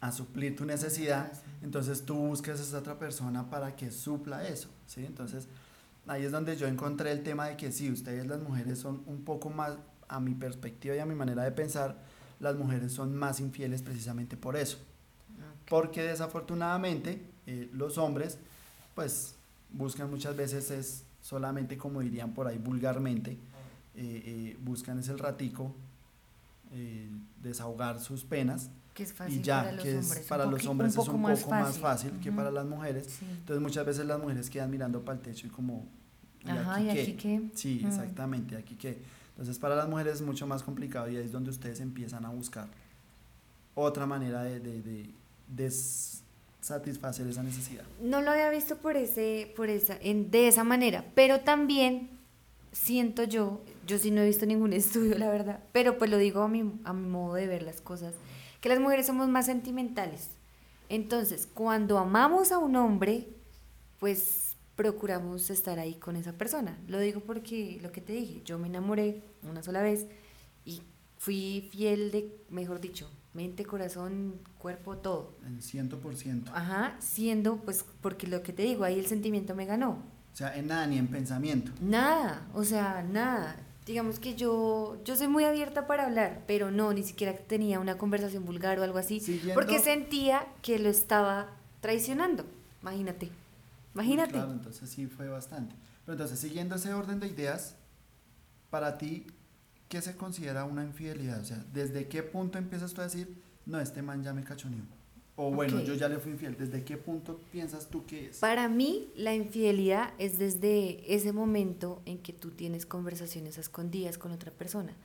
a 0.00 0.12
suplir 0.12 0.56
tu 0.56 0.64
necesidad, 0.64 1.32
entonces 1.62 2.04
tú 2.04 2.14
buscas 2.14 2.60
a 2.60 2.62
esa 2.62 2.78
otra 2.78 2.98
persona 2.98 3.50
para 3.50 3.74
que 3.74 3.90
supla 3.90 4.46
eso, 4.46 4.68
¿sí? 4.86 5.04
Entonces, 5.04 5.48
ahí 6.06 6.24
es 6.24 6.32
donde 6.32 6.56
yo 6.56 6.66
encontré 6.66 7.10
el 7.10 7.22
tema 7.22 7.48
de 7.48 7.56
que 7.56 7.72
sí, 7.72 7.90
ustedes 7.90 8.26
las 8.26 8.40
mujeres 8.40 8.78
son 8.78 9.02
un 9.06 9.24
poco 9.24 9.50
más, 9.50 9.76
a 10.08 10.20
mi 10.20 10.34
perspectiva 10.34 10.96
y 10.96 11.00
a 11.00 11.06
mi 11.06 11.14
manera 11.14 11.42
de 11.42 11.52
pensar, 11.52 11.98
las 12.40 12.56
mujeres 12.56 12.92
son 12.92 13.14
más 13.14 13.40
infieles 13.40 13.82
precisamente 13.82 14.36
por 14.36 14.56
eso. 14.56 14.78
Porque 15.68 16.02
desafortunadamente 16.02 17.22
eh, 17.46 17.68
los 17.72 17.98
hombres, 17.98 18.38
pues, 18.94 19.34
buscan 19.70 20.10
muchas 20.10 20.34
veces 20.36 20.70
es 20.70 21.04
solamente, 21.20 21.76
como 21.76 22.00
dirían 22.00 22.32
por 22.32 22.46
ahí 22.46 22.58
vulgarmente, 22.58 23.32
eh, 23.32 24.22
eh, 24.24 24.56
buscan 24.60 24.98
es 24.98 25.08
el 25.08 25.18
ratico, 25.18 25.74
eh, 26.70 27.08
desahogar 27.42 28.00
sus 28.00 28.24
penas 28.24 28.70
que 28.98 29.04
es 29.04 29.12
fácil 29.12 29.38
y 29.38 29.42
ya, 29.42 29.60
para 29.60 29.72
los 29.72 29.82
que 29.84 29.96
hombres. 29.96 30.18
es, 30.20 30.26
para 30.26 30.44
los 30.46 30.66
hombres 30.66 30.94
un 30.96 31.00
es 31.00 31.06
poco 31.06 31.16
un 31.16 31.22
más 31.22 31.38
poco 31.40 31.50
más 31.54 31.78
fácil 31.78 32.10
que 32.20 32.28
Ujú. 32.30 32.36
para 32.36 32.50
las 32.50 32.66
mujeres. 32.66 33.06
Sí. 33.06 33.24
Entonces 33.30 33.62
muchas 33.62 33.86
veces 33.86 34.04
las 34.06 34.18
mujeres 34.20 34.50
quedan 34.50 34.70
mirando 34.70 35.02
para 35.04 35.16
el 35.18 35.22
techo 35.24 35.46
y 35.46 35.50
como... 35.50 35.86
¿y 36.44 36.50
Ajá, 36.50 36.74
aquí 36.76 36.82
¿y 36.82 36.92
qué? 36.92 37.02
aquí 37.02 37.12
qué? 37.14 37.42
Sí, 37.54 37.80
Mm. 37.84 37.86
exactamente, 37.86 38.56
aquí 38.56 38.74
qué. 38.74 38.98
Entonces 39.30 39.56
para 39.58 39.76
las 39.76 39.88
mujeres 39.88 40.14
es 40.16 40.22
mucho 40.22 40.46
más 40.48 40.62
complicado 40.64 41.08
y 41.08 41.16
ahí 41.16 41.24
es 41.24 41.30
donde 41.32 41.50
ustedes 41.50 41.78
empiezan 41.80 42.24
a 42.24 42.30
buscar 42.30 42.66
otra 43.76 44.04
manera 44.06 44.42
de, 44.42 44.58
de, 44.58 44.82
de- 44.82 45.10
de 45.48 45.70
satisfacer 46.60 47.26
esa 47.26 47.42
necesidad. 47.42 47.84
No 48.02 48.20
lo 48.20 48.30
había 48.32 48.50
visto 48.50 48.76
por 48.78 48.96
ese, 48.96 49.52
por 49.56 49.68
esa, 49.68 49.96
en, 50.00 50.30
de 50.30 50.48
esa 50.48 50.64
manera, 50.64 51.04
pero 51.14 51.40
también 51.40 52.10
siento 52.72 53.24
yo, 53.24 53.62
yo 53.86 53.98
sí 53.98 54.10
no 54.10 54.20
he 54.20 54.26
visto 54.26 54.44
ningún 54.44 54.72
estudio, 54.82 55.16
la 55.16 55.30
verdad, 55.30 55.60
pero 55.72 55.98
pues 55.98 56.10
lo 56.10 56.18
digo 56.18 56.42
a 56.42 56.48
mi, 56.48 56.72
a 56.84 56.92
mi 56.92 57.08
modo 57.08 57.34
de 57.34 57.46
ver 57.46 57.62
las 57.62 57.80
cosas, 57.80 58.14
que 58.60 58.68
las 58.68 58.80
mujeres 58.80 59.06
somos 59.06 59.28
más 59.28 59.46
sentimentales. 59.46 60.30
Entonces, 60.88 61.48
cuando 61.52 61.98
amamos 61.98 62.50
a 62.52 62.58
un 62.58 62.76
hombre, 62.76 63.28
pues 63.98 64.56
procuramos 64.76 65.50
estar 65.50 65.78
ahí 65.78 65.94
con 65.94 66.16
esa 66.16 66.32
persona. 66.32 66.78
Lo 66.86 66.98
digo 67.00 67.20
porque 67.20 67.78
lo 67.82 67.92
que 67.92 68.00
te 68.00 68.12
dije, 68.12 68.42
yo 68.44 68.58
me 68.58 68.68
enamoré 68.68 69.22
una 69.42 69.62
sola 69.62 69.82
vez 69.82 70.06
y 70.64 70.82
fui 71.18 71.68
fiel 71.72 72.10
de, 72.10 72.44
mejor 72.48 72.80
dicho, 72.80 73.10
mente, 73.34 73.64
corazón, 73.64 74.40
cuerpo, 74.58 74.96
todo. 74.96 75.36
En 75.44 75.60
100%. 75.60 76.50
Ajá, 76.52 76.96
siendo, 77.00 77.56
pues, 77.58 77.84
porque 78.00 78.26
lo 78.26 78.42
que 78.42 78.52
te 78.52 78.62
digo, 78.62 78.84
ahí 78.84 78.98
el 78.98 79.06
sentimiento 79.06 79.54
me 79.54 79.66
ganó. 79.66 80.02
O 80.32 80.36
sea, 80.36 80.56
en 80.56 80.68
nada 80.68 80.86
ni 80.86 80.98
en 80.98 81.08
pensamiento. 81.08 81.72
Nada, 81.80 82.48
o 82.54 82.62
sea, 82.62 83.02
nada. 83.02 83.56
Digamos 83.88 84.18
que 84.18 84.34
yo, 84.34 85.00
yo 85.02 85.16
soy 85.16 85.28
muy 85.28 85.44
abierta 85.44 85.86
para 85.86 86.04
hablar, 86.04 86.44
pero 86.46 86.70
no, 86.70 86.92
ni 86.92 87.02
siquiera 87.02 87.34
tenía 87.34 87.80
una 87.80 87.96
conversación 87.96 88.44
vulgar 88.44 88.78
o 88.78 88.82
algo 88.82 88.98
así, 88.98 89.18
Siguiendo- 89.18 89.54
porque 89.54 89.78
sentía 89.78 90.46
que 90.60 90.78
lo 90.78 90.90
estaba 90.90 91.56
traicionando. 91.80 92.44
Imagínate, 92.82 93.30
imagínate. 93.94 94.32
Claro, 94.32 94.52
entonces 94.52 94.90
sí 94.90 95.06
fue 95.06 95.30
bastante. 95.30 95.74
Pero 96.04 96.12
entonces, 96.12 96.38
siguiendo 96.38 96.74
ese 96.74 96.92
orden 96.92 97.18
de 97.18 97.28
ideas, 97.28 97.76
para 98.68 98.98
ti, 98.98 99.26
¿qué 99.88 100.02
se 100.02 100.18
considera 100.18 100.66
una 100.66 100.84
infidelidad? 100.84 101.40
O 101.40 101.44
sea, 101.46 101.64
¿desde 101.72 102.08
qué 102.08 102.22
punto 102.22 102.58
empiezas 102.58 102.92
tú 102.92 103.00
a 103.00 103.04
decir, 103.04 103.42
no, 103.64 103.80
este 103.80 104.02
man 104.02 104.22
ya 104.22 104.34
me 104.34 104.44
cachoneó? 104.44 104.82
O 105.40 105.52
bueno, 105.52 105.80
yo 105.84 105.94
ya 105.94 106.08
le 106.08 106.18
fui 106.18 106.32
infiel. 106.32 106.56
¿Desde 106.58 106.82
qué 106.82 106.96
punto 106.96 107.40
piensas 107.52 107.88
tú 107.88 108.04
que 108.04 108.26
es? 108.26 108.38
Para 108.38 108.68
mí, 108.68 109.12
la 109.14 109.36
infidelidad 109.36 110.12
es 110.18 110.36
desde 110.36 111.14
ese 111.14 111.32
momento 111.32 112.02
en 112.06 112.18
que 112.18 112.32
tú 112.32 112.50
tienes 112.50 112.86
conversaciones 112.86 113.56
a 113.56 113.60
escondidas 113.60 114.18
con 114.18 114.32
otra 114.32 114.50
persona. 114.50 114.96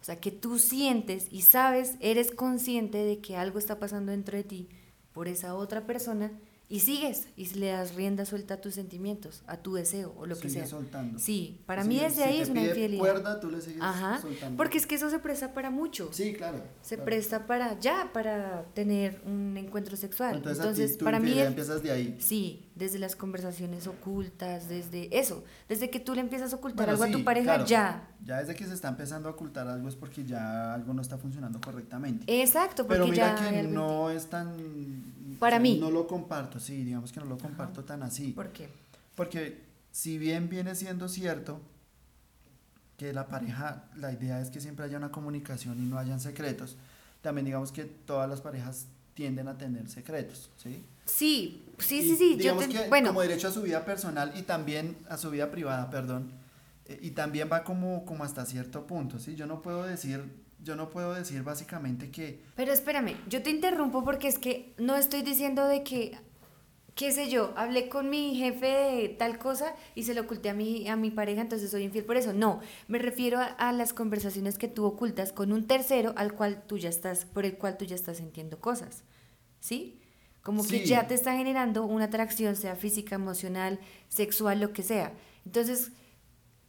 O 0.00 0.04
sea, 0.04 0.18
que 0.18 0.30
tú 0.30 0.58
sientes 0.58 1.28
y 1.30 1.42
sabes, 1.42 1.96
eres 2.00 2.30
consciente 2.30 3.04
de 3.04 3.18
que 3.18 3.36
algo 3.36 3.58
está 3.58 3.78
pasando 3.78 4.12
dentro 4.12 4.38
de 4.38 4.44
ti 4.44 4.68
por 5.12 5.28
esa 5.28 5.54
otra 5.54 5.86
persona 5.86 6.32
y 6.72 6.80
sigues 6.80 7.28
y 7.36 7.44
le 7.56 7.66
das 7.66 7.94
rienda 7.96 8.24
suelta 8.24 8.54
a 8.54 8.56
tus 8.62 8.72
sentimientos, 8.76 9.42
a 9.46 9.58
tu 9.58 9.74
deseo 9.74 10.14
o 10.16 10.24
lo 10.24 10.38
que 10.38 10.48
sea. 10.48 10.66
soltando. 10.66 11.18
Sí, 11.18 11.60
para 11.66 11.84
mí 11.84 11.98
desde 11.98 12.24
ahí 12.24 12.40
es 12.40 12.48
una 12.48 12.64
infidelidad. 12.64 12.98
Cuerda, 12.98 13.40
tú 13.40 13.50
le 13.50 13.60
sigues 13.60 13.82
Ajá, 13.82 14.22
porque 14.56 14.78
es 14.78 14.86
que 14.86 14.94
eso 14.94 15.10
se 15.10 15.18
presta 15.18 15.52
para 15.52 15.68
mucho. 15.68 16.08
Sí, 16.12 16.32
claro. 16.32 16.62
Se 16.80 16.96
presta 16.96 17.46
para 17.46 17.78
ya, 17.78 18.10
para 18.14 18.64
tener 18.72 19.20
un 19.26 19.54
encuentro 19.58 19.98
sexual. 19.98 20.36
Entonces, 20.36 20.60
Entonces 20.64 20.96
para 20.96 21.20
mí 21.20 21.38
empiezas 21.38 21.82
de 21.82 21.90
ahí. 21.90 22.16
Sí, 22.18 22.70
desde 22.82 22.98
las 22.98 23.14
conversaciones 23.14 23.86
ocultas, 23.86 24.68
desde 24.68 25.16
eso, 25.16 25.44
desde 25.68 25.88
que 25.88 26.00
tú 26.00 26.16
le 26.16 26.20
empiezas 26.20 26.52
a 26.52 26.56
ocultar 26.56 26.90
algo 26.90 27.04
a 27.04 27.10
tu 27.10 27.22
pareja, 27.22 27.64
ya. 27.64 28.08
Ya 28.24 28.40
desde 28.40 28.56
que 28.56 28.66
se 28.66 28.74
está 28.74 28.88
empezando 28.88 29.28
a 29.28 29.32
ocultar 29.32 29.68
algo 29.68 29.88
es 29.88 29.94
porque 29.94 30.24
ya 30.24 30.74
algo 30.74 30.92
no 30.92 31.00
está 31.00 31.16
funcionando 31.16 31.60
correctamente. 31.60 32.24
Exacto, 32.42 32.84
porque 32.84 33.02
Pero 33.02 33.06
mira 33.06 33.36
que 33.36 33.62
no 33.62 34.10
es 34.10 34.26
tan 34.26 35.36
para 35.38 35.60
mí. 35.60 35.78
No 35.78 35.92
lo 35.92 36.08
comparto, 36.08 36.58
sí, 36.58 36.82
digamos 36.82 37.12
que 37.12 37.20
no 37.20 37.26
lo 37.26 37.38
comparto 37.38 37.84
tan 37.84 38.02
así. 38.02 38.32
¿Por 38.32 38.48
qué? 38.48 38.68
Porque 39.14 39.62
si 39.92 40.18
bien 40.18 40.48
viene 40.48 40.74
siendo 40.74 41.08
cierto 41.08 41.60
que 42.96 43.12
la 43.12 43.28
pareja, 43.28 43.84
la 43.96 44.12
idea 44.12 44.40
es 44.40 44.50
que 44.50 44.60
siempre 44.60 44.84
haya 44.86 44.96
una 44.96 45.12
comunicación 45.12 45.80
y 45.80 45.86
no 45.86 45.98
hayan 45.98 46.18
secretos, 46.18 46.76
también 47.20 47.44
digamos 47.44 47.70
que 47.70 47.84
todas 47.84 48.28
las 48.28 48.40
parejas 48.40 48.86
tienden 49.14 49.46
a 49.46 49.56
tener 49.56 49.88
secretos, 49.88 50.50
¿sí? 50.56 50.84
Sí, 51.04 51.64
sí, 51.78 52.02
sí, 52.02 52.16
sí. 52.16 52.36
Digamos 52.36 52.66
que 52.66 52.88
bueno. 52.88 53.08
como 53.08 53.22
derecho 53.22 53.48
a 53.48 53.52
su 53.52 53.62
vida 53.62 53.84
personal 53.84 54.32
y 54.36 54.42
también 54.42 54.96
a 55.08 55.16
su 55.16 55.30
vida 55.30 55.50
privada, 55.50 55.90
perdón, 55.90 56.32
eh, 56.86 56.98
y 57.02 57.10
también 57.10 57.48
va 57.50 57.64
como, 57.64 58.04
como 58.04 58.24
hasta 58.24 58.46
cierto 58.46 58.86
punto, 58.86 59.18
¿sí? 59.18 59.34
Yo 59.34 59.46
no 59.46 59.62
puedo 59.62 59.82
decir 59.82 60.42
yo 60.62 60.76
no 60.76 60.90
puedo 60.90 61.12
decir 61.14 61.42
básicamente 61.42 62.10
que... 62.10 62.40
Pero 62.54 62.72
espérame, 62.72 63.16
yo 63.28 63.42
te 63.42 63.50
interrumpo 63.50 64.04
porque 64.04 64.28
es 64.28 64.38
que 64.38 64.74
no 64.78 64.96
estoy 64.96 65.22
diciendo 65.22 65.66
de 65.66 65.82
que, 65.82 66.16
qué 66.94 67.10
sé 67.10 67.28
yo, 67.28 67.52
hablé 67.56 67.88
con 67.88 68.08
mi 68.08 68.36
jefe 68.36 68.66
de 68.66 69.08
tal 69.08 69.38
cosa 69.38 69.74
y 69.94 70.04
se 70.04 70.14
lo 70.14 70.22
oculté 70.22 70.50
a 70.50 70.54
mi, 70.54 70.88
a 70.88 70.96
mi 70.96 71.10
pareja, 71.10 71.40
entonces 71.40 71.70
soy 71.70 71.82
infiel 71.82 72.04
por 72.04 72.16
eso. 72.16 72.32
No, 72.32 72.60
me 72.86 72.98
refiero 72.98 73.40
a, 73.40 73.72
las 73.72 73.92
conversaciones 73.92 74.56
que 74.56 74.68
tú 74.68 74.84
ocultas 74.84 75.32
con 75.32 75.52
un 75.52 75.66
tercero 75.66 76.14
al 76.16 76.32
cual 76.34 76.62
tú 76.66 76.78
ya 76.78 76.88
estás, 76.88 77.24
por 77.24 77.44
el 77.44 77.58
cual 77.58 77.76
tú 77.76 77.84
ya 77.84 77.96
estás 77.96 78.18
sintiendo 78.18 78.60
cosas, 78.60 79.02
¿sí? 79.58 79.98
Como 80.42 80.66
que 80.66 80.84
ya 80.84 81.06
te 81.06 81.14
está 81.14 81.36
generando 81.36 81.84
una 81.84 82.06
atracción, 82.06 82.56
sea 82.56 82.74
física, 82.74 83.14
emocional, 83.14 83.78
sexual, 84.08 84.60
lo 84.60 84.72
que 84.72 84.82
sea. 84.82 85.12
Entonces, 85.46 85.92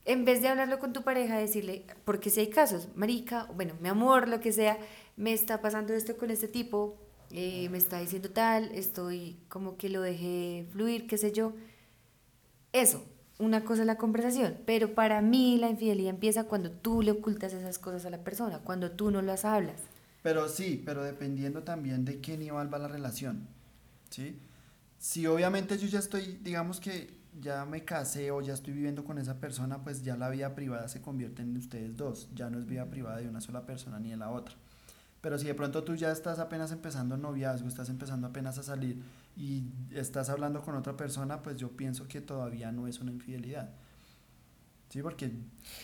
en 0.04 0.24
vez 0.24 0.42
de 0.42 0.48
hablarlo 0.48 0.78
con 0.78 0.92
tu 0.92 1.02
pareja, 1.02 1.38
decirle, 1.38 1.84
porque 2.04 2.30
si 2.30 2.40
hay 2.40 2.50
casos, 2.50 2.88
marica, 2.94 3.48
bueno, 3.54 3.74
mi 3.80 3.88
amor, 3.88 4.28
lo 4.28 4.40
que 4.40 4.52
sea, 4.52 4.78
me 5.16 5.32
está 5.32 5.60
pasando 5.60 5.92
esto 5.92 6.16
con 6.16 6.30
este 6.30 6.46
tipo, 6.46 6.96
eh, 7.30 7.68
me 7.70 7.78
está 7.78 7.98
diciendo 8.00 8.30
tal, 8.30 8.70
estoy 8.72 9.38
como 9.48 9.76
que 9.76 9.88
lo 9.88 10.02
dejé 10.02 10.66
fluir, 10.70 11.06
qué 11.06 11.18
sé 11.18 11.32
yo. 11.32 11.52
Eso, 12.72 13.04
una 13.38 13.64
cosa 13.64 13.82
es 13.82 13.86
la 13.86 13.96
conversación, 13.96 14.56
pero 14.66 14.94
para 14.94 15.20
mí 15.20 15.56
la 15.58 15.68
infidelidad 15.68 16.10
empieza 16.10 16.44
cuando 16.44 16.70
tú 16.70 17.02
le 17.02 17.10
ocultas 17.10 17.52
esas 17.52 17.78
cosas 17.78 18.04
a 18.06 18.10
la 18.10 18.22
persona, 18.22 18.60
cuando 18.60 18.92
tú 18.92 19.10
no 19.10 19.22
las 19.22 19.44
hablas. 19.44 19.80
Pero 20.22 20.48
sí, 20.48 20.82
pero 20.84 21.02
dependiendo 21.02 21.62
también 21.62 22.04
de 22.04 22.20
qué 22.20 22.36
nivel 22.38 22.72
va 22.72 22.78
la 22.78 22.88
relación, 22.88 23.48
¿sí? 24.14 24.38
Si 24.98 25.26
obviamente 25.26 25.76
yo 25.76 25.88
ya 25.88 25.98
estoy, 25.98 26.38
digamos 26.42 26.80
que 26.80 27.18
ya 27.40 27.64
me 27.64 27.84
casé 27.84 28.30
o 28.30 28.40
ya 28.40 28.54
estoy 28.54 28.72
viviendo 28.72 29.04
con 29.04 29.18
esa 29.18 29.40
persona, 29.40 29.82
pues 29.82 30.02
ya 30.02 30.16
la 30.16 30.28
vida 30.30 30.54
privada 30.54 30.88
se 30.88 31.02
convierte 31.02 31.42
en 31.42 31.56
ustedes 31.56 31.96
dos, 31.96 32.28
ya 32.34 32.48
no 32.48 32.58
es 32.58 32.66
vida 32.66 32.88
privada 32.88 33.18
de 33.18 33.28
una 33.28 33.40
sola 33.40 33.66
persona 33.66 33.98
ni 33.98 34.10
de 34.10 34.16
la 34.16 34.30
otra. 34.30 34.54
Pero 35.20 35.38
si 35.38 35.46
de 35.46 35.54
pronto 35.54 35.82
tú 35.84 35.94
ya 35.96 36.12
estás 36.12 36.38
apenas 36.38 36.70
empezando 36.70 37.16
noviazgo, 37.16 37.66
estás 37.66 37.88
empezando 37.88 38.28
apenas 38.28 38.58
a 38.58 38.62
salir 38.62 39.02
y 39.36 39.64
estás 39.92 40.28
hablando 40.28 40.62
con 40.62 40.76
otra 40.76 40.96
persona, 40.96 41.42
pues 41.42 41.56
yo 41.56 41.70
pienso 41.70 42.06
que 42.06 42.20
todavía 42.20 42.70
no 42.70 42.86
es 42.86 43.00
una 43.00 43.10
infidelidad. 43.10 43.70
Sí, 44.90 45.02
porque 45.02 45.32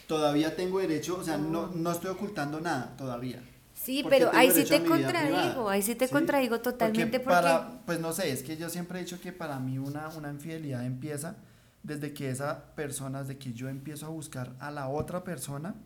todavía 0.07 0.55
tengo 0.55 0.79
derecho, 0.79 1.19
o 1.19 1.25
sea, 1.25 1.37
no, 1.37 1.69
no 1.69 1.90
estoy 1.90 2.11
ocultando 2.11 2.61
nada 2.61 2.95
todavía. 2.97 3.43
Sí, 3.83 4.05
pero 4.07 4.31
ahí 4.35 4.51
sí 4.51 4.64
te 4.66 4.85
contradigo, 4.85 5.71
ahí 5.71 5.81
sí 5.81 5.95
te 5.95 6.07
contradigo 6.07 6.61
totalmente 6.61 7.19
porque, 7.19 7.35
para, 7.35 7.81
pues 7.87 7.99
no 7.99 8.12
sé, 8.12 8.31
es 8.31 8.43
que 8.43 8.59
yo 8.59 8.69
siempre 8.69 8.99
he 8.99 9.03
dicho 9.05 9.19
que 9.19 9.33
para 9.33 9.59
mí 9.59 9.79
una, 9.79 10.09
una 10.09 10.31
infidelidad 10.31 10.85
empieza 10.85 11.37
desde 11.83 12.12
que 12.12 12.29
esa 12.29 12.75
persona, 12.75 13.21
desde 13.23 13.38
que 13.38 13.55
yo 13.55 13.71
empiezo 13.71 14.05
a 14.05 14.11
buscar 14.11 14.55
a 14.61 14.71
la 14.71 14.88
otra 14.88 15.25
persona, 15.25 15.77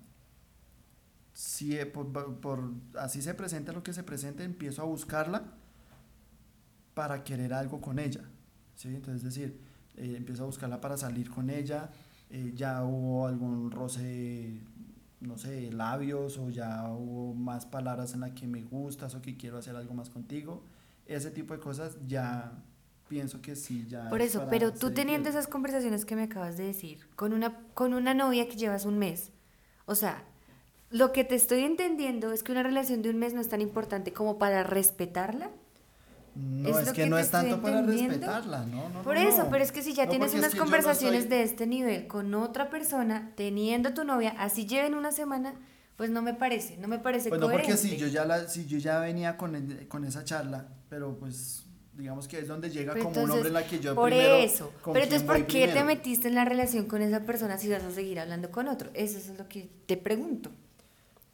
si 1.33 1.79
eh, 1.79 1.87
por, 1.87 2.73
así 2.99 3.23
se 3.23 3.33
presenta 3.33 3.73
lo 3.73 3.85
que 3.85 3.93
se 3.93 4.03
presente, 4.03 4.43
empiezo 4.43 4.83
a 4.83 4.87
buscarla 4.87 5.45
para 6.95 7.23
querer 7.23 7.55
algo 7.55 7.81
con 7.81 8.01
ella, 8.01 8.23
¿sí? 8.75 8.89
Entonces, 8.89 9.23
es 9.23 9.35
decir, 9.35 9.61
eh, 9.97 10.15
empiezo 10.17 10.43
a 10.43 10.47
buscarla 10.47 10.81
para 10.81 10.97
salir 10.97 11.31
con 11.31 11.49
ella, 11.49 11.91
eh, 12.29 12.51
ya 12.57 12.83
hubo 12.83 13.29
algún 13.29 13.71
roce 13.71 14.61
no 15.21 15.39
sé, 15.39 15.73
labios 15.73 16.39
o 16.39 16.51
ya 16.51 16.89
hubo 16.89 17.35
más 17.35 17.67
palabras 17.67 18.15
en 18.15 18.21
las 18.21 18.33
que 18.33 18.47
me 18.47 18.63
gustas 18.63 19.15
o 19.15 19.23
que 19.23 19.37
quiero 19.37 19.59
hacer 19.59 19.77
algo 19.77 19.95
más 19.95 20.11
contigo. 20.11 20.63
Ese 21.07 21.31
tipo 21.31 21.55
de 21.55 21.61
cosas 21.61 21.97
ya 22.07 22.53
pienso 23.09 23.41
que 23.41 23.57
sí, 23.57 23.87
ya. 23.87 24.09
Por 24.09 24.21
eso, 24.21 24.47
pero 24.51 24.73
tú 24.73 24.91
teniendo 24.93 25.29
esas 25.29 25.47
conversaciones 25.47 26.05
que 26.05 26.17
me 26.17 26.25
acabas 26.25 26.57
de 26.57 26.65
decir, 26.65 27.07
con 27.17 27.33
una, 27.33 27.59
con 27.75 27.95
una 27.95 28.15
novia 28.15 28.49
que 28.49 28.57
llevas 28.57 28.85
un 28.85 28.99
mes, 28.99 29.31
o 29.87 29.95
sea, 29.95 30.25
lo 30.91 31.13
que 31.13 31.25
te 31.25 31.35
estoy 31.35 31.65
entendiendo 31.65 32.33
es 32.33 32.43
que 32.43 32.53
una 32.53 32.63
relación 32.63 33.03
de 33.03 33.11
un 33.11 33.19
mes 33.19 33.35
no 33.35 33.41
es 33.41 33.49
tan 33.49 33.61
importante 33.61 34.13
como 34.13 34.39
para 34.39 34.63
respetarla. 34.63 35.51
No, 36.37 36.79
es, 36.79 36.93
que, 36.93 37.07
no 37.07 37.17
es 37.17 37.31
tanto 37.31 37.63
para 37.63 37.83
respetarla, 37.83 38.67
¿no? 38.67 38.89
no 38.89 39.03
Por 39.03 39.17
eso, 39.17 39.47
pero 39.51 39.63
es 39.63 39.71
que 39.71 39.83
si 39.83 39.95
ya 39.95 40.09
tienes 40.09 40.35
unas 40.35 40.55
conversaciones 40.55 41.29
de 41.29 41.43
este 41.43 41.67
nivel 41.67 42.09
con 42.09 42.35
otra 42.35 42.71
persona, 42.71 43.31
teniendo 43.37 43.95
tu 43.95 44.05
novia, 44.05 44.35
así 44.39 44.67
lleven 44.67 44.95
una 44.95 45.13
semana, 45.13 45.55
pues 45.97 46.11
no 46.11 46.23
me 46.23 46.35
parece, 46.35 46.77
no 46.79 46.89
me 46.89 46.99
parece 46.99 47.29
pues 47.29 47.41
no, 47.41 47.49
porque 47.49 47.77
si 47.77 47.97
yo 47.97 48.09
ya, 48.09 48.25
la, 48.25 48.49
si 48.49 48.67
yo 48.67 48.79
ya 48.79 48.99
venía 48.99 49.37
con, 49.37 49.87
con 49.87 50.05
esa 50.05 50.25
charla, 50.25 50.67
pero 50.89 51.17
pues 51.17 51.65
digamos 51.97 52.27
que 52.27 52.41
es 52.41 52.49
donde 52.49 52.71
llega 52.71 52.95
como 52.95 53.23
un 53.23 53.31
hombre 53.31 53.49
en 53.49 53.55
la 53.55 53.65
que 53.65 53.79
yo 53.79 53.95
por 53.95 54.13
eso 54.13 54.73
pero 54.85 55.05
entonces 55.05 55.23
por 55.23 55.47
qué 55.47 55.69
te 55.69 55.85
metiste 55.85 56.27
en 56.27 56.35
la 56.35 56.45
relación 56.45 56.87
con 56.87 57.03
esa 57.03 57.21
persona 57.21 57.57
si 57.57 57.69
vas 57.69 57.85
a 57.85 57.93
seguir 57.93 58.19
hablando 58.19 58.51
con 58.51 58.67
otro 58.67 58.91
eso 58.95 59.17
es 59.17 59.29
lo 59.39 59.49
que 59.49 59.71
te 59.87 59.97
pregunto 59.97 60.51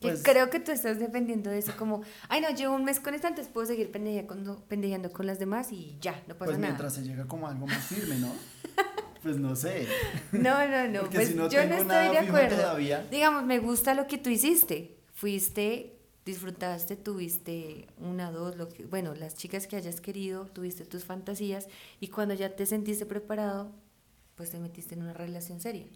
pues, 0.01 0.23
creo 0.23 0.49
que 0.49 0.61
tú 0.61 0.73
estás 0.73 0.99
defendiendo 0.99 1.51
de 1.51 1.59
eso 1.59 1.73
como, 1.77 2.03
ay 2.29 2.41
no, 2.41 2.49
llevo 2.51 2.75
un 2.75 2.85
mes 2.85 3.01
con 3.01 3.15
esta, 3.15 3.29
entonces 3.29 3.53
puedo 3.53 3.67
seguir 3.67 3.93
pendejeando 3.93 5.13
con 5.13 5.27
las 5.27 5.39
demás 5.39 5.73
y 5.73 5.99
ya, 6.01 6.23
no 6.27 6.35
pasa 6.37 6.47
pues 6.47 6.59
nada. 6.59 6.59
Pues 6.59 6.61
mientras 6.61 6.95
se 6.95 7.03
llega 7.05 7.27
como 7.27 7.47
algo 7.47 7.67
más 7.67 7.85
firme, 7.85 8.17
¿no? 8.17 8.33
pues 9.23 9.37
no 9.37 9.55
sé. 9.55 9.87
No, 10.33 10.67
no, 10.67 10.89
no, 10.89 11.11
pues 11.11 11.35
yo 11.35 11.67
no 11.67 11.75
estoy 11.75 12.09
de 12.09 12.19
acuerdo. 12.19 12.57
Todavía. 12.57 13.07
Digamos, 13.11 13.45
me 13.45 13.59
gusta 13.59 13.95
lo 13.95 14.07
que 14.07 14.17
tú 14.17 14.31
hiciste. 14.31 14.97
Fuiste, 15.13 15.99
disfrutaste, 16.25 16.97
tuviste 16.97 17.87
una, 17.99 18.31
dos, 18.31 18.57
lo 18.57 18.71
que, 18.71 18.87
bueno, 18.87 19.15
las 19.15 19.35
chicas 19.35 19.67
que 19.67 19.77
hayas 19.77 20.01
querido, 20.01 20.47
tuviste 20.47 20.87
tus 20.87 21.05
fantasías 21.05 21.69
y 22.01 22.09
cuando 22.09 22.33
ya 22.33 22.57
te 22.57 22.65
sentiste 22.65 23.05
preparado, 23.05 23.71
pues 24.35 24.49
te 24.49 24.59
metiste 24.59 24.95
en 24.95 25.03
una 25.03 25.13
relación 25.13 25.61
seria. 25.61 25.87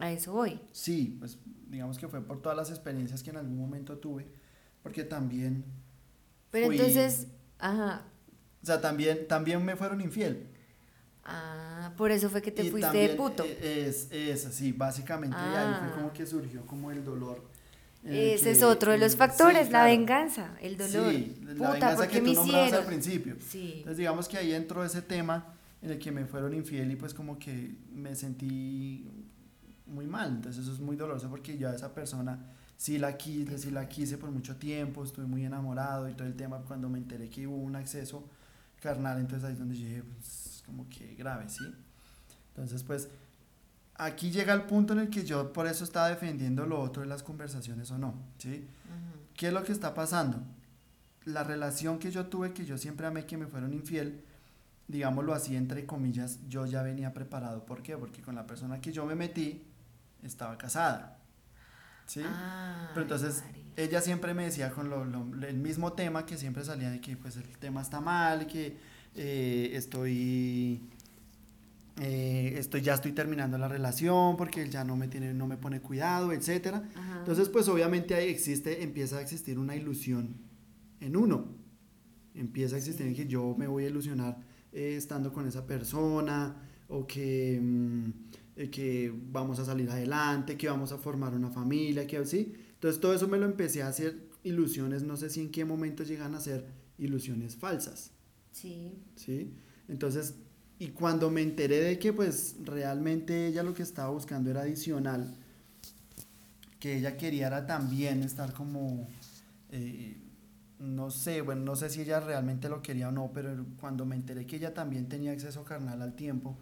A 0.00 0.10
eso 0.10 0.32
voy. 0.32 0.60
Sí, 0.72 1.16
pues 1.18 1.38
digamos 1.68 1.98
que 1.98 2.08
fue 2.08 2.20
por 2.20 2.42
todas 2.42 2.56
las 2.56 2.70
experiencias 2.70 3.22
que 3.22 3.30
en 3.30 3.36
algún 3.36 3.58
momento 3.58 3.98
tuve, 3.98 4.26
porque 4.82 5.04
también... 5.04 5.64
Pero 6.50 6.72
entonces, 6.72 7.28
ajá. 7.58 8.02
O 8.62 8.66
sea, 8.66 8.80
también, 8.80 9.28
también 9.28 9.64
me 9.64 9.76
fueron 9.76 10.00
infiel. 10.00 10.48
Ah, 11.24 11.92
por 11.96 12.10
eso 12.10 12.28
fue 12.28 12.42
que 12.42 12.50
te 12.50 12.70
fuiste 12.70 12.96
de 12.96 13.10
puto. 13.10 13.44
E, 13.44 13.86
es, 13.86 14.08
es 14.10 14.46
así, 14.46 14.72
básicamente 14.72 15.36
ahí 15.36 15.74
fue 15.78 15.88
ah. 15.88 15.92
como 15.94 16.12
que 16.12 16.26
surgió 16.26 16.66
como 16.66 16.90
el 16.90 17.04
dolor. 17.04 17.48
Ese 18.02 18.52
es 18.52 18.62
otro 18.62 18.92
de 18.92 18.98
los 18.98 19.14
factores, 19.14 19.70
la 19.70 19.84
venganza, 19.84 20.56
el 20.62 20.78
dolor. 20.78 21.12
Sí, 21.12 21.36
la 21.54 21.72
venganza 21.72 22.08
que 22.08 22.20
tú 22.20 22.32
nombrabas 22.32 22.72
al 22.72 22.86
principio. 22.86 23.36
Sí. 23.46 23.74
Entonces 23.76 23.98
digamos 23.98 24.26
que 24.26 24.38
ahí 24.38 24.54
entró 24.54 24.82
ese 24.84 25.02
tema 25.02 25.54
en 25.82 25.90
el 25.90 25.98
que 25.98 26.10
me 26.10 26.24
fueron 26.24 26.54
infiel 26.54 26.90
y 26.90 26.96
pues 26.96 27.12
como 27.12 27.38
que 27.38 27.74
me 27.92 28.14
sentí 28.14 29.06
muy 29.90 30.06
mal. 30.06 30.28
Entonces 30.28 30.62
eso 30.62 30.72
es 30.72 30.80
muy 30.80 30.96
doloroso 30.96 31.28
porque 31.28 31.58
yo 31.58 31.68
a 31.68 31.74
esa 31.74 31.92
persona 31.94 32.38
sí 32.76 32.98
la 32.98 33.16
quise, 33.16 33.58
sí 33.58 33.70
la 33.70 33.88
quise 33.88 34.16
por 34.16 34.30
mucho 34.30 34.56
tiempo, 34.56 35.04
estuve 35.04 35.26
muy 35.26 35.44
enamorado 35.44 36.08
y 36.08 36.14
todo 36.14 36.26
el 36.26 36.34
tema 36.34 36.58
cuando 36.66 36.88
me 36.88 36.98
enteré 36.98 37.28
que 37.28 37.46
hubo 37.46 37.56
un 37.56 37.76
acceso 37.76 38.26
carnal, 38.80 39.18
entonces 39.18 39.46
ahí 39.46 39.52
es 39.52 39.58
donde 39.58 39.74
dije, 39.74 40.02
pues 40.02 40.62
como 40.64 40.88
que 40.88 41.14
grave, 41.14 41.50
¿sí? 41.50 41.64
Entonces 42.48 42.82
pues 42.82 43.08
aquí 43.96 44.30
llega 44.30 44.54
el 44.54 44.62
punto 44.62 44.94
en 44.94 45.00
el 45.00 45.10
que 45.10 45.24
yo 45.24 45.52
por 45.52 45.66
eso 45.66 45.84
estaba 45.84 46.08
defendiendo 46.08 46.64
lo 46.64 46.80
otro 46.80 47.02
de 47.02 47.08
las 47.08 47.22
conversaciones 47.22 47.90
o 47.90 47.98
no, 47.98 48.14
¿sí? 48.38 48.66
¿Qué 49.34 49.48
es 49.48 49.52
lo 49.52 49.62
que 49.62 49.72
está 49.72 49.92
pasando? 49.92 50.40
La 51.26 51.44
relación 51.44 51.98
que 51.98 52.10
yo 52.10 52.26
tuve, 52.26 52.54
que 52.54 52.64
yo 52.64 52.78
siempre 52.78 53.06
amé 53.06 53.26
que 53.26 53.36
me 53.36 53.46
fueron 53.46 53.74
infiel, 53.74 54.24
digámoslo 54.88 55.34
así, 55.34 55.54
entre 55.54 55.84
comillas, 55.84 56.38
yo 56.48 56.64
ya 56.64 56.82
venía 56.82 57.12
preparado. 57.12 57.64
¿Por 57.66 57.82
qué? 57.82 57.96
Porque 57.96 58.22
con 58.22 58.34
la 58.34 58.46
persona 58.46 58.80
que 58.80 58.90
yo 58.90 59.04
me 59.04 59.14
metí, 59.14 59.62
estaba 60.22 60.56
casada. 60.58 61.18
¿Sí? 62.06 62.22
Pero 62.92 63.02
entonces 63.02 63.44
ella 63.76 64.00
siempre 64.00 64.34
me 64.34 64.44
decía 64.44 64.70
con 64.70 64.90
lo, 64.90 65.02
el 65.46 65.58
mismo 65.58 65.92
tema 65.92 66.26
que 66.26 66.36
siempre 66.36 66.64
salía 66.64 66.90
de 66.90 67.00
que 67.00 67.16
pues 67.16 67.36
el 67.36 67.56
tema 67.58 67.82
está 67.82 68.00
mal, 68.00 68.46
que 68.46 68.76
eh, 69.14 69.70
estoy, 69.74 70.80
eh, 72.00 72.54
estoy, 72.56 72.80
ya 72.80 72.94
estoy 72.94 73.12
terminando 73.12 73.58
la 73.58 73.68
relación 73.68 74.36
porque 74.36 74.62
él 74.62 74.70
ya 74.70 74.84
no 74.84 74.96
me, 74.96 75.08
tiene, 75.08 75.34
no 75.34 75.46
me 75.46 75.56
pone 75.56 75.80
cuidado, 75.80 76.32
etc. 76.32 76.76
Entonces, 77.18 77.48
pues 77.48 77.68
obviamente 77.68 78.14
ahí 78.14 78.28
existe, 78.28 78.82
empieza 78.82 79.18
a 79.18 79.22
existir 79.22 79.58
una 79.58 79.76
ilusión 79.76 80.36
en 81.00 81.16
uno. 81.16 81.48
Empieza 82.34 82.76
a 82.76 82.78
existir 82.78 83.06
en 83.06 83.14
que 83.14 83.26
yo 83.26 83.54
me 83.58 83.66
voy 83.66 83.84
a 83.84 83.88
ilusionar 83.88 84.38
eh, 84.72 84.94
estando 84.96 85.32
con 85.32 85.46
esa 85.48 85.66
persona 85.66 86.56
o 86.88 87.06
que, 87.06 87.60
mm, 88.66 88.70
que 88.70 89.12
vamos 89.32 89.58
a 89.58 89.64
salir 89.64 89.88
adelante, 89.90 90.56
que 90.56 90.68
vamos 90.68 90.92
a 90.92 90.98
formar 90.98 91.34
una 91.34 91.50
familia, 91.50 92.06
que 92.06 92.18
así. 92.18 92.54
Entonces 92.74 93.00
todo 93.00 93.14
eso 93.14 93.28
me 93.28 93.38
lo 93.38 93.46
empecé 93.46 93.82
a 93.82 93.88
hacer 93.88 94.28
ilusiones, 94.42 95.02
no 95.02 95.16
sé 95.16 95.30
si 95.30 95.40
en 95.40 95.50
qué 95.50 95.64
momento 95.64 96.02
llegan 96.02 96.34
a 96.34 96.40
ser 96.40 96.66
ilusiones 96.98 97.56
falsas. 97.56 98.12
Sí. 98.52 98.92
¿Sí? 99.16 99.52
Entonces, 99.88 100.34
y 100.78 100.88
cuando 100.88 101.30
me 101.30 101.42
enteré 101.42 101.80
de 101.80 101.98
que 101.98 102.12
pues 102.12 102.56
realmente 102.64 103.48
ella 103.48 103.62
lo 103.62 103.74
que 103.74 103.82
estaba 103.82 104.10
buscando 104.10 104.50
era 104.50 104.62
adicional, 104.62 105.36
que 106.78 106.96
ella 106.96 107.16
quería 107.16 107.48
era 107.48 107.66
también 107.66 108.22
estar 108.22 108.54
como, 108.54 109.06
eh, 109.70 110.16
no 110.78 111.10
sé, 111.10 111.42
bueno, 111.42 111.62
no 111.62 111.76
sé 111.76 111.90
si 111.90 112.00
ella 112.00 112.20
realmente 112.20 112.70
lo 112.70 112.80
quería 112.80 113.08
o 113.08 113.12
no, 113.12 113.30
pero 113.34 113.66
cuando 113.78 114.06
me 114.06 114.16
enteré 114.16 114.46
que 114.46 114.56
ella 114.56 114.72
también 114.72 115.08
tenía 115.08 115.32
acceso 115.32 115.64
carnal 115.64 116.00
al 116.00 116.14
tiempo, 116.14 116.56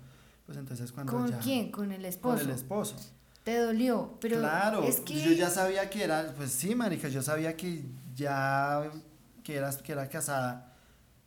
pues 0.48 0.56
entonces 0.56 0.92
cuando 0.92 1.12
¿Con 1.12 1.30
quién? 1.42 1.70
¿Con 1.70 1.92
el 1.92 2.06
esposo? 2.06 2.38
Con 2.38 2.48
el 2.48 2.54
esposo. 2.54 2.96
Te 3.44 3.58
dolió, 3.58 4.16
pero 4.18 4.38
claro, 4.38 4.82
es 4.82 5.00
que... 5.00 5.20
yo 5.20 5.32
ya 5.32 5.50
sabía 5.50 5.90
que 5.90 6.02
era, 6.02 6.32
pues 6.34 6.52
sí, 6.52 6.74
marica, 6.74 7.08
yo 7.08 7.20
sabía 7.20 7.54
que 7.54 7.84
ya 8.16 8.90
que 9.44 9.56
era, 9.56 9.70
que 9.76 9.92
era 9.92 10.08
casada, 10.08 10.72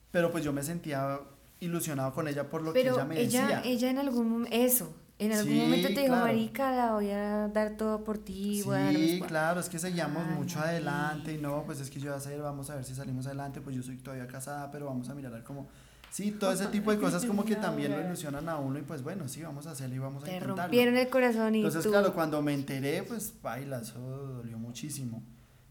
pero 0.10 0.32
pues 0.32 0.44
yo 0.44 0.52
me 0.54 0.64
sentía 0.64 1.20
ilusionado 1.60 2.16
con 2.16 2.28
ella 2.28 2.50
por 2.50 2.64
lo 2.64 2.74
que 2.74 2.82
ella 2.82 3.06
me 3.06 3.22
ella, 3.22 3.42
decía. 3.42 3.62
Ella 3.64 3.92
en 3.92 4.00
algún 4.00 4.28
momento, 4.28 4.56
eso, 4.56 4.92
en 5.20 5.34
algún 5.34 5.56
momento 5.56 5.90
te 5.90 6.02
dijo, 6.02 6.16
marica, 6.16 6.72
la 6.72 6.94
voy 6.94 7.12
a 7.12 7.48
dar 7.50 7.78
todo 7.78 8.04
por 8.04 8.18
ti. 8.18 8.64
Sí, 8.64 9.22
claro, 9.28 9.60
es 9.60 9.70
que 9.70 9.78
seguíamos 9.78 10.26
mucho 10.30 10.60
adelante 10.60 11.34
y 11.34 11.38
no, 11.38 11.62
pues 11.64 11.80
es 11.80 11.92
que 11.92 12.00
yo 12.00 12.10
voy 12.10 12.16
a 12.16 12.18
hacer, 12.18 12.42
vamos 12.42 12.72
a 12.72 12.76
ver 12.76 12.86
si 12.86 12.96
salimos 12.96 13.28
adelante, 13.28 13.62
pues 13.62 13.76
yo 13.76 13.84
soy 13.84 13.98
todavía 13.98 14.26
casada, 14.26 14.72
pero 14.72 14.88
vamos 14.88 15.08
a 15.10 15.14
mirar 15.14 15.32
a 15.32 15.36
ver 15.36 15.44
cómo 15.44 15.70
Sí, 16.12 16.32
todo 16.32 16.52
ese 16.52 16.68
tipo 16.68 16.92
de 16.92 17.00
cosas 17.00 17.24
como 17.26 17.46
que 17.46 17.56
también 17.56 17.94
lo 17.94 18.02
ilusionan 18.02 18.50
a 18.50 18.58
uno 18.58 18.78
y 18.78 18.82
pues 18.82 19.02
bueno, 19.02 19.30
sí, 19.30 19.42
vamos 19.42 19.66
a 19.66 19.72
hacerlo 19.72 19.96
y 19.96 20.00
vamos 20.00 20.24
a 20.24 20.26
Te 20.26 20.42
rompieron 20.42 20.98
el 20.98 21.08
corazón 21.08 21.56
y 21.56 21.60
Entonces, 21.60 21.88
claro, 21.88 22.14
cuando 22.14 22.42
me 22.42 22.54
enteré, 22.54 23.04
pues 23.04 23.34
baila, 23.42 23.80
eso 23.80 23.98
dolió 24.00 24.58
muchísimo. 24.58 25.24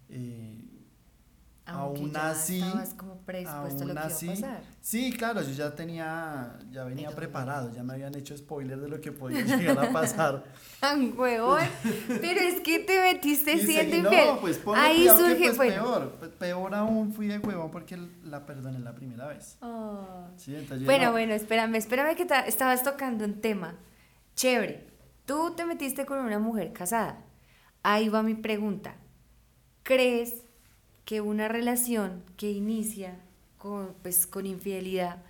Eh, 0.09 0.70
aún 1.71 2.17
así, 2.17 2.63
como 2.97 3.19
predispuesto 3.23 3.85
a 3.85 3.87
lo 3.87 3.95
que 3.95 4.01
así, 4.01 4.27
iba 4.27 4.35
a 4.35 4.37
pasar. 4.37 4.63
Sí, 4.81 5.13
claro, 5.13 5.43
yo 5.43 5.53
ya 5.53 5.75
tenía, 5.75 6.59
ya 6.71 6.85
venía 6.85 7.11
preparado, 7.11 7.73
ya 7.73 7.83
me 7.83 7.95
habían 7.95 8.15
hecho 8.15 8.37
spoiler 8.37 8.81
de 8.81 8.89
lo 8.89 9.01
que 9.01 9.13
podía 9.13 9.45
llegar 9.57 9.79
a 9.79 9.93
pasar. 9.93 10.45
¡Tan 10.81 11.17
huevón! 11.19 11.63
Pero 12.09 12.41
es 12.41 12.61
que 12.61 12.81
te 12.81 13.01
metiste 13.01 13.59
siendo 13.59 13.97
infiel. 13.97 14.27
No, 14.27 14.41
pues 14.41 14.61
Ahí 14.75 15.09
surge, 15.09 15.53
pues, 15.55 15.73
peor, 15.73 16.17
pues, 16.19 16.31
peor 16.33 16.75
aún 16.75 17.13
fui 17.13 17.27
de 17.27 17.39
huevón 17.39 17.71
porque 17.71 17.99
la 18.25 18.45
perdoné 18.47 18.79
la 18.79 18.95
primera 18.95 19.27
vez. 19.29 19.57
Oh. 19.61 20.29
bueno, 20.85 21.13
bueno, 21.13 21.35
espérame, 21.35 21.77
espérame 21.77 22.17
que 22.17 22.27
estabas 22.47 22.83
tocando 22.83 23.25
un 23.25 23.41
tema. 23.41 23.77
Chévere. 24.35 24.89
Tú 25.27 25.55
te 25.55 25.65
metiste 25.65 26.07
con 26.07 26.19
una 26.19 26.39
mujer 26.39 26.73
casada. 26.73 27.25
Ahí 27.83 28.09
va 28.09 28.23
mi 28.23 28.35
pregunta. 28.35 28.97
¿Crees 29.83 30.43
que 31.05 31.21
una 31.21 31.49
relación 31.49 32.23
que 32.37 32.51
inicia 32.51 33.19
con, 33.59 33.95
pues, 34.03 34.27
con 34.27 34.47
infidelidad 34.47 35.23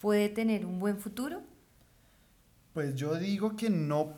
puede 0.00 0.28
tener 0.28 0.66
un 0.66 0.78
buen 0.78 0.98
futuro? 0.98 1.42
Pues 2.74 2.94
yo 2.94 3.14
digo 3.16 3.56
que 3.56 3.70
no, 3.70 4.12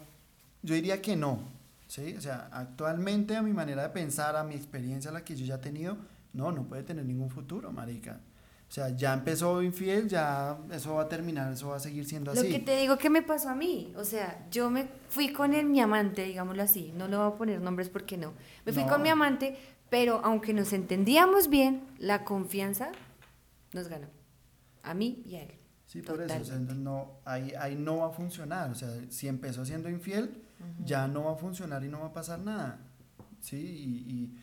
yo 0.63 0.75
diría 0.75 1.01
que 1.01 1.17
no, 1.17 1.41
¿sí? 1.87 2.15
O 2.17 2.21
sea, 2.21 2.49
actualmente 2.53 3.37
a 3.37 3.43
mi 3.43 3.53
manera 3.53 3.83
de 3.83 3.89
pensar, 3.91 4.37
a 4.37 4.45
mi 4.45 4.55
experiencia, 4.55 5.11
la 5.11 5.25
que 5.25 5.35
yo 5.35 5.47
ya 5.47 5.55
he 5.55 5.59
tenido, 5.59 5.97
no, 6.33 6.53
no 6.53 6.65
puede 6.65 6.83
tener 6.83 7.05
ningún 7.05 7.31
futuro, 7.31 7.73
marica. 7.73 8.21
O 8.69 8.73
sea, 8.73 8.91
ya 8.91 9.13
empezó 9.15 9.63
infiel, 9.63 10.09
ya 10.09 10.57
eso 10.71 10.95
va 10.95 11.03
a 11.03 11.09
terminar, 11.09 11.53
eso 11.53 11.71
va 11.71 11.77
a 11.77 11.81
seguir 11.81 12.05
siendo 12.05 12.31
así. 12.31 12.45
Lo 12.45 12.49
que 12.57 12.61
te 12.61 12.77
digo 12.77 12.97
que 12.99 13.11
me 13.11 13.21
pasó 13.21 13.49
a 13.49 13.55
mí, 13.57 13.93
o 13.97 14.05
sea, 14.05 14.47
yo 14.53 14.71
me 14.71 14.87
fui 15.09 15.33
con 15.33 15.55
el, 15.55 15.67
mi 15.67 15.81
amante, 15.81 16.23
digámoslo 16.25 16.63
así, 16.63 16.93
no 16.97 17.09
le 17.09 17.17
voy 17.17 17.27
a 17.27 17.35
poner 17.35 17.61
nombres 17.61 17.89
porque 17.89 18.17
no. 18.17 18.33
Me 18.65 18.73
fui 18.73 18.85
con 18.85 19.03
mi 19.03 19.09
amante, 19.09 19.59
pero 19.91 20.21
aunque 20.25 20.55
nos 20.55 20.73
entendíamos 20.73 21.51
bien, 21.51 21.87
la 21.99 22.25
confianza 22.25 22.93
nos 23.73 23.89
ganó. 23.89 24.07
A 24.83 24.95
mí 24.95 25.23
y 25.27 25.37
a 25.37 25.43
él. 25.43 25.61
Sí, 25.87 26.03
por 26.03 26.23
eso, 26.23 26.57
no, 26.77 27.19
ahí, 27.25 27.53
ahí 27.59 27.75
no 27.75 27.99
va 27.99 28.07
a 28.07 28.11
funcionar. 28.11 28.71
O 28.71 28.77
sea, 28.77 28.89
si 29.09 29.27
empezó 29.27 29.65
siendo 29.65 29.91
infiel, 29.91 30.41
ya 30.85 31.09
no 31.09 31.25
va 31.25 31.33
a 31.33 31.37
funcionar 31.37 31.83
y 31.83 31.89
no 31.89 31.99
va 32.01 32.07
a 32.07 32.13
pasar 32.13 32.39
nada. 32.39 32.79
Sí, 33.41 33.57
y, 33.57 34.39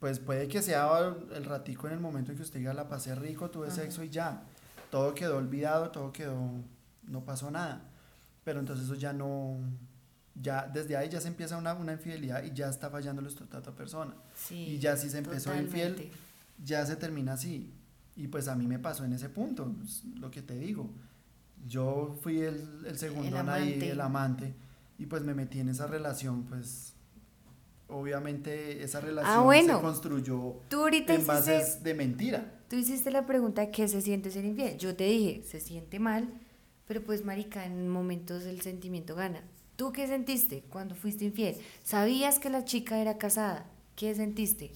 pues 0.00 0.18
puede 0.20 0.48
que 0.48 0.62
sea 0.62 0.88
el 1.34 1.44
ratico 1.44 1.86
en 1.86 1.92
el 1.92 2.00
momento 2.00 2.30
en 2.30 2.38
que 2.38 2.42
usted 2.42 2.60
diga 2.60 2.72
la 2.72 2.88
pasé 2.88 3.14
rico, 3.14 3.50
tuve 3.50 3.70
sexo 3.70 4.02
y 4.04 4.08
ya. 4.08 4.42
Todo 4.90 5.14
quedó 5.14 5.36
olvidado, 5.36 5.90
todo 5.90 6.12
quedó, 6.12 6.50
no 7.02 7.24
pasó 7.24 7.50
nada. 7.50 7.82
Pero 8.42 8.60
entonces 8.60 8.86
eso 8.86 8.94
ya 8.94 9.12
no, 9.12 9.58
ya 10.40 10.66
desde 10.66 10.96
ahí 10.96 11.08
ya 11.08 11.20
se 11.20 11.28
empieza 11.28 11.56
una, 11.56 11.74
una 11.74 11.92
infidelidad 11.92 12.44
y 12.44 12.52
ya 12.52 12.68
está 12.68 12.90
fallando 12.90 13.22
la 13.22 13.28
otra 13.28 13.72
persona. 13.74 14.14
y 14.50 14.78
ya 14.78 14.96
si 14.96 15.08
se 15.10 15.18
empezó 15.18 15.54
infiel, 15.56 16.10
ya 16.62 16.84
se 16.84 16.96
termina 16.96 17.34
así. 17.34 17.72
Y 18.16 18.28
pues 18.28 18.48
a 18.48 18.56
mí 18.56 18.66
me 18.66 18.78
pasó 18.78 19.04
en 19.04 19.12
ese 19.12 19.28
punto, 19.28 19.74
pues, 19.78 20.04
lo 20.18 20.30
que 20.30 20.42
te 20.42 20.58
digo. 20.58 20.90
Yo 21.66 22.16
fui 22.22 22.40
el, 22.40 22.84
el 22.86 22.98
segundo 22.98 23.40
el 23.40 23.48
ahí, 23.48 23.78
el 23.82 24.00
amante, 24.00 24.54
y 24.98 25.06
pues 25.06 25.22
me 25.22 25.34
metí 25.34 25.60
en 25.60 25.68
esa 25.68 25.86
relación, 25.86 26.44
pues 26.44 26.94
obviamente 27.88 28.82
esa 28.82 28.98
ah, 28.98 29.00
relación 29.02 29.66
se 29.66 29.82
construyó 29.82 30.60
en 30.70 31.26
bases 31.26 31.82
de 31.82 31.94
mentira. 31.94 32.52
Tú 32.68 32.76
hiciste 32.76 33.10
la 33.10 33.26
pregunta, 33.26 33.70
¿qué 33.70 33.86
se 33.88 34.00
siente 34.00 34.30
ser 34.30 34.44
infiel? 34.44 34.76
Yo 34.78 34.96
te 34.96 35.04
dije, 35.04 35.42
se 35.44 35.60
siente 35.60 35.98
mal, 35.98 36.28
pero 36.86 37.04
pues 37.04 37.24
marica, 37.24 37.64
en 37.64 37.88
momentos 37.88 38.44
el 38.44 38.60
sentimiento 38.60 39.14
gana. 39.14 39.42
¿Tú 39.76 39.92
qué 39.92 40.06
sentiste 40.06 40.64
cuando 40.70 40.94
fuiste 40.94 41.26
infiel? 41.26 41.56
¿Sabías 41.82 42.38
que 42.38 42.48
la 42.48 42.64
chica 42.64 42.98
era 42.98 43.18
casada? 43.18 43.66
¿Qué 43.94 44.14
sentiste? 44.14 44.72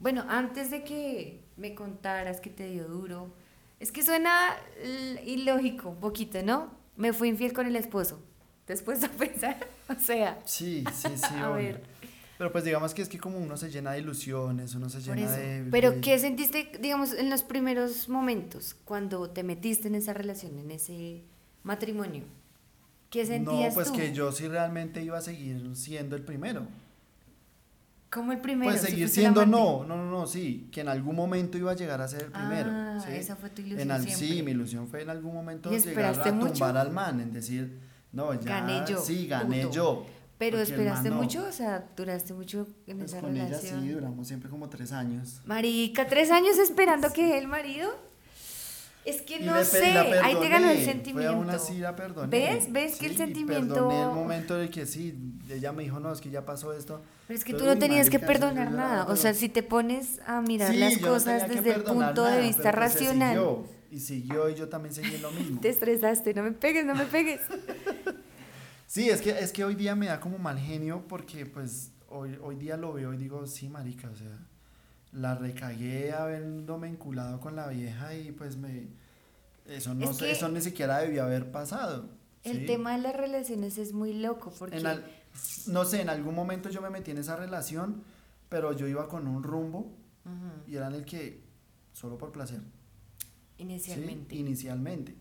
Bueno, 0.00 0.24
antes 0.28 0.70
de 0.72 0.82
que 0.82 1.44
me 1.56 1.76
contaras 1.76 2.40
que 2.40 2.50
te 2.50 2.68
dio 2.68 2.88
duro, 2.88 3.32
es 3.78 3.92
que 3.92 4.02
suena 4.02 4.56
ilógico 5.24 5.90
un 5.90 6.00
poquito, 6.00 6.42
¿no? 6.42 6.72
Me 6.96 7.12
fui 7.12 7.28
infiel 7.28 7.52
con 7.52 7.66
el 7.66 7.76
esposo. 7.76 8.20
Después 8.66 9.00
de 9.00 9.08
pensar, 9.10 9.64
o 9.88 9.94
sea. 9.98 10.40
Sí, 10.44 10.84
sí, 10.92 11.08
sí. 11.16 11.34
a 11.40 11.48
ver. 11.50 11.84
Pero 12.36 12.50
pues 12.50 12.64
digamos 12.64 12.94
que 12.94 13.02
es 13.02 13.08
que 13.08 13.18
como 13.18 13.38
uno 13.38 13.56
se 13.56 13.70
llena 13.70 13.92
de 13.92 14.00
ilusiones, 14.00 14.74
uno 14.74 14.88
se 14.88 15.00
llena 15.00 15.30
de... 15.30 15.68
Pero 15.70 16.00
¿qué 16.00 16.18
sentiste, 16.18 16.72
digamos, 16.80 17.12
en 17.12 17.30
los 17.30 17.44
primeros 17.44 18.08
momentos, 18.08 18.74
cuando 18.84 19.30
te 19.30 19.44
metiste 19.44 19.86
en 19.86 19.94
esa 19.94 20.12
relación, 20.12 20.58
en 20.58 20.72
ese 20.72 21.22
matrimonio? 21.62 22.24
¿Qué 23.12 23.26
sentías 23.26 23.68
No, 23.68 23.74
pues 23.74 23.90
que 23.90 24.14
yo 24.14 24.32
sí 24.32 24.48
realmente 24.48 25.02
iba 25.02 25.18
a 25.18 25.20
seguir 25.20 25.76
siendo 25.76 26.16
el 26.16 26.22
primero. 26.22 26.66
¿Cómo 28.08 28.32
el 28.32 28.40
primero? 28.40 28.70
Pues 28.70 28.80
seguir 28.80 29.06
siendo 29.10 29.44
no, 29.44 29.84
no, 29.86 29.96
no, 29.96 30.10
no, 30.10 30.26
sí, 30.26 30.68
que 30.72 30.80
en 30.80 30.88
algún 30.88 31.14
momento 31.14 31.58
iba 31.58 31.72
a 31.72 31.74
llegar 31.74 32.00
a 32.00 32.08
ser 32.08 32.22
el 32.22 32.32
primero. 32.32 32.70
Ah, 32.72 33.04
esa 33.10 33.36
fue 33.36 33.50
tu 33.50 33.60
ilusión. 33.60 34.02
sí, 34.08 34.42
mi 34.42 34.52
ilusión 34.52 34.88
fue 34.88 35.02
en 35.02 35.10
algún 35.10 35.34
momento 35.34 35.70
llegar 35.70 36.18
a 36.18 36.24
tumbar 36.24 36.78
al 36.78 36.90
man, 36.90 37.20
en 37.20 37.34
decir, 37.34 37.80
no, 38.12 38.32
ya, 38.32 38.60
gané 38.60 38.82
yo, 38.88 38.98
sí, 38.98 39.26
gané 39.26 39.68
yo. 39.70 40.06
Pero 40.38 40.58
esperaste 40.58 41.10
mucho, 41.10 41.44
o 41.46 41.52
sea, 41.52 41.86
duraste 41.94 42.32
mucho 42.32 42.66
en 42.86 42.96
pues 42.96 43.12
esa 43.12 43.20
con 43.20 43.34
relación. 43.34 43.78
Ella 43.78 43.82
sí, 43.82 43.88
duramos 43.90 44.26
siempre 44.26 44.48
como 44.48 44.70
tres 44.70 44.90
años. 44.90 45.42
Marica, 45.44 46.06
tres 46.06 46.30
años 46.30 46.56
esperando 46.58 47.12
que 47.12 47.36
el 47.36 47.46
marido. 47.46 47.90
Es 49.04 49.20
que 49.22 49.40
no 49.40 49.64
sé, 49.64 49.84
ahí 50.22 50.36
te 50.36 50.48
ganó 50.48 50.70
el 50.70 50.84
sentimiento. 50.84 51.42
Fue 51.42 51.52
así 51.54 51.78
la 51.78 51.96
perdoné. 51.96 52.28
¿Ves? 52.28 52.72
¿Ves 52.72 52.96
que 52.96 53.06
el 53.06 53.16
sentimiento... 53.16 53.74
Perdoné 53.74 54.02
el 54.02 54.10
momento 54.10 54.56
de 54.56 54.70
que 54.70 54.86
sí, 54.86 55.18
ella 55.50 55.72
me 55.72 55.82
dijo, 55.82 55.98
no, 55.98 56.12
es 56.12 56.20
que 56.20 56.30
ya 56.30 56.44
pasó 56.44 56.72
esto. 56.72 57.02
Pero 57.26 57.36
es 57.36 57.44
que 57.44 57.52
tú 57.54 57.64
no 57.64 57.76
tenías 57.76 58.08
que 58.08 58.20
perdonar 58.20 58.70
nada. 58.70 59.06
O 59.06 59.16
sea, 59.16 59.34
si 59.34 59.48
te 59.48 59.64
pones 59.64 60.20
a 60.24 60.40
mirar 60.40 60.74
las 60.74 60.98
cosas 60.98 61.48
desde 61.48 61.74
el 61.74 61.82
punto 61.82 62.24
de 62.24 62.40
vista 62.40 62.70
pues, 62.70 62.74
racional. 62.74 63.34
Siguió, 63.34 63.68
y 63.90 63.98
siguió 63.98 64.48
y 64.48 64.54
yo 64.54 64.68
también 64.68 64.94
seguí 64.94 65.18
lo 65.18 65.32
mismo. 65.32 65.60
te 65.60 65.68
estresaste, 65.70 66.32
no 66.34 66.44
me 66.44 66.52
pegues, 66.52 66.84
no 66.84 66.94
me 66.94 67.04
pegues. 67.06 67.40
sí, 68.86 69.10
es 69.10 69.20
que, 69.20 69.30
es 69.30 69.52
que 69.52 69.64
hoy 69.64 69.74
día 69.74 69.96
me 69.96 70.06
da 70.06 70.20
como 70.20 70.38
mal 70.38 70.58
genio 70.58 71.02
porque 71.08 71.44
pues 71.44 71.90
hoy, 72.08 72.38
hoy 72.40 72.54
día 72.54 72.76
lo 72.76 72.92
veo 72.92 73.12
y 73.12 73.16
digo, 73.16 73.46
sí, 73.46 73.68
marica, 73.68 74.08
o 74.08 74.16
sea 74.16 74.51
la 75.12 75.34
recagué 75.34 76.12
habiéndome 76.12 76.88
vinculado 76.88 77.38
con 77.40 77.54
la 77.54 77.68
vieja 77.68 78.14
y 78.14 78.32
pues 78.32 78.56
me 78.56 78.88
eso 79.66 79.94
no 79.94 80.10
eso 80.10 80.48
ni 80.48 80.60
siquiera 80.60 80.98
debió 80.98 81.22
haber 81.24 81.50
pasado. 81.50 82.08
El 82.42 82.66
tema 82.66 82.96
de 82.96 83.02
las 83.02 83.14
relaciones 83.14 83.78
es 83.78 83.92
muy 83.92 84.14
loco 84.14 84.52
porque 84.58 84.82
no 85.66 85.84
sé, 85.84 86.02
en 86.02 86.08
algún 86.08 86.34
momento 86.34 86.68
yo 86.68 86.82
me 86.82 86.90
metí 86.90 87.10
en 87.10 87.18
esa 87.18 87.36
relación, 87.36 88.02
pero 88.48 88.72
yo 88.72 88.86
iba 88.88 89.08
con 89.08 89.26
un 89.26 89.42
rumbo 89.42 89.92
y 90.66 90.76
era 90.76 90.88
en 90.88 90.94
el 90.94 91.04
que 91.04 91.40
solo 91.92 92.18
por 92.18 92.32
placer. 92.32 92.60
Inicialmente. 93.58 94.34
¿sí? 94.34 94.40
Inicialmente. 94.40 95.14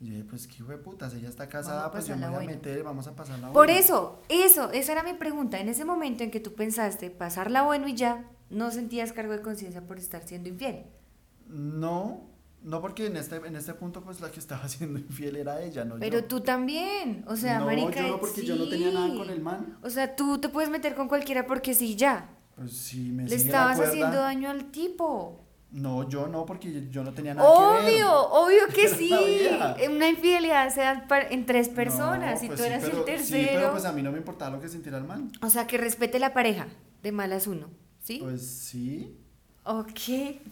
Y 0.00 0.06
yo 0.06 0.12
dije, 0.12 0.24
pues 0.28 0.46
qué 0.46 0.56
hijo 0.56 0.68
de 0.68 0.78
putas, 0.78 1.14
ella 1.14 1.28
está 1.28 1.48
casada, 1.48 1.86
a 1.86 1.90
pues 1.90 2.06
yo 2.06 2.16
me 2.16 2.26
voy 2.26 2.34
a 2.34 2.38
bueno. 2.38 2.50
meter, 2.50 2.82
vamos 2.82 3.06
a 3.06 3.16
pasarla 3.16 3.46
Por 3.52 3.66
bueno. 3.66 3.72
eso, 3.80 4.22
eso, 4.28 4.70
esa 4.70 4.92
era 4.92 5.02
mi 5.02 5.14
pregunta. 5.14 5.58
En 5.58 5.68
ese 5.68 5.84
momento 5.86 6.22
en 6.22 6.30
que 6.30 6.38
tú 6.40 6.54
pensaste 6.54 7.10
pasarla 7.10 7.62
bueno 7.62 7.88
y 7.88 7.94
ya, 7.94 8.24
no 8.50 8.70
sentías 8.70 9.12
cargo 9.12 9.32
de 9.32 9.42
conciencia 9.42 9.80
por 9.82 9.98
estar 9.98 10.22
siendo 10.22 10.48
infiel. 10.48 10.84
No, 11.48 12.22
no 12.62 12.80
porque 12.80 13.06
en 13.06 13.16
este, 13.16 13.36
en 13.36 13.56
este 13.56 13.74
punto 13.74 14.02
pues 14.02 14.20
la 14.20 14.30
que 14.30 14.40
estaba 14.40 14.68
siendo 14.68 14.98
infiel 14.98 15.36
era 15.36 15.60
ella, 15.62 15.84
no 15.84 15.96
Pero 15.98 16.20
yo. 16.20 16.24
tú 16.24 16.40
también, 16.40 17.24
o 17.28 17.36
sea, 17.36 17.58
no, 17.60 17.66
marica. 17.66 18.06
yo 18.06 18.18
porque 18.20 18.44
yo 18.44 18.56
no 18.56 18.68
tenía 18.68 18.90
nada 18.92 19.10
sí. 19.10 19.16
con 19.16 19.30
el 19.30 19.40
man. 19.40 19.78
O 19.82 19.90
sea, 19.90 20.16
tú 20.16 20.38
te 20.38 20.48
puedes 20.48 20.70
meter 20.70 20.94
con 20.94 21.08
cualquiera 21.08 21.46
porque 21.46 21.74
sí, 21.74 21.96
ya. 21.96 22.30
Pues 22.56 22.72
si 22.76 23.10
me 23.12 23.24
Le 23.24 23.34
estabas 23.36 23.76
cuerda- 23.76 23.92
haciendo 23.92 24.16
daño 24.16 24.50
al 24.50 24.70
tipo. 24.70 25.42
No, 25.72 26.08
yo 26.08 26.26
no, 26.28 26.46
porque 26.46 26.88
yo, 26.90 27.02
no 27.04 27.12
tenía 27.12 27.34
nada 27.34 27.46
que 27.52 27.84
ver. 27.92 28.04
Obvio, 28.04 28.28
obvio 28.30 28.66
que 28.74 28.88
sí. 28.96 29.12
Una 29.90 30.08
infidelidad 30.08 30.72
se 30.72 30.80
da 30.80 31.06
en 31.30 31.44
tres 31.44 31.68
personas 31.68 32.38
No, 32.40 32.44
y 32.44 32.48
pues 32.48 32.58
tú 32.60 32.64
sí, 32.64 32.70
eras 32.72 32.84
pero- 32.84 33.06
el 33.06 33.18
Sí, 33.20 33.32
tercero. 33.32 33.48
pero 33.60 33.70
pues 33.72 33.84
a 33.84 33.92
mí 33.92 34.02
no 34.02 34.10
me 34.12 34.18
importaba 34.18 34.52
lo 34.56 34.60
que 34.62 34.68
sintiera 34.68 34.96
el 34.96 35.04
man. 35.04 35.30
O 35.42 35.50
sea, 35.50 35.66
que 35.66 35.76
respete 35.76 36.18
la 36.18 36.32
pareja. 36.32 36.68
De 37.02 37.12
malas 37.12 37.46
uno. 37.46 37.68
¿Sí? 38.06 38.18
Pues 38.22 38.46
sí. 38.46 39.16
ok, 39.64 40.00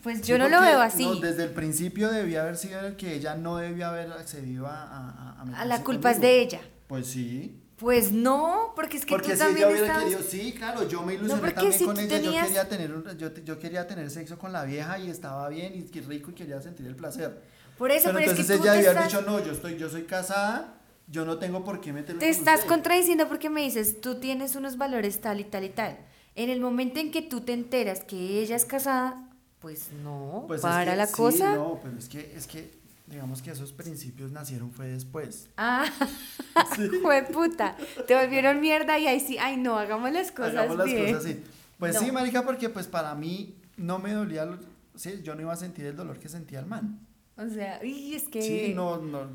pues 0.03 0.19
Sí, 0.19 0.25
yo 0.25 0.39
no 0.39 0.49
lo 0.49 0.61
veo 0.61 0.81
así. 0.81 1.05
no, 1.05 1.15
desde 1.17 1.45
el 1.45 1.51
principio 1.51 2.11
debía 2.11 2.43
haber 2.43 2.57
sido 2.57 2.81
el 2.81 2.97
que 2.97 3.15
ella 3.15 3.37
no 3.37 3.59
debía 3.59 3.91
haber 3.91 4.11
accedido 4.13 4.67
a... 4.67 4.83
A, 4.83 5.43
a- 5.43 5.61
a 5.61 5.65
la 5.65 5.85
culpa 5.85 6.11
es 6.11 6.21
de 6.21 6.41
ella. 6.41 6.61
Pues 6.89 7.07
sí. 7.07 7.61
Pues 7.77 8.11
no, 8.13 8.73
porque 8.75 8.97
es 8.97 9.05
que 9.05 9.11
Porque 9.11 9.29
tú 9.31 9.33
si 9.35 9.39
también 9.39 9.69
ella 9.69 9.79
estabas... 9.83 10.03
querido, 10.05 10.21
sí, 10.29 10.53
claro, 10.53 10.89
yo 10.89 11.03
me 11.03 11.15
ilusioné 11.15 11.41
porque 11.41 11.55
también 11.55 11.79
si 11.79 11.85
con 11.85 11.99
ella, 11.99 12.09
tenías- 12.17 12.35
yo 12.35 12.43
quería 12.47 12.69
tener 12.69 12.93
un- 12.93 13.19
yo, 13.19 13.35
yo 13.35 13.59
quería 13.61 13.87
tener 13.87 14.11
sexo 14.11 14.37
con 14.39 14.53
la 14.53 14.65
vieja 14.65 14.99
y 14.99 15.09
estaba 15.11 15.49
bien 15.49 15.75
y 15.77 15.83
qué 15.85 16.01
rico 16.01 16.31
y 16.33 16.35
quería 16.35 16.61
sentir 16.61 16.87
el 16.87 16.97
placer. 16.97 17.41
Por 17.79 17.91
eso, 17.93 18.07
pero 18.07 18.19
pero, 18.19 18.31
entonces 18.31 18.51
es 18.51 18.53
que 18.53 18.59
tú 18.59 18.63
ella 18.65 18.73
había 18.79 18.91
estás, 18.91 19.05
dicho, 19.13 19.23
no, 19.23 19.45
yo 19.45 19.53
estoy, 19.53 19.77
yo 19.77 19.89
soy 19.89 20.03
casada, 20.05 20.75
yo 21.09 21.25
no 21.25 21.39
tengo 21.39 21.65
por 21.65 21.81
qué 21.81 21.93
meterme 21.93 22.19
te 22.21 22.27
con 22.27 22.37
estás 22.37 22.57
usted". 22.61 22.69
contradiciendo 22.69 23.29
porque 23.29 23.51
me 23.51 23.63
dices, 23.63 24.01
tú 24.01 24.17
tienes 24.21 24.57
unos 24.57 24.77
valores 24.77 25.21
tal 25.21 25.39
y 25.41 25.45
tal 25.45 25.65
y 25.65 25.69
tal. 25.71 25.99
En 26.37 26.51
el 26.51 26.61
momento 26.61 26.99
en 27.01 27.11
que 27.11 27.23
tú 27.23 27.41
te 27.43 27.53
enteras 27.53 28.03
que 28.05 28.41
ella 28.41 28.57
es 28.57 28.65
casada, 28.65 29.31
pues 29.61 29.91
no, 30.03 30.45
Pues 30.47 30.59
es 30.59 30.63
para 30.63 30.91
que 30.93 30.97
la 30.97 31.07
sí, 31.07 31.13
cosa. 31.15 31.55
No, 31.55 31.79
pero 31.83 31.97
es 31.97 32.09
que, 32.09 32.35
es 32.37 32.47
que, 32.47 32.71
digamos 33.07 33.41
que 33.41 33.51
esos 33.53 33.73
principios 33.73 34.31
nacieron 34.33 34.73
fue 34.73 34.89
después. 34.89 35.49
Ah, 35.57 35.87
Sí. 36.77 36.89
fue 37.03 37.23
puta. 37.25 37.77
Te 38.07 38.15
volvieron 38.15 38.61
mierda 38.61 38.99
y 38.99 39.07
ahí 39.07 39.21
sí, 39.21 39.39
ay 39.39 39.57
no, 39.57 39.79
hagamos 39.79 40.13
las 40.13 40.31
cosas 40.33 40.55
Hagamos 40.57 40.77
las 40.79 40.93
cosas 40.93 41.25
así. 41.25 41.43
Pues 41.79 41.95
No. 41.95 42.01
sí, 42.01 42.13
marica, 42.13 42.45
porque 42.45 42.69
pues 42.69 42.87
para 42.87 43.15
mí 43.15 43.57
no 43.77 43.99
me 43.99 44.13
dolía, 44.13 44.49
sí, 44.95 45.21
yo 45.23 45.35
no 45.35 45.41
iba 45.43 45.53
a 45.53 45.57
sentir 45.57 45.85
el 45.87 45.97
dolor 45.97 46.19
que 46.19 46.29
sentía 46.29 46.61
el 46.61 46.67
man. 46.67 47.01
O 47.37 47.49
sea, 47.49 47.85
y 47.85 48.15
es 48.15 48.29
que... 48.29 48.43
Sí, 48.43 48.73
no, 48.75 48.99
no, 48.99 49.29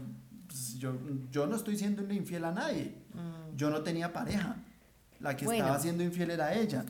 pues, 0.47 0.77
yo, 0.79 0.93
yo 1.31 1.45
no 1.47 1.55
estoy 1.57 1.77
siendo 1.77 2.01
infiel 2.13 2.45
a 2.45 2.51
nadie. 2.51 2.95
Mm, 3.13 3.57
Yo 3.57 3.69
no 3.69 3.81
tenía 3.81 4.13
pareja. 4.13 4.55
La 5.19 5.35
que 5.35 5.45
Bueno. 5.45 5.63
estaba 5.65 5.79
siendo 5.79 6.03
infiel 6.03 6.31
era 6.31 6.53
ella. 6.53 6.85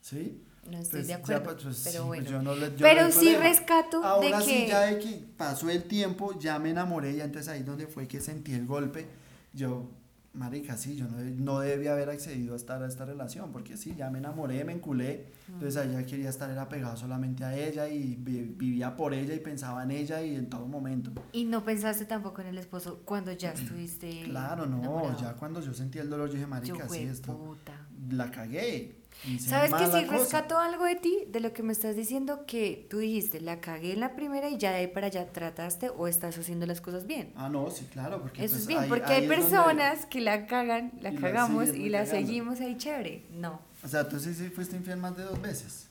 ¿Sí? 0.00 0.44
no 0.70 0.78
estoy 0.78 1.00
Pues, 1.00 1.06
de 1.06 1.08
ya, 1.08 1.16
acuerdo, 1.16 1.42
pues, 1.42 1.56
pues, 1.64 1.80
pero 1.84 1.90
sí, 1.90 1.96
pues, 1.96 2.06
bueno. 2.06 2.30
yo 2.30 2.42
no 2.42 2.54
yo 2.54 2.70
pero 2.78 3.02
no 3.04 3.10
sí 3.12 3.34
rescato 3.34 4.04
Ahora 4.04 4.38
de 4.38 4.44
sí, 4.44 4.50
que... 4.50 4.66
ya 4.68 4.80
de 4.82 4.98
que 4.98 5.24
pasó 5.36 5.68
el 5.70 5.84
tiempo, 5.84 6.38
ya 6.38 6.58
me 6.58 6.70
enamoré, 6.70 7.16
ya 7.16 7.24
entonces 7.24 7.48
ahí 7.50 7.62
donde 7.62 7.86
fue 7.86 8.06
que 8.06 8.20
sentí 8.20 8.52
el 8.52 8.66
golpe. 8.66 9.06
Yo, 9.52 9.90
marica, 10.32 10.76
sí, 10.76 10.94
yo 10.96 11.06
no, 11.08 11.16
no 11.18 11.60
debía 11.60 11.92
haber 11.92 12.08
accedido 12.10 12.54
a 12.54 12.56
estar 12.56 12.82
a 12.82 12.86
esta 12.86 13.04
relación, 13.04 13.50
porque 13.52 13.76
sí, 13.76 13.94
ya 13.96 14.10
me 14.10 14.18
enamoré, 14.18 14.64
me 14.64 14.72
enculé, 14.72 15.26
entonces 15.48 15.76
ahí 15.76 15.92
ya 15.92 16.06
quería 16.06 16.28
estar 16.30 16.48
era 16.50 16.68
pegado 16.68 16.96
solamente 16.96 17.42
a 17.44 17.56
ella 17.56 17.88
y 17.88 18.14
vi- 18.16 18.42
vivía 18.56 18.94
por 18.96 19.12
ella 19.12 19.34
y 19.34 19.40
pensaba 19.40 19.82
en 19.82 19.90
ella 19.90 20.22
y 20.22 20.36
en 20.36 20.48
todo 20.48 20.66
momento. 20.66 21.10
Y 21.32 21.44
no 21.44 21.64
pensaste 21.64 22.04
tampoco 22.04 22.42
en 22.42 22.48
el 22.48 22.58
esposo 22.58 23.02
cuando 23.04 23.32
ya 23.32 23.52
estuviste 23.52 24.22
Claro, 24.24 24.66
no, 24.66 24.78
enamorado? 24.78 25.20
ya 25.20 25.32
cuando 25.34 25.60
yo 25.60 25.74
sentí 25.74 25.98
el 25.98 26.08
dolor, 26.08 26.28
yo 26.28 26.34
dije, 26.34 26.44
Yo, 26.44 26.48
marica, 26.48 26.88
sí, 26.88 27.00
esto, 27.02 27.36
puta. 27.36 27.86
la 28.10 28.30
cagué. 28.30 28.99
¿Sabes 29.38 29.72
que 29.74 29.84
sí 29.86 30.06
cosa". 30.06 30.18
rescato 30.18 30.58
algo 30.58 30.84
de 30.84 30.96
ti, 30.96 31.24
de 31.28 31.40
lo 31.40 31.52
que 31.52 31.62
me 31.62 31.72
estás 31.72 31.94
diciendo? 31.96 32.46
Que 32.46 32.86
tú 32.88 32.98
dijiste, 32.98 33.40
la 33.40 33.60
cagué 33.60 33.92
en 33.92 34.00
la 34.00 34.14
primera 34.16 34.48
y 34.48 34.56
ya 34.56 34.70
de 34.70 34.78
ahí 34.78 34.86
para 34.86 35.08
allá 35.08 35.30
trataste 35.32 35.90
o 35.90 36.06
estás 36.08 36.38
haciendo 36.38 36.64
las 36.66 36.80
cosas 36.80 37.06
bien. 37.06 37.32
Ah, 37.36 37.48
no, 37.48 37.70
sí, 37.70 37.86
claro, 37.92 38.20
porque 38.22 38.44
Eso 38.44 38.52
pues, 38.52 38.62
es 38.62 38.66
bien, 38.66 38.80
ahí- 38.80 38.88
porque 38.88 39.12
ahí 39.12 39.22
hay 39.22 39.26
donde- 39.26 39.36
personas 39.42 40.06
que 40.06 40.20
la 40.20 40.46
cagan, 40.46 40.92
la 41.02 41.12
Y 41.12 41.16
cagamos 41.16 41.68
y 41.74 41.88
la 41.88 42.04
cagando. 42.04 42.26
seguimos 42.26 42.60
ahí 42.60 42.76
chévere. 42.78 43.22
No. 43.32 43.60
O 43.84 43.88
sea, 43.88 44.08
tú 44.08 44.18
sí, 44.20 44.32
sí 44.34 44.48
fuiste 44.48 44.76
infiel 44.76 44.96
más 44.98 45.16
de 45.16 45.24
dos 45.24 45.40
veces. 45.40 45.88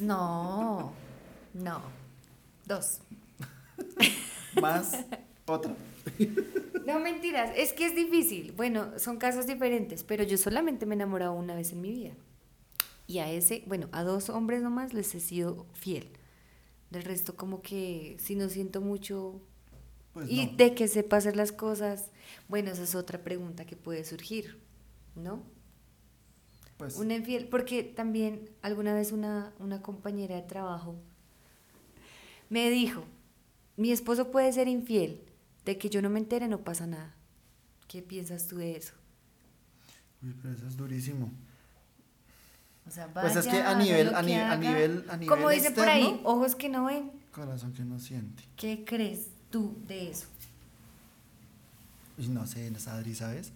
No. 0.00 0.92
No. 1.54 1.82
Dos. 2.66 2.98
Más 4.60 5.04
otra. 5.46 5.72
No, 6.86 6.98
mentiras, 7.00 7.50
es 7.56 7.72
que 7.72 7.86
es 7.86 7.94
difícil. 7.94 8.52
Bueno, 8.56 8.98
son 8.98 9.18
casos 9.18 9.46
diferentes, 9.46 10.02
pero 10.04 10.24
yo 10.24 10.36
solamente 10.38 10.86
me 10.86 10.94
he 10.94 10.96
enamorado 10.96 11.32
una 11.32 11.54
vez 11.54 11.72
en 11.72 11.80
mi 11.80 11.90
vida. 11.92 12.12
Y 13.08 13.20
a 13.20 13.32
ese, 13.32 13.64
bueno, 13.66 13.88
a 13.92 14.04
dos 14.04 14.30
hombres 14.30 14.62
nomás 14.62 14.94
les 14.94 15.14
he 15.16 15.20
sido 15.20 15.66
fiel. 15.74 16.10
Del 16.90 17.04
resto 17.04 17.36
como 17.36 17.62
que 17.62 18.16
si 18.20 18.36
no 18.36 18.48
siento 18.50 18.82
mucho 18.82 19.42
Pues 20.12 20.28
y 20.28 20.36
no. 20.36 20.56
de 20.56 20.74
que 20.74 20.88
sepa 20.88 21.18
hacer 21.18 21.36
las 21.36 21.52
cosas, 21.52 22.10
bueno, 22.48 22.70
esa 22.72 22.84
es 22.84 22.94
otra 22.96 23.22
pregunta 23.24 23.66
que 23.66 23.76
puede 23.76 24.04
surgir, 24.04 24.60
¿no? 25.16 25.44
Pues, 26.76 26.96
Una 26.96 27.14
infiel, 27.14 27.48
porque 27.48 27.82
también 27.82 28.50
alguna 28.62 28.94
vez 28.94 29.12
una, 29.12 29.54
una 29.58 29.80
compañera 29.82 30.36
de 30.36 30.42
trabajo 30.42 30.96
me 32.48 32.70
dijo, 32.70 33.04
mi 33.76 33.92
esposo 33.92 34.30
puede 34.30 34.52
ser 34.52 34.68
infiel, 34.68 35.22
de 35.64 35.78
que 35.78 35.90
yo 35.90 36.02
no 36.02 36.10
me 36.10 36.18
entere 36.18 36.48
no 36.48 36.64
pasa 36.64 36.86
nada. 36.86 37.14
¿Qué 37.88 38.02
piensas 38.02 38.46
tú 38.48 38.56
de 38.58 38.76
eso? 38.76 38.94
uy, 40.22 40.34
pero 40.40 40.54
eso 40.54 40.66
es 40.66 40.76
durísimo. 40.76 41.30
O 42.88 42.90
sea, 42.90 43.06
Pues 43.12 43.36
es 43.36 43.46
que 43.46 43.60
a 43.60 43.74
nivel- 43.74 44.14
a 44.14 44.22
ni- 44.22 44.34
a 44.34 44.56
nivel- 44.56 45.04
a 45.10 45.18
Como 45.26 45.36
nivel 45.36 45.54
dice 45.56 45.70
por 45.72 45.88
ahí, 45.88 46.20
ojos 46.24 46.54
que 46.56 46.68
no 46.70 46.86
ven. 46.86 47.12
Corazón 47.32 47.72
que 47.74 47.84
no 47.84 47.98
siente. 47.98 48.42
¿Qué 48.56 48.84
crees 48.86 49.26
tú 49.50 49.76
de 49.86 50.10
eso? 50.10 50.26
No 52.16 52.46
sé, 52.46 52.72
Sadri, 52.80 53.14
¿sabes? 53.14 53.52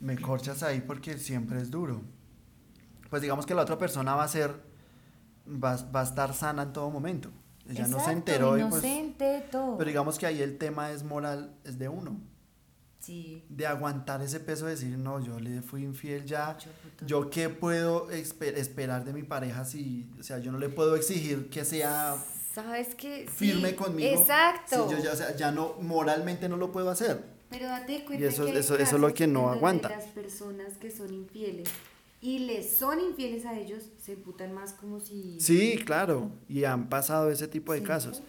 Me 0.00 0.18
corchas 0.18 0.62
ahí 0.62 0.80
porque 0.80 1.18
siempre 1.18 1.60
es 1.60 1.70
duro. 1.70 2.00
Pues 3.10 3.22
digamos 3.22 3.46
que 3.46 3.54
la 3.54 3.62
otra 3.62 3.78
persona 3.78 4.14
va 4.14 4.24
a 4.24 4.28
ser, 4.28 4.54
va, 5.46 5.76
va 5.94 6.00
a 6.00 6.04
estar 6.04 6.34
sana 6.34 6.62
en 6.62 6.72
todo 6.72 6.90
momento. 6.90 7.30
Ella 7.68 7.82
no 7.86 7.98
se 7.98 8.10
Exacto, 8.10 8.10
enteró 8.18 8.58
y 8.58 8.62
pues... 8.62 8.82
inocente, 8.82 9.44
todo. 9.52 9.76
Pero 9.78 9.88
digamos 9.88 10.18
que 10.18 10.26
ahí 10.26 10.40
el 10.42 10.58
tema 10.58 10.90
es 10.90 11.04
moral, 11.04 11.54
es 11.64 11.78
de 11.78 11.88
uno. 11.88 12.16
Sí. 13.00 13.42
De 13.48 13.66
aguantar 13.66 14.22
ese 14.22 14.38
peso 14.40 14.66
de 14.66 14.72
decir, 14.72 14.96
no, 14.96 15.18
yo 15.24 15.40
le 15.40 15.62
fui 15.62 15.82
infiel 15.82 16.24
ya. 16.24 16.56
¿Yo 17.06 17.28
qué 17.30 17.48
puedo 17.48 18.08
espe- 18.10 18.54
esperar 18.56 19.04
de 19.04 19.12
mi 19.12 19.22
pareja 19.24 19.64
si, 19.64 20.08
o 20.18 20.22
sea, 20.22 20.38
yo 20.38 20.52
no 20.52 20.58
le 20.58 20.68
puedo 20.68 20.94
exigir 20.96 21.48
que 21.50 21.64
sea 21.64 22.16
¿Sabes 22.54 22.94
qué? 22.96 23.26
Sí, 23.28 23.52
firme 23.52 23.74
conmigo? 23.76 24.20
Exacto. 24.20 24.88
Si 24.88 24.94
yo 24.96 25.02
ya, 25.02 25.12
o 25.12 25.16
sea, 25.16 25.36
ya 25.36 25.50
no, 25.52 25.74
moralmente 25.80 26.48
no 26.48 26.56
lo 26.56 26.70
puedo 26.72 26.90
hacer. 26.90 27.22
Pero 27.48 27.66
date 27.66 28.04
cuenta 28.04 28.24
Y 28.24 28.28
eso- 28.28 28.44
que 28.44 28.58
eso- 28.58 28.76
eso 28.76 28.96
es 28.96 29.00
lo 29.00 29.14
que 29.14 29.26
no 29.26 29.50
aguanta. 29.50 29.88
Las 29.88 30.06
personas 30.06 30.74
que 30.80 30.90
son 30.90 31.12
infieles 31.14 31.68
y 32.20 32.40
les 32.40 32.76
son 32.76 33.00
infieles 33.00 33.46
a 33.46 33.56
ellos 33.58 33.84
se 34.02 34.16
putan 34.16 34.52
más 34.52 34.72
como 34.74 35.00
si. 35.00 35.40
Sí, 35.40 35.78
claro. 35.84 36.30
Y 36.48 36.64
han 36.64 36.88
pasado 36.88 37.30
ese 37.30 37.46
tipo 37.48 37.72
de 37.72 37.78
se 37.80 37.84
casos. 37.86 38.22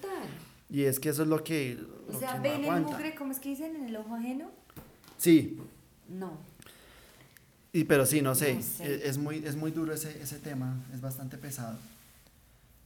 Y 0.69 0.83
es 0.83 0.99
que 0.99 1.09
eso 1.09 1.23
es 1.23 1.27
lo 1.27 1.43
que, 1.43 1.77
O 2.07 2.17
sea, 2.17 2.33
que 2.33 2.37
no 2.37 2.43
ven 2.43 2.65
el 2.65 2.81
mugre, 2.83 3.13
¿cómo 3.15 3.31
es 3.31 3.39
que 3.39 3.49
dicen? 3.49 3.75
En 3.75 3.85
el 3.87 3.95
ojo 3.97 4.15
ajeno. 4.15 4.49
Sí, 5.21 5.55
No. 6.09 6.31
y, 7.73 7.83
pero 7.83 8.05
sí, 8.07 8.21
no 8.23 8.33
sé. 8.33 8.55
No 8.55 8.61
sé. 8.63 8.85
e- 8.85 9.07
Es, 9.07 9.17
muy, 9.19 9.37
es 9.45 9.55
muy 9.55 9.69
duro 9.71 9.93
ese, 9.93 10.19
ese 10.21 10.39
tema. 10.39 10.75
Es 10.93 10.99
bastante 11.01 11.37
pesado. 11.37 11.77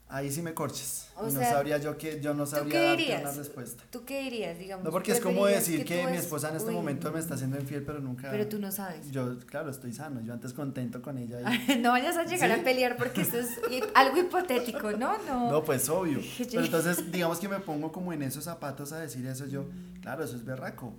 Ahí 0.08 0.30
sí 0.32 0.42
me 0.44 0.54
corches. 0.54 1.08
O 1.16 1.24
no 1.24 1.32
sea, 1.32 1.50
sabría 1.54 1.78
yo 1.80 1.98
que 1.98 2.20
yo 2.22 2.34
no 2.36 2.44
¿Tú 2.44 2.52
sabría 2.52 2.72
qué 2.74 2.86
darte 2.86 3.02
dirías? 3.02 3.22
una 3.24 3.32
respuesta. 3.32 3.84
¿Tú 3.90 4.06
qué 4.06 4.22
dirías, 4.24 4.60
digamos? 4.60 4.84
No, 4.86 4.92
porque 4.92 5.14
es 5.14 5.20
como 5.20 5.44
¿preferirías 5.44 5.66
decir 5.68 5.86
que, 5.86 6.06
mi 6.12 6.18
es- 6.18 6.24
esposa 6.26 6.50
en 6.50 6.58
este 6.58 6.70
Uy, 6.70 6.76
momento 6.76 7.12
me 7.12 7.20
está 7.20 7.34
haciendo 7.36 7.58
infiel, 7.60 7.82
pero 7.84 8.00
nunca. 8.00 8.30
Pero 8.30 8.48
tú 8.48 8.60
no 8.60 8.72
sabes. 8.72 9.10
Yo, 9.12 9.40
claro, 9.48 9.72
estoy 9.72 9.94
sano. 9.94 10.22
Yo 10.22 10.34
antes 10.34 10.54
contento 10.54 11.02
con 11.02 11.18
ella. 11.18 11.40
y- 11.68 11.78
no 11.82 11.90
vayas 11.92 12.18
a 12.18 12.26
llegar 12.26 12.54
Sí. 12.54 12.60
a 12.60 12.64
pelear 12.64 12.98
porque 12.98 13.22
esto 13.22 13.38
es 13.40 13.50
algo 13.96 14.18
hipotético, 14.20 14.92
¿no? 14.92 15.18
No. 15.26 15.50
No, 15.52 15.64
pues 15.64 15.88
obvio. 15.90 16.20
Pero 16.38 16.66
entonces, 16.66 17.12
digamos 17.12 17.40
que 17.40 17.48
me 17.50 17.60
pongo 17.60 17.92
como 17.94 18.12
en 18.14 18.22
esos 18.22 18.44
zapatos 18.44 18.92
a 18.92 19.00
decir 19.00 19.26
eso. 19.26 19.48
Yo, 19.48 19.66
claro, 20.02 20.24
eso 20.26 20.36
es 20.36 20.44
berraco. 20.46 20.94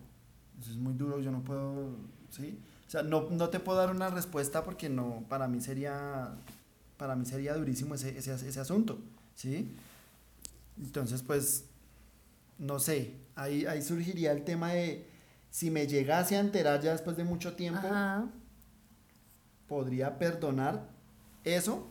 Eso 0.60 0.70
es 0.70 0.76
muy 0.76 0.94
duro. 0.94 1.18
Yo 1.20 1.30
no 1.30 1.42
puedo. 1.42 1.96
¿Sí? 2.30 2.58
O 2.86 2.90
sea, 2.90 3.02
no, 3.02 3.28
no 3.30 3.48
te 3.48 3.60
puedo 3.60 3.78
dar 3.78 3.90
una 3.90 4.08
respuesta 4.10 4.64
porque 4.64 4.88
no. 4.88 5.24
Para 5.28 5.48
mí 5.48 5.60
sería. 5.60 6.34
Para 6.96 7.14
mí 7.16 7.26
sería 7.26 7.54
durísimo 7.54 7.94
ese, 7.94 8.16
ese, 8.16 8.32
ese 8.34 8.60
asunto. 8.60 8.98
¿Sí? 9.34 9.74
Entonces, 10.78 11.22
pues. 11.22 11.64
No 12.58 12.78
sé. 12.78 13.14
Ahí, 13.34 13.66
ahí 13.66 13.82
surgiría 13.82 14.32
el 14.32 14.44
tema 14.44 14.72
de. 14.72 15.06
Si 15.50 15.70
me 15.70 15.86
llegase 15.86 16.36
a 16.36 16.40
enterar 16.40 16.82
ya 16.82 16.92
después 16.92 17.16
de 17.16 17.24
mucho 17.24 17.54
tiempo, 17.54 17.86
Ajá. 17.86 18.26
podría 19.68 20.18
perdonar 20.18 20.88
eso. 21.44 21.86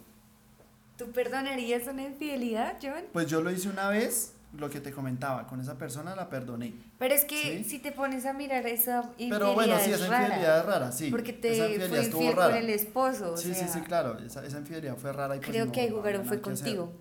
¿Tú 0.97 1.11
perdonarías 1.11 1.87
una 1.87 2.03
infidelidad, 2.03 2.77
John? 2.81 3.05
Pues 3.11 3.27
yo 3.27 3.41
lo 3.41 3.49
hice 3.51 3.67
una 3.67 3.89
vez, 3.89 4.33
lo 4.57 4.69
que 4.69 4.79
te 4.79 4.91
comentaba, 4.91 5.47
con 5.47 5.59
esa 5.61 5.77
persona 5.77 6.15
la 6.15 6.29
perdoné. 6.29 6.73
Pero 6.97 7.13
es 7.13 7.25
que 7.25 7.63
si 7.63 7.79
te 7.79 7.91
pones 7.91 8.25
a 8.25 8.33
mirar 8.33 8.65
esa 8.67 9.01
infidelidad 9.17 9.37
Pero 9.39 9.53
bueno, 9.53 9.75
sí, 9.79 9.91
es 9.91 10.01
esa 10.01 10.05
infidelidad 10.21 10.59
es 10.59 10.65
rara, 10.65 10.91
sí. 10.91 11.11
Porque 11.11 11.33
te 11.33 11.53
esa 11.53 11.63
fue 11.63 11.73
infidelidad 11.73 12.03
estuvo 12.03 12.21
infiel 12.21 12.37
rara. 12.37 12.53
con 12.55 12.63
el 12.63 12.69
esposo. 12.69 13.37
Sí, 13.37 13.49
sí, 13.49 13.53
sea, 13.55 13.67
sí, 13.67 13.79
claro, 13.81 14.17
esa, 14.19 14.45
esa 14.45 14.57
infidelidad 14.59 14.95
fue 14.97 15.11
rara 15.13 15.35
y 15.35 15.39
pues 15.39 15.49
Creo 15.49 15.65
no, 15.65 15.71
que 15.71 15.81
ahí 15.81 15.89
jugaron 15.89 16.25
fue 16.25 16.41
contigo. 16.41 16.93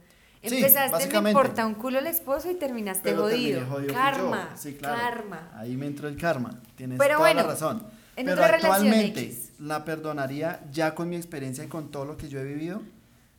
Sí, 0.43 0.57
Empezaste, 0.57 1.21
me 1.23 1.31
importa 1.31 1.65
un 1.65 1.75
culo 1.75 2.01
el 2.01 2.07
esposo 2.07 2.51
y 2.51 2.55
terminaste 2.55 3.03
Pero 3.11 3.23
jodido. 3.23 3.65
jodido 3.67 3.95
karma, 3.95 4.51
Sí, 4.57 4.75
claro. 4.75 4.99
karma. 5.01 5.51
Ahí 5.57 5.75
me 5.77 5.87
entró 5.87 6.07
el 6.07 6.19
karma. 6.19 6.61
Tienes 6.77 6.99
Pero 6.99 7.15
toda 7.17 7.21
bueno, 7.29 7.41
la 7.43 7.47
razón. 7.49 7.83
en 8.17 8.27
Pero 8.27 8.43
otra 8.43 8.49
relación 8.57 8.89
actualmente, 8.89 9.21
X. 9.23 9.53
¿la 9.59 9.85
perdonaría 9.87 10.61
ya 10.71 10.95
con 10.95 11.09
mi 11.09 11.17
experiencia 11.17 11.65
y 11.65 11.69
con 11.69 11.91
todo 11.91 12.05
lo 12.05 12.19
que 12.19 12.29
yo 12.29 12.41
he 12.41 12.45
vivido? 12.45 12.83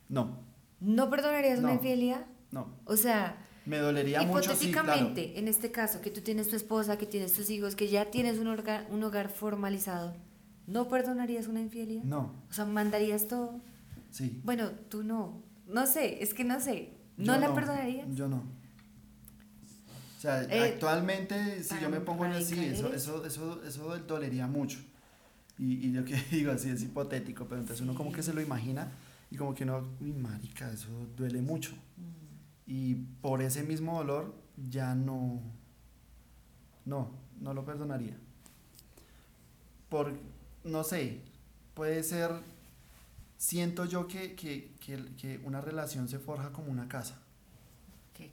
No, 0.09 0.39
¿No 0.80 1.09
perdonarías 1.09 1.59
una 1.59 1.74
infidelidad? 1.74 2.26
no. 2.51 2.68
O 2.86 2.97
sea, 2.97 3.38
Me 3.66 3.78
dolería 3.78 4.22
mucho, 4.22 4.55
sí, 4.55 4.72
claro. 4.72 4.88
hipotéticamente, 4.89 5.39
en 5.39 5.47
este 5.47 5.72
caso, 5.72 6.01
que 6.01 6.11
tú 6.11 6.22
tienes 6.22 6.47
tu 6.49 6.55
esposa, 6.55 6.97
que 6.97 7.05
tienes 7.05 7.34
tus 7.34 7.49
hijos, 7.49 7.76
que 7.76 7.88
ya 7.88 8.05
tienes 8.11 8.38
un 8.38 8.47
hogar, 8.47 8.86
un 8.91 9.03
hogar 9.03 9.30
formalizado, 9.30 10.16
¿no 10.68 10.88
perdonarías 10.88 11.47
una 11.47 11.61
infidelidad? 11.61 12.03
No, 12.03 12.32
O 12.49 12.53
sea, 12.53 12.66
mandarías 12.66 13.28
todo. 13.28 13.59
sí. 14.11 14.39
Bueno, 14.43 14.70
tú 14.89 15.03
no. 15.03 15.41
No 15.68 15.88
sé, 15.88 16.22
es 16.22 16.34
que 16.36 16.43
no 16.43 16.59
sé. 16.59 16.91
¿No 17.18 17.34
Yo 17.34 17.39
la 17.39 17.55
perdonarías? 17.55 18.07
Yo 18.13 18.28
no. 18.28 18.43
O 20.18 20.22
sea, 20.22 20.43
Eh, 20.43 20.74
actualmente, 20.74 21.63
si 21.63 21.76
yo 21.80 21.89
me 21.89 21.99
pongo 22.01 22.26
en 22.26 22.32
así, 22.34 22.59
eso, 22.66 22.93
eso, 22.93 23.26
eso, 23.26 23.61
eso 23.63 23.97
dolería 24.07 24.47
mucho. 24.47 24.80
Y, 25.57 25.88
y 25.88 25.91
yo 25.93 26.03
que 26.05 26.16
digo 26.32 26.51
así, 26.51 26.70
es 26.70 26.82
hipotético, 26.84 27.45
pero 27.45 27.61
entonces 27.61 27.82
uno 27.84 27.95
como 27.95 28.11
que 28.11 28.22
se 28.24 28.34
lo 28.34 28.41
imagina 28.41 28.91
y 29.32 29.38
como 29.38 29.53
que 29.55 29.63
uno, 29.63 29.88
uy, 30.01 30.13
marica, 30.13 30.72
eso 30.72 30.88
duele 31.16 31.41
mucho. 31.41 31.72
Y 32.68 32.95
por 32.95 33.41
ese 33.41 33.63
mismo 33.63 33.97
dolor 33.97 34.34
ya 34.70 34.95
no, 34.95 35.41
no, 36.86 37.11
no 37.39 37.53
lo 37.53 37.66
perdonaría. 37.66 38.18
Por, 39.89 40.13
no 40.63 40.84
sé, 40.84 41.22
puede 41.74 42.03
ser, 42.03 42.32
siento 43.38 43.86
yo 43.86 44.07
que, 44.07 44.36
que, 44.36 44.74
que, 44.80 45.16
que 45.16 45.39
una 45.43 45.61
relación 45.61 46.07
se 46.07 46.20
forja 46.20 46.51
como 46.51 46.72
una 46.72 46.88
casa. 46.88 47.20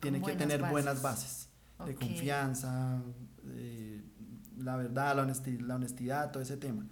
Tiene 0.00 0.22
que 0.22 0.34
tener 0.36 0.60
bases. 0.60 0.72
buenas 0.72 1.02
bases 1.02 1.48
de 1.84 1.94
confianza, 1.94 3.02
eh, 3.46 4.00
la 4.58 4.76
verdad, 4.76 5.16
la 5.16 5.22
honestidad, 5.22 5.60
la 5.60 5.74
honestidad, 5.74 6.30
todo 6.30 6.42
ese 6.42 6.56
tema. 6.56 6.86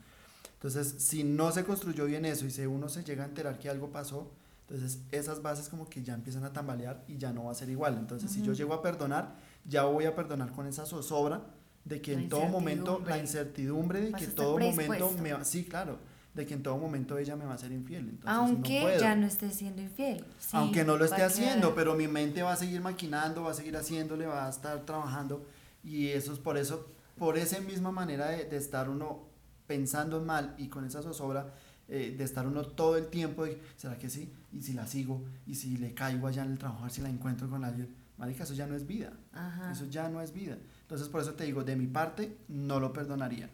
Entonces, 0.55 0.97
si 0.99 1.25
no 1.25 1.53
se 1.53 1.65
construyó 1.65 2.05
bien 2.07 2.25
eso 2.25 2.45
y 2.47 2.51
si 2.51 2.67
uno 2.67 2.89
se 2.89 3.05
llega 3.05 3.25
a 3.25 3.27
enterar 3.27 3.59
que 3.59 3.71
algo 3.71 3.91
pasó, 3.91 4.31
entonces 4.71 5.01
esas 5.11 5.43
bases 5.43 5.69
como 5.69 5.89
que 5.89 6.03
ya 6.03 6.15
empiezan 6.15 6.45
a 6.45 6.53
tambalear 6.53 7.03
y 7.09 7.19
ya 7.19 7.33
no 7.33 7.45
va 7.45 7.53
a 7.53 7.55
ser 7.55 7.69
igual. 7.71 7.97
Entonces, 7.99 8.31
si 8.31 8.41
yo 8.43 8.53
llego 8.53 8.73
a 8.73 8.83
perdonar, 8.83 9.35
ya 9.65 9.85
voy 9.85 10.05
a 10.05 10.15
perdonar 10.15 10.53
con 10.53 10.67
esa 10.67 10.87
zozobra 10.87 11.43
de 11.85 12.01
que 12.01 12.15
La 12.15 12.21
en 12.23 12.29
todo 12.29 12.47
momento, 12.47 13.03
la 13.07 13.19
incertidumbre. 13.19 14.01
de 14.01 14.13
que 14.13 14.25
estar 14.25 14.35
todo 14.45 14.59
momento 14.59 15.11
me 15.21 15.33
va, 15.33 15.45
sí, 15.45 15.65
claro, 15.65 15.99
de 16.35 16.47
que 16.47 16.55
en 16.55 16.63
todo 16.63 16.77
momento 16.79 17.19
ella 17.19 17.35
me 17.35 17.45
va 17.47 17.55
a 17.55 17.59
ser 17.59 17.73
infiel. 17.73 18.11
Entonces, 18.11 18.25
no 18.27 18.31
Aunque 18.33 18.81
puedo. 18.83 19.01
ya 19.01 19.17
no 19.17 19.27
estés 19.27 19.55
siendo 19.57 19.83
infiel. 19.83 20.25
Sí, 20.39 20.51
Aunque 20.53 20.85
no 20.85 20.97
lo 20.97 21.05
esté 21.05 21.23
haciendo, 21.23 21.69
quedar- 21.69 21.75
pero 21.75 21.95
mi 21.97 22.07
mente 22.07 22.43
va 22.43 22.53
a 22.53 22.57
seguir 22.57 22.81
maquinando, 22.81 23.43
va 23.43 23.51
a 23.51 23.55
seguir 23.55 23.77
haciéndole, 23.77 24.27
va 24.27 24.47
a 24.47 24.51
estar 24.51 24.79
trabajando 24.87 25.45
y 25.83 26.09
eso 26.09 26.33
es 26.33 26.39
por 26.39 26.57
eso, 26.57 26.87
por 27.19 27.37
esa 27.39 27.59
misma 27.61 27.91
manera 27.91 28.29
de, 28.29 28.45
de 28.45 28.57
estar 28.57 28.89
uno 28.89 29.29
pensando 29.67 30.21
mal 30.21 30.55
y 30.59 30.69
con 30.69 30.85
esa 30.85 31.03
zozobra, 31.03 31.53
eh, 31.93 32.15
de 32.17 32.23
estar 32.23 32.47
uno 32.47 32.63
todo 32.65 32.97
el 32.97 33.09
tiempo, 33.09 33.45
de, 33.45 33.61
¿será 33.77 33.99
que 33.99 34.09
sí? 34.09 34.33
Y 34.53 34.61
si 34.61 34.75
la 34.75 34.87
sigo, 34.87 35.25
y 35.45 35.57
si 35.57 35.77
le 35.77 35.93
caigo 35.93 36.29
allá 36.29 36.45
en 36.45 36.53
el 36.53 36.59
trabajo, 36.59 36.89
si 36.89 37.01
la 37.01 37.09
encuentro 37.09 37.51
con 37.51 37.65
alguien, 37.65 37.93
marica, 38.17 38.45
eso 38.45 38.55
ya 38.55 38.69
no 38.69 38.77
es 38.77 38.87
vida, 38.87 39.13
Ajá. 39.33 39.73
eso 39.73 39.87
ya 39.87 40.09
no 40.09 40.21
es 40.21 40.33
vida. 40.33 40.57
Entonces 40.83 41.09
por 41.09 41.21
eso 41.21 41.35
te 41.35 41.45
digo, 41.45 41.65
de 41.65 41.75
mi 41.75 41.89
parte, 41.89 42.37
no 42.47 42.79
lo 42.79 42.93
perdonaría. 42.93 43.51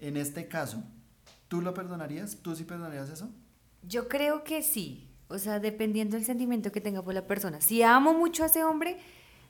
En 0.00 0.16
este 0.16 0.48
caso, 0.48 0.82
¿tú 1.46 1.60
lo 1.60 1.74
perdonarías? 1.74 2.38
¿Tú 2.42 2.56
sí 2.56 2.64
perdonarías 2.64 3.08
eso? 3.08 3.30
Yo 3.82 4.08
creo 4.08 4.42
que 4.42 4.62
sí. 4.62 5.08
O 5.28 5.38
sea, 5.38 5.60
dependiendo 5.60 6.16
del 6.16 6.24
sentimiento 6.24 6.72
que 6.72 6.80
tenga 6.80 7.02
por 7.02 7.14
la 7.14 7.26
persona. 7.26 7.60
Si 7.60 7.82
amo 7.82 8.14
mucho 8.14 8.42
a 8.42 8.46
ese 8.46 8.64
hombre, 8.64 8.98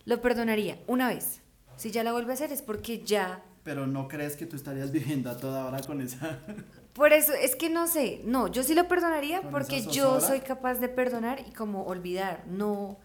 lo 0.05 0.20
perdonaría 0.20 0.78
una 0.87 1.09
vez. 1.09 1.41
Si 1.76 1.91
ya 1.91 2.05
la 2.05 2.12
vuelve 2.12 2.32
a 2.32 2.34
hacer 2.34 2.53
es 2.53 2.62
porque 2.62 3.03
ya. 3.03 3.43
Pero 3.62 3.87
no 3.87 4.09
crees 4.09 4.37
que 4.37 4.47
tú 4.47 4.57
estarías 4.57 4.91
viviendo 4.93 5.30
a 5.30 5.39
toda 5.39 5.64
hora 5.66 5.80
con 5.80 6.01
esa... 6.01 6.41
Por 6.97 7.12
eso, 7.12 7.32
es 7.32 7.55
que 7.55 7.68
no 7.70 7.86
sé. 7.86 8.20
No, 8.24 8.49
yo 8.49 8.62
sí 8.62 8.74
lo 8.74 8.88
perdonaría 8.88 9.42
¿Con 9.42 9.51
porque 9.51 9.82
yo 9.82 10.20
soy 10.20 10.40
capaz 10.40 10.76
de 10.76 10.88
perdonar 10.88 11.40
y 11.47 11.53
como 11.53 11.84
olvidar, 11.84 12.44
no 12.47 12.99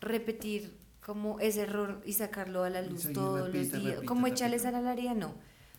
repetir 0.00 0.76
como 1.00 1.40
ese 1.40 1.62
error 1.62 2.02
y 2.04 2.12
sacarlo 2.12 2.64
a 2.64 2.70
la 2.70 2.82
luz 2.82 3.12
todos 3.12 3.46
repite, 3.46 3.58
los 3.58 3.72
días. 3.72 3.84
repite, 3.94 4.06
como 4.06 4.26
echarle 4.26 4.56
repite. 4.56 4.72
sal 4.72 4.74
a 4.74 4.82
la 4.82 4.92
herida, 4.92 5.14
no. 5.14 5.34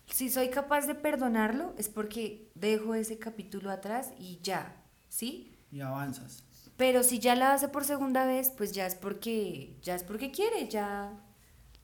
Si 0.07 0.29
soy 0.29 0.49
capaz 0.49 0.87
de 0.87 0.95
perdonarlo 0.95 1.73
es 1.77 1.89
porque 1.89 2.49
dejo 2.55 2.95
ese 2.95 3.19
capítulo 3.19 3.69
atrás 3.69 4.11
y 4.17 4.39
ya, 4.41 4.75
¿sí? 5.09 5.51
y 5.71 5.81
avanzas. 5.81 6.43
Pero 6.77 7.03
si 7.03 7.19
ya 7.19 7.35
la 7.35 7.53
hace 7.53 7.67
por 7.67 7.85
segunda 7.85 8.25
vez, 8.25 8.51
pues 8.51 8.71
ya 8.71 8.85
es 8.85 8.95
porque 8.95 9.77
ya 9.81 9.95
es 9.95 10.03
porque 10.03 10.31
quiere, 10.31 10.67
ya 10.67 11.13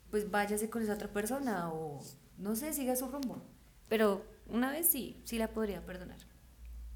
pues 0.10 0.30
váyase 0.32 0.70
con 0.70 0.82
esa 0.82 0.94
otra 0.94 1.10
persona 1.10 1.72
o 1.72 2.02
no 2.38 2.56
sé, 2.56 2.74
siga 2.74 2.96
su 2.96 3.08
rumbo. 3.08 3.42
Pero 3.88 4.26
una 4.50 4.72
vez 4.72 4.88
sí, 4.88 5.18
sí 5.24 5.38
la 5.38 5.48
podría 5.50 5.82
perdonar. 5.86 6.18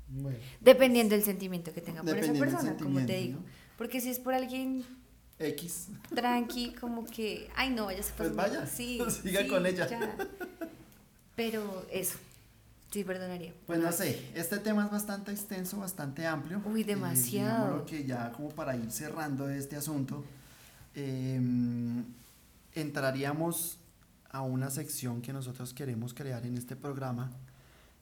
Bueno. 0.08 0.38
Dependiendo 0.60 1.16
del 1.16 1.24
sentimiento 1.24 1.74
que 1.74 1.82
tenga 1.82 2.04
por 2.04 2.18
esa 2.18 2.34
persona, 2.34 2.76
como 2.78 3.06
te 3.06 3.18
digo. 3.18 3.39
Porque 3.78 4.02
si 4.02 4.10
es 4.10 4.20
por 4.20 4.34
alguien 4.34 4.84
X. 5.39 5.88
tranqui, 6.14 6.74
como 6.74 7.06
que, 7.06 7.49
ay 7.56 7.70
no, 7.72 7.86
vaya 7.86 8.04
se 8.04 8.12
Pues 8.14 8.36
vaya, 8.36 8.66
Sí, 8.68 8.99
siga 9.24 9.41
sí, 9.41 9.47
con 9.47 9.66
ella. 9.66 9.88
ya. 9.89 10.16
Pero 11.36 11.86
eso, 11.91 12.18
sí 12.91 13.04
perdonaría. 13.04 13.54
Pues 13.66 13.80
no 13.80 13.91
sé, 13.91 14.30
este 14.36 14.58
tema 14.60 14.86
es 14.86 14.91
bastante 14.91 15.32
extenso, 15.32 15.78
bastante 15.78 16.28
amplio. 16.28 16.62
Uy, 16.66 16.82
Eh, 16.82 16.86
demasiado. 16.86 17.49
digámoslo 17.64 17.86
que 17.86 18.04
ya 18.06 18.32
como 18.34 18.49
para 18.49 18.76
ir 18.76 18.91
cerrando 18.91 19.49
este 19.49 19.78
asunto, 19.78 20.24
eh, 20.93 21.39
entraríamos 22.76 23.78
a 24.32 24.41
una 24.41 24.69
sección 24.69 25.21
que 25.21 25.34
nosotros 25.34 25.73
queremos 25.73 26.13
crear 26.13 26.45
en 26.45 26.57
este 26.57 26.75
programa. 26.75 27.32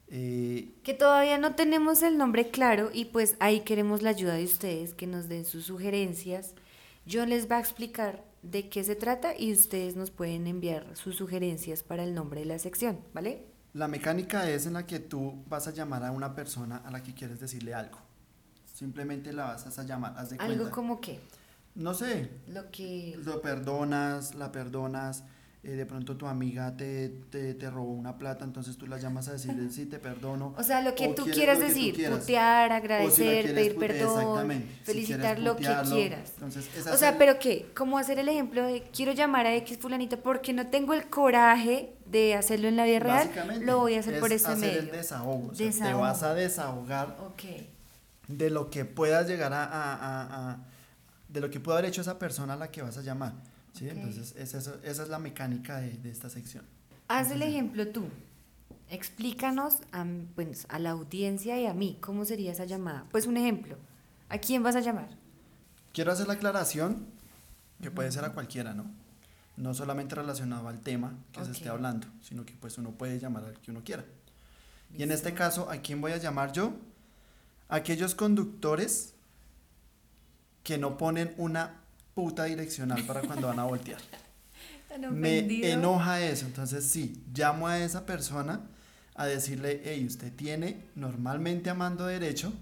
eh, 0.08 0.72
Que 0.82 0.94
todavía 0.94 1.38
no 1.38 1.54
tenemos 1.54 2.02
el 2.02 2.18
nombre 2.18 2.50
claro 2.50 2.90
y 2.92 3.06
pues 3.06 3.36
ahí 3.40 3.60
queremos 3.60 4.02
la 4.02 4.10
ayuda 4.10 4.34
de 4.34 4.44
ustedes, 4.44 4.94
que 4.94 5.06
nos 5.06 5.28
den 5.28 5.44
sus 5.44 5.66
sugerencias. 5.66 6.54
Yo 7.06 7.26
les 7.26 7.50
va 7.50 7.56
a 7.56 7.60
explicar 7.60 8.24
de 8.42 8.68
qué 8.68 8.84
se 8.84 8.94
trata 8.96 9.36
y 9.38 9.52
ustedes 9.52 9.96
nos 9.96 10.10
pueden 10.10 10.46
enviar 10.46 10.86
sus 10.96 11.16
sugerencias 11.16 11.82
para 11.82 12.04
el 12.04 12.14
nombre 12.14 12.40
de 12.40 12.46
la 12.46 12.58
sección, 12.58 13.00
¿vale? 13.14 13.44
la 13.72 13.86
mecánica 13.86 14.50
es 14.50 14.66
en 14.66 14.72
la 14.72 14.84
que 14.84 14.98
tú 14.98 15.44
vas 15.48 15.68
a 15.68 15.70
llamar 15.70 16.02
a 16.04 16.10
una 16.10 16.34
persona 16.34 16.78
a 16.78 16.90
la 16.90 17.04
que 17.04 17.14
quieres 17.14 17.38
decirle 17.38 17.72
algo. 17.72 17.98
Simplemente 18.74 19.32
la 19.32 19.44
vas 19.44 19.78
a 19.78 19.84
llamar, 19.84 20.14
haz 20.16 20.30
de 20.30 20.36
Algo 20.38 20.56
cuenta. 20.56 20.70
como 20.74 21.00
que 21.00 21.20
No 21.76 21.94
sé, 21.94 22.30
lo 22.48 22.68
que... 22.72 23.16
lo 23.22 23.40
perdonas, 23.40 24.34
la 24.34 24.50
perdonas, 24.50 25.22
eh, 25.62 25.72
de 25.72 25.84
pronto 25.84 26.16
tu 26.16 26.26
amiga 26.26 26.74
te, 26.74 27.10
te, 27.30 27.52
te 27.52 27.70
robó 27.70 27.92
una 27.92 28.16
plata, 28.16 28.46
entonces 28.46 28.78
tú 28.78 28.86
la 28.86 28.96
llamas 28.96 29.28
a 29.28 29.32
decirle 29.32 29.68
sí, 29.70 29.84
te 29.86 29.98
perdono. 29.98 30.54
O 30.56 30.62
sea, 30.62 30.80
lo 30.80 30.94
que 30.94 31.08
tú 31.08 31.24
quieres 31.26 31.58
tú 31.58 31.66
decir, 31.66 31.94
quieras. 31.94 32.18
putear, 32.20 32.70
si 32.70 32.76
agradecer, 32.76 33.54
pedir 33.54 33.76
perdón, 33.76 34.48
si 34.58 34.62
felicitar 34.84 35.38
lo 35.38 35.56
que 35.56 35.64
quieras. 35.90 36.32
Entonces, 36.36 36.68
es 36.76 36.86
O 36.86 36.96
sea, 36.96 37.18
pero 37.18 37.38
¿qué? 37.38 37.70
Como 37.76 37.98
hacer 37.98 38.18
el 38.18 38.28
ejemplo 38.30 38.64
de 38.66 38.84
quiero 38.94 39.12
llamar 39.12 39.46
a 39.46 39.54
X 39.56 39.76
fulanito 39.78 40.18
porque 40.20 40.52
no 40.54 40.66
tengo 40.68 40.94
el 40.94 41.10
coraje 41.10 41.94
de 42.06 42.34
hacerlo 42.34 42.68
en 42.68 42.76
la 42.76 42.84
vida 42.84 42.98
real, 43.00 43.30
lo 43.60 43.78
voy 43.80 43.94
a 43.96 44.00
hacer 44.00 44.14
es 44.14 44.20
por 44.20 44.32
ese 44.32 44.46
hacer 44.46 44.58
medio. 44.58 44.80
el 44.80 44.90
desahogo. 44.90 45.48
o 45.50 45.54
sea, 45.54 45.56
te 45.58 45.64
Desahogo. 45.64 46.00
vas 46.00 46.22
a 46.22 46.34
desahogar 46.34 47.16
de 48.28 48.48
lo 48.50 48.70
que 48.70 48.84
puedas 48.84 49.28
llegar 49.28 49.52
a, 49.52 49.64
a- 49.64 49.94
a- 49.94 50.50
a- 50.52 50.58
de 51.28 51.40
lo 51.40 51.50
que 51.50 51.60
pudo 51.60 51.74
haber 51.74 51.84
hecho 51.90 52.00
esa 52.00 52.18
persona 52.18 52.54
a 52.54 52.56
la 52.56 52.70
que 52.70 52.82
vas 52.82 52.96
a 52.96 53.02
llamar. 53.02 53.34
¿Sí? 53.72 53.86
Ok. 53.88 53.92
Entonces, 53.96 54.34
es 54.36 54.54
eso- 54.54 54.78
esa 54.82 55.02
es 55.02 55.08
la 55.08 55.18
mecánica 55.18 55.78
de, 55.78 55.90
de 55.92 56.10
esta 56.10 56.28
sección. 56.30 56.64
Haz 57.08 57.30
el 57.30 57.42
ejemplo 57.42 57.88
tú. 57.88 58.04
Explícanos 58.88 59.74
a, 59.92 60.04
pues, 60.34 60.66
a 60.68 60.78
la 60.78 60.90
audiencia 60.90 61.60
y 61.60 61.66
a 61.66 61.74
mí 61.74 61.98
cómo 62.00 62.24
sería 62.24 62.52
esa 62.52 62.64
llamada. 62.64 63.04
Pues 63.10 63.26
un 63.26 63.36
ejemplo. 63.36 63.76
¿A 64.28 64.38
quién 64.38 64.62
vas 64.62 64.76
a 64.76 64.80
llamar? 64.80 65.08
Quiero 65.92 66.12
hacer 66.12 66.26
la 66.26 66.34
aclaración 66.34 67.06
que 67.82 67.90
puede 67.90 68.10
ser 68.12 68.24
a 68.24 68.32
cualquiera, 68.32 68.74
¿no? 68.74 68.86
No 69.56 69.74
solamente 69.74 70.14
relacionado 70.14 70.68
al 70.68 70.80
tema 70.80 71.12
que 71.32 71.44
se 71.44 71.50
esté 71.52 71.68
hablando, 71.68 72.06
sino 72.22 72.44
que 72.44 72.52
pues 72.54 72.78
uno 72.78 72.92
puede 72.92 73.18
llamar 73.18 73.44
al 73.44 73.58
que 73.60 73.70
uno 73.70 73.82
quiera. 73.84 74.04
Y 74.92 75.02
en 75.02 75.08
Listo. 75.10 75.14
este 75.28 75.34
caso, 75.34 75.70
¿a 75.70 75.76
quién 75.78 76.00
voy 76.00 76.12
a 76.12 76.16
llamar 76.16 76.52
yo? 76.52 76.72
Aquellos 77.68 78.14
conductores 78.14 79.14
que 80.62 80.78
no 80.78 80.96
ponen 80.98 81.34
una 81.36 81.80
puta 82.14 82.44
direccional 82.44 83.04
para 83.04 83.20
cuando 83.22 83.48
van 83.48 83.58
a 83.58 83.64
voltear. 83.64 84.00
Me 85.12 85.70
enoja 85.70 86.20
eso. 86.20 86.46
Entonces, 86.46 86.84
sí, 86.84 87.24
llamo 87.32 87.68
a 87.68 87.78
esa 87.78 88.06
persona 88.06 88.60
a 89.14 89.26
decirle, 89.26 89.82
hey, 89.84 90.04
usted 90.06 90.32
tiene 90.34 90.84
normalmente 90.94 91.70
a 91.70 91.74
mando 91.74 92.06
derecho 92.06 92.52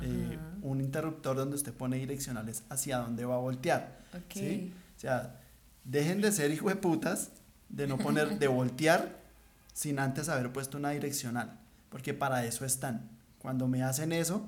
eh, 0.00 0.38
un 0.62 0.80
interruptor 0.80 1.36
donde 1.36 1.56
usted 1.56 1.72
pone 1.72 1.96
direccionales 1.96 2.62
hacia 2.68 2.98
dónde 2.98 3.24
va 3.24 3.34
a 3.34 3.38
voltear. 3.38 3.98
Ok. 4.14 4.32
¿sí? 4.32 4.72
O 4.96 5.00
sea, 5.00 5.40
dejen 5.84 6.20
de 6.20 6.32
ser 6.32 6.50
hijo 6.50 6.68
de 6.68 6.76
putas, 6.76 7.30
de 7.68 7.86
no 7.86 7.98
poner, 7.98 8.38
de 8.38 8.48
voltear 8.48 9.18
sin 9.72 9.98
antes 9.98 10.28
haber 10.28 10.52
puesto 10.52 10.78
una 10.78 10.90
direccional, 10.90 11.58
porque 11.90 12.14
para 12.14 12.44
eso 12.44 12.64
están. 12.64 13.08
Cuando 13.38 13.68
me 13.68 13.82
hacen 13.82 14.12
eso, 14.12 14.46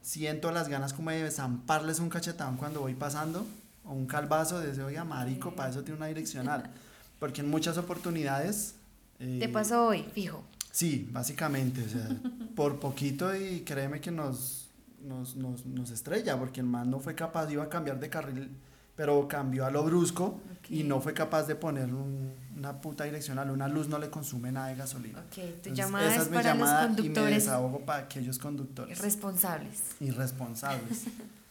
siento 0.00 0.50
las 0.50 0.68
ganas 0.68 0.92
como 0.92 1.10
de 1.10 1.30
zamparles 1.30 1.98
un 1.98 2.08
cachetón 2.08 2.56
cuando 2.56 2.80
voy 2.80 2.94
pasando, 2.94 3.46
o 3.84 3.92
un 3.92 4.06
calvazo 4.06 4.60
de 4.60 4.70
ese, 4.70 4.82
oiga, 4.82 5.04
marico, 5.04 5.54
para 5.54 5.70
eso 5.70 5.82
tiene 5.82 5.98
una 5.98 6.06
direccional. 6.06 6.70
Porque 7.18 7.40
en 7.40 7.50
muchas 7.50 7.78
oportunidades... 7.78 8.74
Eh, 9.18 9.38
Te 9.40 9.48
pasó 9.48 9.86
hoy, 9.86 10.04
fijo. 10.12 10.44
Sí, 10.70 11.08
básicamente, 11.12 11.84
o 11.84 11.88
sea, 11.88 12.08
por 12.56 12.80
poquito 12.80 13.34
y 13.36 13.60
créeme 13.60 14.00
que 14.00 14.10
nos, 14.10 14.70
nos, 15.00 15.36
nos, 15.36 15.66
nos 15.66 15.90
estrella, 15.90 16.38
porque 16.38 16.60
el 16.60 16.66
man 16.66 16.90
no 16.90 16.98
fue 16.98 17.14
capaz, 17.14 17.50
iba 17.50 17.62
a 17.62 17.68
cambiar 17.68 18.00
de 18.00 18.08
carril 18.08 18.50
pero 18.94 19.26
cambió 19.26 19.64
a 19.64 19.70
lo 19.70 19.84
brusco 19.84 20.40
y 20.68 20.84
no 20.84 21.00
fue 21.00 21.14
capaz 21.14 21.44
de 21.46 21.54
poner 21.54 21.88
una 21.92 22.80
puta 22.80 23.04
direccional, 23.04 23.50
una 23.50 23.68
luz 23.68 23.88
no 23.88 23.98
le 23.98 24.10
consume 24.10 24.52
nada 24.52 24.68
de 24.68 24.76
gasolina. 24.76 25.20
Ok, 25.20 25.62
tu 25.62 25.70
llamada 25.70 26.14
es 26.14 26.28
para 26.28 26.54
los 26.54 26.68
conductores. 26.68 27.06
Y 27.06 27.20
me 27.20 27.30
desahogo 27.30 27.80
para 27.80 28.04
aquellos 28.04 28.38
conductores. 28.38 28.98
Responsables. 29.00 29.80
Irresponsables. 30.00 31.04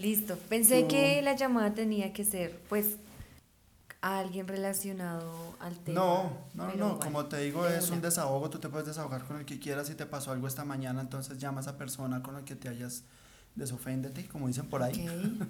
Listo, 0.00 0.38
pensé 0.48 0.86
que 0.86 1.20
la 1.20 1.36
llamada 1.36 1.74
tenía 1.74 2.12
que 2.14 2.24
ser, 2.24 2.58
pues, 2.70 2.96
a 4.00 4.18
alguien 4.18 4.48
relacionado 4.48 5.54
al 5.60 5.78
tema. 5.78 6.00
No, 6.00 6.32
no, 6.54 6.74
no, 6.74 6.98
como 6.98 7.26
te 7.26 7.38
digo, 7.38 7.66
es 7.66 7.90
un 7.90 8.00
desahogo, 8.00 8.48
tú 8.48 8.58
te 8.58 8.70
puedes 8.70 8.86
desahogar 8.86 9.24
con 9.24 9.36
el 9.36 9.44
que 9.44 9.58
quieras, 9.58 9.88
si 9.88 9.94
te 9.94 10.06
pasó 10.06 10.32
algo 10.32 10.46
esta 10.46 10.64
mañana, 10.64 11.02
entonces 11.02 11.38
llama 11.38 11.58
a 11.58 11.62
esa 11.62 11.76
persona 11.76 12.22
con 12.22 12.32
la 12.32 12.46
que 12.46 12.56
te 12.56 12.70
hayas 12.70 13.04
desoféndete, 13.54 14.26
como 14.26 14.46
dicen 14.48 14.66
por 14.66 14.82
ahí. 14.82 14.92
Okay. 14.92 15.38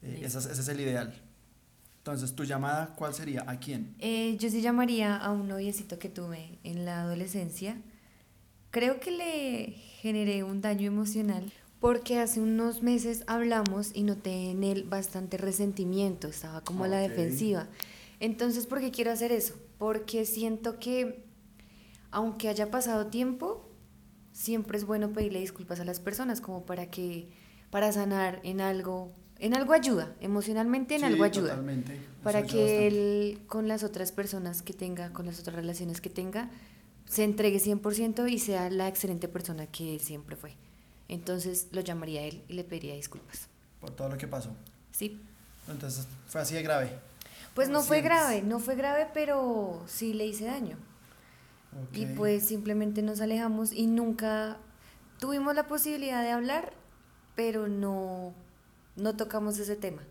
Eh, 0.00 0.20
ese, 0.22 0.38
es, 0.38 0.68
el 0.68 0.78
ideal. 0.78 1.12
Entonces, 1.96 2.32
¿tu 2.32 2.44
llamada 2.44 2.94
cuál 2.94 3.14
sería? 3.14 3.42
¿A 3.48 3.58
quién? 3.58 3.96
Eh, 3.98 4.36
yo 4.38 4.48
sí 4.48 4.62
llamaría 4.62 5.16
a 5.16 5.32
un 5.32 5.48
noviecito 5.48 5.98
que 5.98 6.08
tuve 6.08 6.60
en 6.62 6.84
la 6.84 7.00
adolescencia. 7.00 7.76
Creo 8.70 9.00
que 9.00 9.10
le 9.10 9.72
generé 10.00 10.44
un 10.44 10.60
daño 10.60 10.86
emocional 10.86 11.52
porque 11.80 12.18
hace 12.18 12.40
unos 12.40 12.82
meses 12.82 13.22
hablamos 13.26 13.90
y 13.94 14.02
noté 14.02 14.50
en 14.50 14.64
él 14.64 14.84
bastante 14.84 15.36
resentimiento, 15.36 16.28
estaba 16.28 16.62
como 16.62 16.84
a 16.84 16.88
la 16.88 16.98
defensiva. 16.98 17.68
Entonces, 18.20 18.66
¿por 18.66 18.80
qué 18.80 18.90
quiero 18.90 19.12
hacer 19.12 19.30
eso? 19.30 19.54
Porque 19.78 20.24
siento 20.24 20.78
que, 20.80 21.24
aunque 22.10 22.48
haya 22.48 22.70
pasado 22.70 23.06
tiempo, 23.06 23.68
siempre 24.32 24.76
es 24.76 24.84
bueno 24.84 25.12
pedirle 25.12 25.40
disculpas 25.40 25.78
a 25.78 25.84
las 25.84 26.00
personas, 26.00 26.40
como 26.40 26.66
para 26.66 26.90
que, 26.90 27.28
para 27.70 27.92
sanar 27.92 28.40
en 28.42 28.60
algo 28.60 29.12
en 29.40 29.54
algo 29.54 29.72
ayuda, 29.72 30.16
emocionalmente 30.20 30.96
en 30.96 31.04
algo 31.04 31.22
ayuda. 31.22 31.50
Totalmente. 31.50 31.96
Para 32.22 32.42
que 32.42 32.88
él 32.88 33.38
con 33.46 33.68
las 33.68 33.84
otras 33.84 34.10
personas 34.10 34.62
que 34.62 34.72
tenga, 34.72 35.12
con 35.12 35.26
las 35.26 35.38
otras 35.38 35.54
relaciones 35.54 36.00
que 36.00 36.10
tenga, 36.10 36.50
se 37.04 37.24
entregue 37.24 37.58
100% 37.58 38.30
y 38.30 38.38
sea 38.40 38.68
la 38.68 38.88
excelente 38.88 39.28
persona 39.28 39.66
que 39.66 39.94
él 39.94 40.00
siempre 40.00 40.34
fue. 40.34 40.56
Entonces 41.08 41.68
lo 41.72 41.80
llamaría 41.80 42.20
a 42.20 42.24
él 42.24 42.44
y 42.48 42.54
le 42.54 42.64
pediría 42.64 42.94
disculpas. 42.94 43.48
Por 43.80 43.90
todo 43.90 44.08
lo 44.08 44.18
que 44.18 44.28
pasó. 44.28 44.50
Sí. 44.92 45.20
Entonces 45.68 46.06
fue 46.28 46.40
así 46.40 46.54
de 46.54 46.62
grave. 46.62 46.90
Pues 47.54 47.68
no 47.68 47.82
fue 47.82 48.02
grave, 48.02 48.42
no 48.42 48.60
fue 48.60 48.76
grave, 48.76 49.08
pero 49.12 49.82
sí 49.86 50.14
le 50.14 50.26
hice 50.26 50.44
daño. 50.44 50.76
Y 51.92 52.06
pues 52.06 52.46
simplemente 52.46 53.02
nos 53.02 53.20
alejamos 53.20 53.72
y 53.72 53.86
nunca 53.86 54.58
tuvimos 55.18 55.54
la 55.54 55.66
posibilidad 55.66 56.22
de 56.22 56.30
hablar, 56.30 56.72
pero 57.34 57.68
no 57.68 58.34
no 58.98 59.16
tocamos 59.16 59.58
ese 59.58 59.76
tema. 59.76 60.02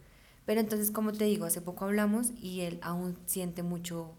Pero 0.46 0.62
entonces, 0.62 0.92
como 0.92 1.12
te 1.12 1.26
digo, 1.26 1.46
hace 1.46 1.62
poco 1.62 1.86
hablamos 1.86 2.32
y 2.42 2.62
él 2.62 2.80
aún 2.82 3.18
siente 3.26 3.64
mucho, 3.64 4.14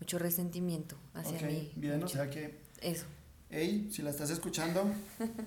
mucho 0.00 0.18
resentimiento 0.18 0.96
hacia 1.14 1.40
mí. 1.46 1.72
Bien, 1.76 2.02
o 2.02 2.08
sea 2.08 2.28
que... 2.28 2.58
Eso. 2.82 3.06
Hey, 3.48 3.88
si 3.92 4.02
la 4.02 4.10
estás 4.10 4.30
escuchando, 4.30 4.90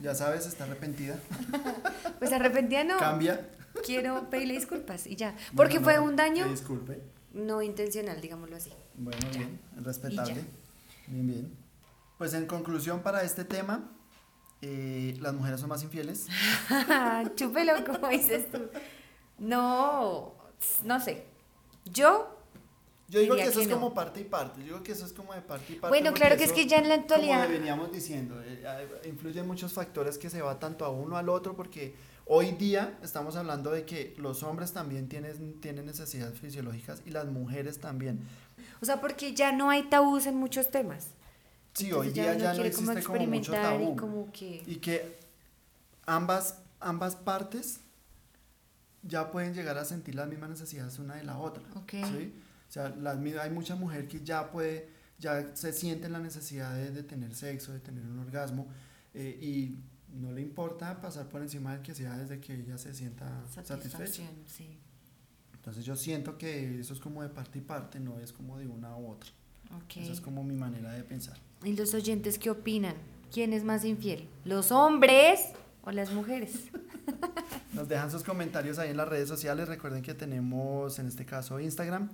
ya 0.02 0.16
sabes, 0.16 0.46
está 0.46 0.64
arrepentida. 0.64 1.20
Pues 2.20 2.34
arrepentida 2.34 2.84
no. 2.84 2.98
Cambia. 2.98 3.50
Quiero 3.86 4.30
pedirle 4.30 4.56
disculpas 4.56 5.08
y 5.08 5.16
ya. 5.16 5.36
Porque 5.56 5.80
fue 5.80 5.98
un 6.00 6.18
daño... 6.18 6.50
disculpe. 6.50 7.02
No 7.34 7.62
intencional, 7.62 8.20
digámoslo 8.20 8.58
así. 8.58 8.74
Bueno, 8.96 9.26
bien, 9.32 9.60
respetable. 9.78 10.44
Bien, 11.08 11.28
bien. 11.28 11.58
Pues 12.18 12.34
en 12.34 12.46
conclusión 12.46 13.02
para 13.02 13.24
este 13.24 13.46
tema, 13.46 13.90
eh, 14.62 15.16
las 15.22 15.34
mujeres 15.34 15.62
son 15.62 15.70
más 15.70 15.82
infieles. 15.84 16.28
Chúpelo, 17.36 17.86
como 17.86 18.10
dices 18.10 18.52
tú. 18.52 18.70
No, 19.38 20.34
no 20.84 21.00
sé. 21.00 21.26
Yo. 21.86 22.39
Yo 23.10 23.20
digo 23.20 23.36
que 23.36 23.44
eso 23.44 23.62
es 23.62 23.68
como 23.68 23.94
parte 23.94 24.22
y 24.22 24.24
parte. 24.24 24.60
Yo 24.60 24.66
digo 24.66 24.84
que 24.84 24.92
eso 24.92 25.06
es 25.06 25.14
como 25.14 25.34
de 25.34 25.42
parte 25.42 25.74
y 25.74 25.76
parte. 25.78 25.90
Bueno, 25.90 26.14
claro 26.14 26.38
que 26.38 26.44
es 26.44 26.52
que 26.52 26.68
ya 26.68 26.78
en 26.78 26.90
la 26.90 26.96
actualidad. 26.96 27.44
Como 27.44 27.54
veníamos 27.54 27.92
diciendo, 27.92 28.40
eh, 28.44 28.64
influyen 29.06 29.48
muchos 29.48 29.74
factores 29.74 30.18
que 30.18 30.30
se 30.30 30.42
va 30.42 30.60
tanto 30.60 30.86
a 30.86 30.90
uno 30.90 31.18
al 31.18 31.28
otro, 31.30 31.56
porque 31.56 31.96
hoy 32.26 32.52
día 32.52 33.00
estamos 33.02 33.36
hablando 33.36 33.72
de 33.72 33.84
que 33.84 34.14
los 34.18 34.44
hombres 34.44 34.74
también 34.74 35.10
tienen, 35.10 35.60
tienen 35.60 35.88
necesidades 35.88 36.40
fisiológicas 36.40 37.02
y 37.06 37.10
las 37.10 37.26
mujeres 37.26 37.80
también. 37.80 38.20
O 38.80 38.86
sea, 38.86 39.02
porque 39.02 39.34
ya 39.34 39.52
no 39.52 39.72
hay 39.72 39.84
tabús 39.84 40.28
en 40.28 40.36
muchos 40.36 40.70
temas. 40.70 41.08
Sí, 41.74 41.92
hoy 41.92 42.12
día 42.12 42.36
ya 42.36 42.54
no 42.54 42.64
existe 42.64 43.04
como, 43.04 43.26
mucho 43.26 43.52
tabú. 43.54 44.30
Y, 44.40 44.76
que... 44.76 45.20
ambas, 46.06 46.62
ambas 46.80 47.16
partes 47.16 47.80
ya 49.02 49.32
pueden 49.32 49.54
llegar 49.54 49.78
a 49.78 49.86
sentir 49.86 50.14
las 50.14 50.28
mismas 50.28 50.50
necesidades 50.50 51.00
una 51.00 51.16
de 51.16 51.24
la 51.24 51.38
otra. 51.38 51.64
¿sí? 51.90 52.34
O 52.70 52.72
sea, 52.72 52.90
las, 52.90 53.18
hay 53.18 53.50
mucha 53.50 53.76
mujer 53.76 54.08
que 54.08 54.24
ya 54.24 54.52
puede, 54.52 54.90
ya 55.18 55.56
se 55.56 55.74
siente 55.74 56.08
la 56.08 56.20
necesidad 56.20 56.76
de, 56.76 57.02
tener 57.02 57.34
sexo, 57.34 57.74
de 57.74 57.80
tener 57.80 58.06
un 58.06 58.20
orgasmo, 58.20 58.68
eh, 59.16 59.40
y 59.42 59.76
no 60.14 60.32
le 60.32 60.42
importa 60.42 61.02
pasar 61.02 61.28
por 61.28 61.42
encima 61.42 61.74
del 61.74 61.82
que 61.82 61.96
sea 61.96 62.16
desde 62.16 62.40
que 62.40 62.54
ella 62.54 62.78
se 62.78 62.94
sienta 62.94 63.44
satisfecha. 63.48 64.24
Sí. 64.46 64.78
Entonces 65.56 65.84
yo 65.84 65.96
siento 65.96 66.38
que 66.38 66.80
eso 66.80 66.94
es 66.94 67.00
como 67.00 67.24
de 67.24 67.30
parte 67.30 67.58
y 67.58 67.62
parte, 67.62 68.00
no 68.00 68.20
es 68.20 68.32
como 68.32 68.60
de 68.60 68.68
una 68.68 68.96
u 68.96 69.10
otra. 69.10 69.32
Esa 69.96 70.14
es 70.14 70.22
como 70.22 70.44
mi 70.44 70.56
manera 70.56 70.94
de 70.94 71.04
pensar. 71.04 71.38
¿Y 71.64 71.74
los 71.76 71.94
oyentes 71.94 72.40
qué 72.40 72.50
opinan? 72.52 72.96
¿Quién 73.32 73.54
es 73.54 73.64
más 73.64 73.84
infiel? 73.84 74.28
¿Los 74.46 74.72
hombres 74.72 75.42
o 75.84 75.92
las 75.92 76.12
mujeres? 76.12 76.66
Nos 77.74 77.88
dejan 77.88 78.10
sus 78.10 78.24
comentarios 78.24 78.80
ahí 78.80 78.90
en 78.90 78.98
las 78.98 79.08
redes 79.08 79.28
sociales. 79.28 79.68
Recuerden 79.68 80.02
que 80.02 80.14
tenemos 80.14 80.98
en 81.00 81.08
este 81.08 81.26
caso 81.26 81.60
Instagram. 81.60 82.10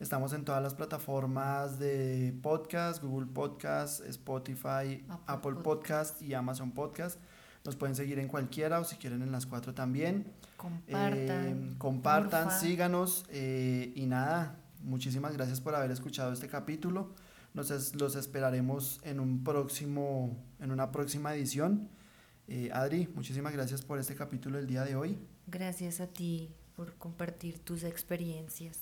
Estamos 0.00 0.32
en 0.32 0.46
todas 0.46 0.62
las 0.62 0.74
plataformas 0.74 1.78
de 1.78 2.34
podcast, 2.40 3.02
Google 3.02 3.26
Podcast, 3.26 4.00
Spotify, 4.06 5.04
Apple, 5.26 5.56
Podcast 5.62 6.22
y 6.22 6.32
Amazon 6.32 6.72
Podcast. 6.72 7.20
Nos 7.66 7.76
pueden 7.76 7.94
seguir 7.94 8.18
en 8.18 8.26
cualquiera 8.26 8.80
o 8.80 8.84
si 8.84 8.96
quieren 8.96 9.20
en 9.20 9.30
las 9.30 9.44
cuatro 9.44 9.74
también. 9.74 10.32
Compartan. 10.56 11.46
Eh, 11.46 11.74
compartan, 11.76 12.50
síganos 12.50 13.26
eh, 13.28 13.92
y 13.94 14.06
nada, 14.06 14.56
muchísimas 14.82 15.34
gracias 15.34 15.60
por 15.60 15.74
haber 15.74 15.90
escuchado 15.90 16.32
este 16.32 16.48
capítulo. 16.48 17.14
Nos 17.52 17.94
los 17.94 18.16
esperaremos 18.16 19.02
en, 19.04 19.20
un 19.20 19.44
próximo, 19.44 20.34
en 20.60 20.70
una 20.70 20.92
próxima 20.92 21.34
edición. 21.34 21.90
Eh, 22.48 22.70
Adri, 22.72 23.06
muchísimas 23.14 23.52
gracias 23.52 23.82
por 23.82 23.98
este 23.98 24.14
capítulo 24.14 24.56
del 24.56 24.66
día 24.66 24.82
de 24.82 24.96
hoy. 24.96 25.18
Gracias 25.46 26.00
a 26.00 26.06
ti 26.06 26.54
por 26.80 26.94
compartir 26.94 27.58
tus 27.58 27.84
experiencias. 27.84 28.78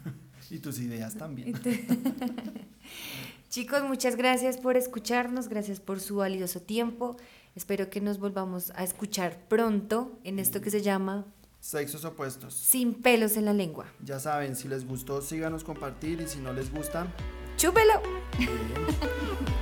y 0.50 0.58
tus 0.58 0.78
ideas 0.78 1.18
también. 1.18 1.52
Chicos, 3.50 3.82
muchas 3.82 4.16
gracias 4.16 4.56
por 4.56 4.78
escucharnos, 4.78 5.48
gracias 5.48 5.78
por 5.78 6.00
su 6.00 6.16
valioso 6.16 6.62
tiempo. 6.62 7.18
Espero 7.54 7.90
que 7.90 8.00
nos 8.00 8.18
volvamos 8.18 8.70
a 8.70 8.84
escuchar 8.84 9.38
pronto 9.48 10.18
en 10.24 10.38
esto 10.38 10.62
que 10.62 10.70
se 10.70 10.80
llama 10.80 11.26
Sexos 11.60 12.06
opuestos. 12.06 12.54
Sin 12.54 12.94
pelos 12.94 13.36
en 13.36 13.44
la 13.44 13.52
lengua. 13.52 13.84
Ya 14.02 14.18
saben, 14.18 14.56
si 14.56 14.66
les 14.66 14.86
gustó, 14.86 15.20
síganos 15.20 15.62
compartir 15.62 16.22
y 16.22 16.28
si 16.28 16.38
no 16.38 16.54
les 16.54 16.72
gusta, 16.72 17.06
¡Chúpelo! 17.58 18.00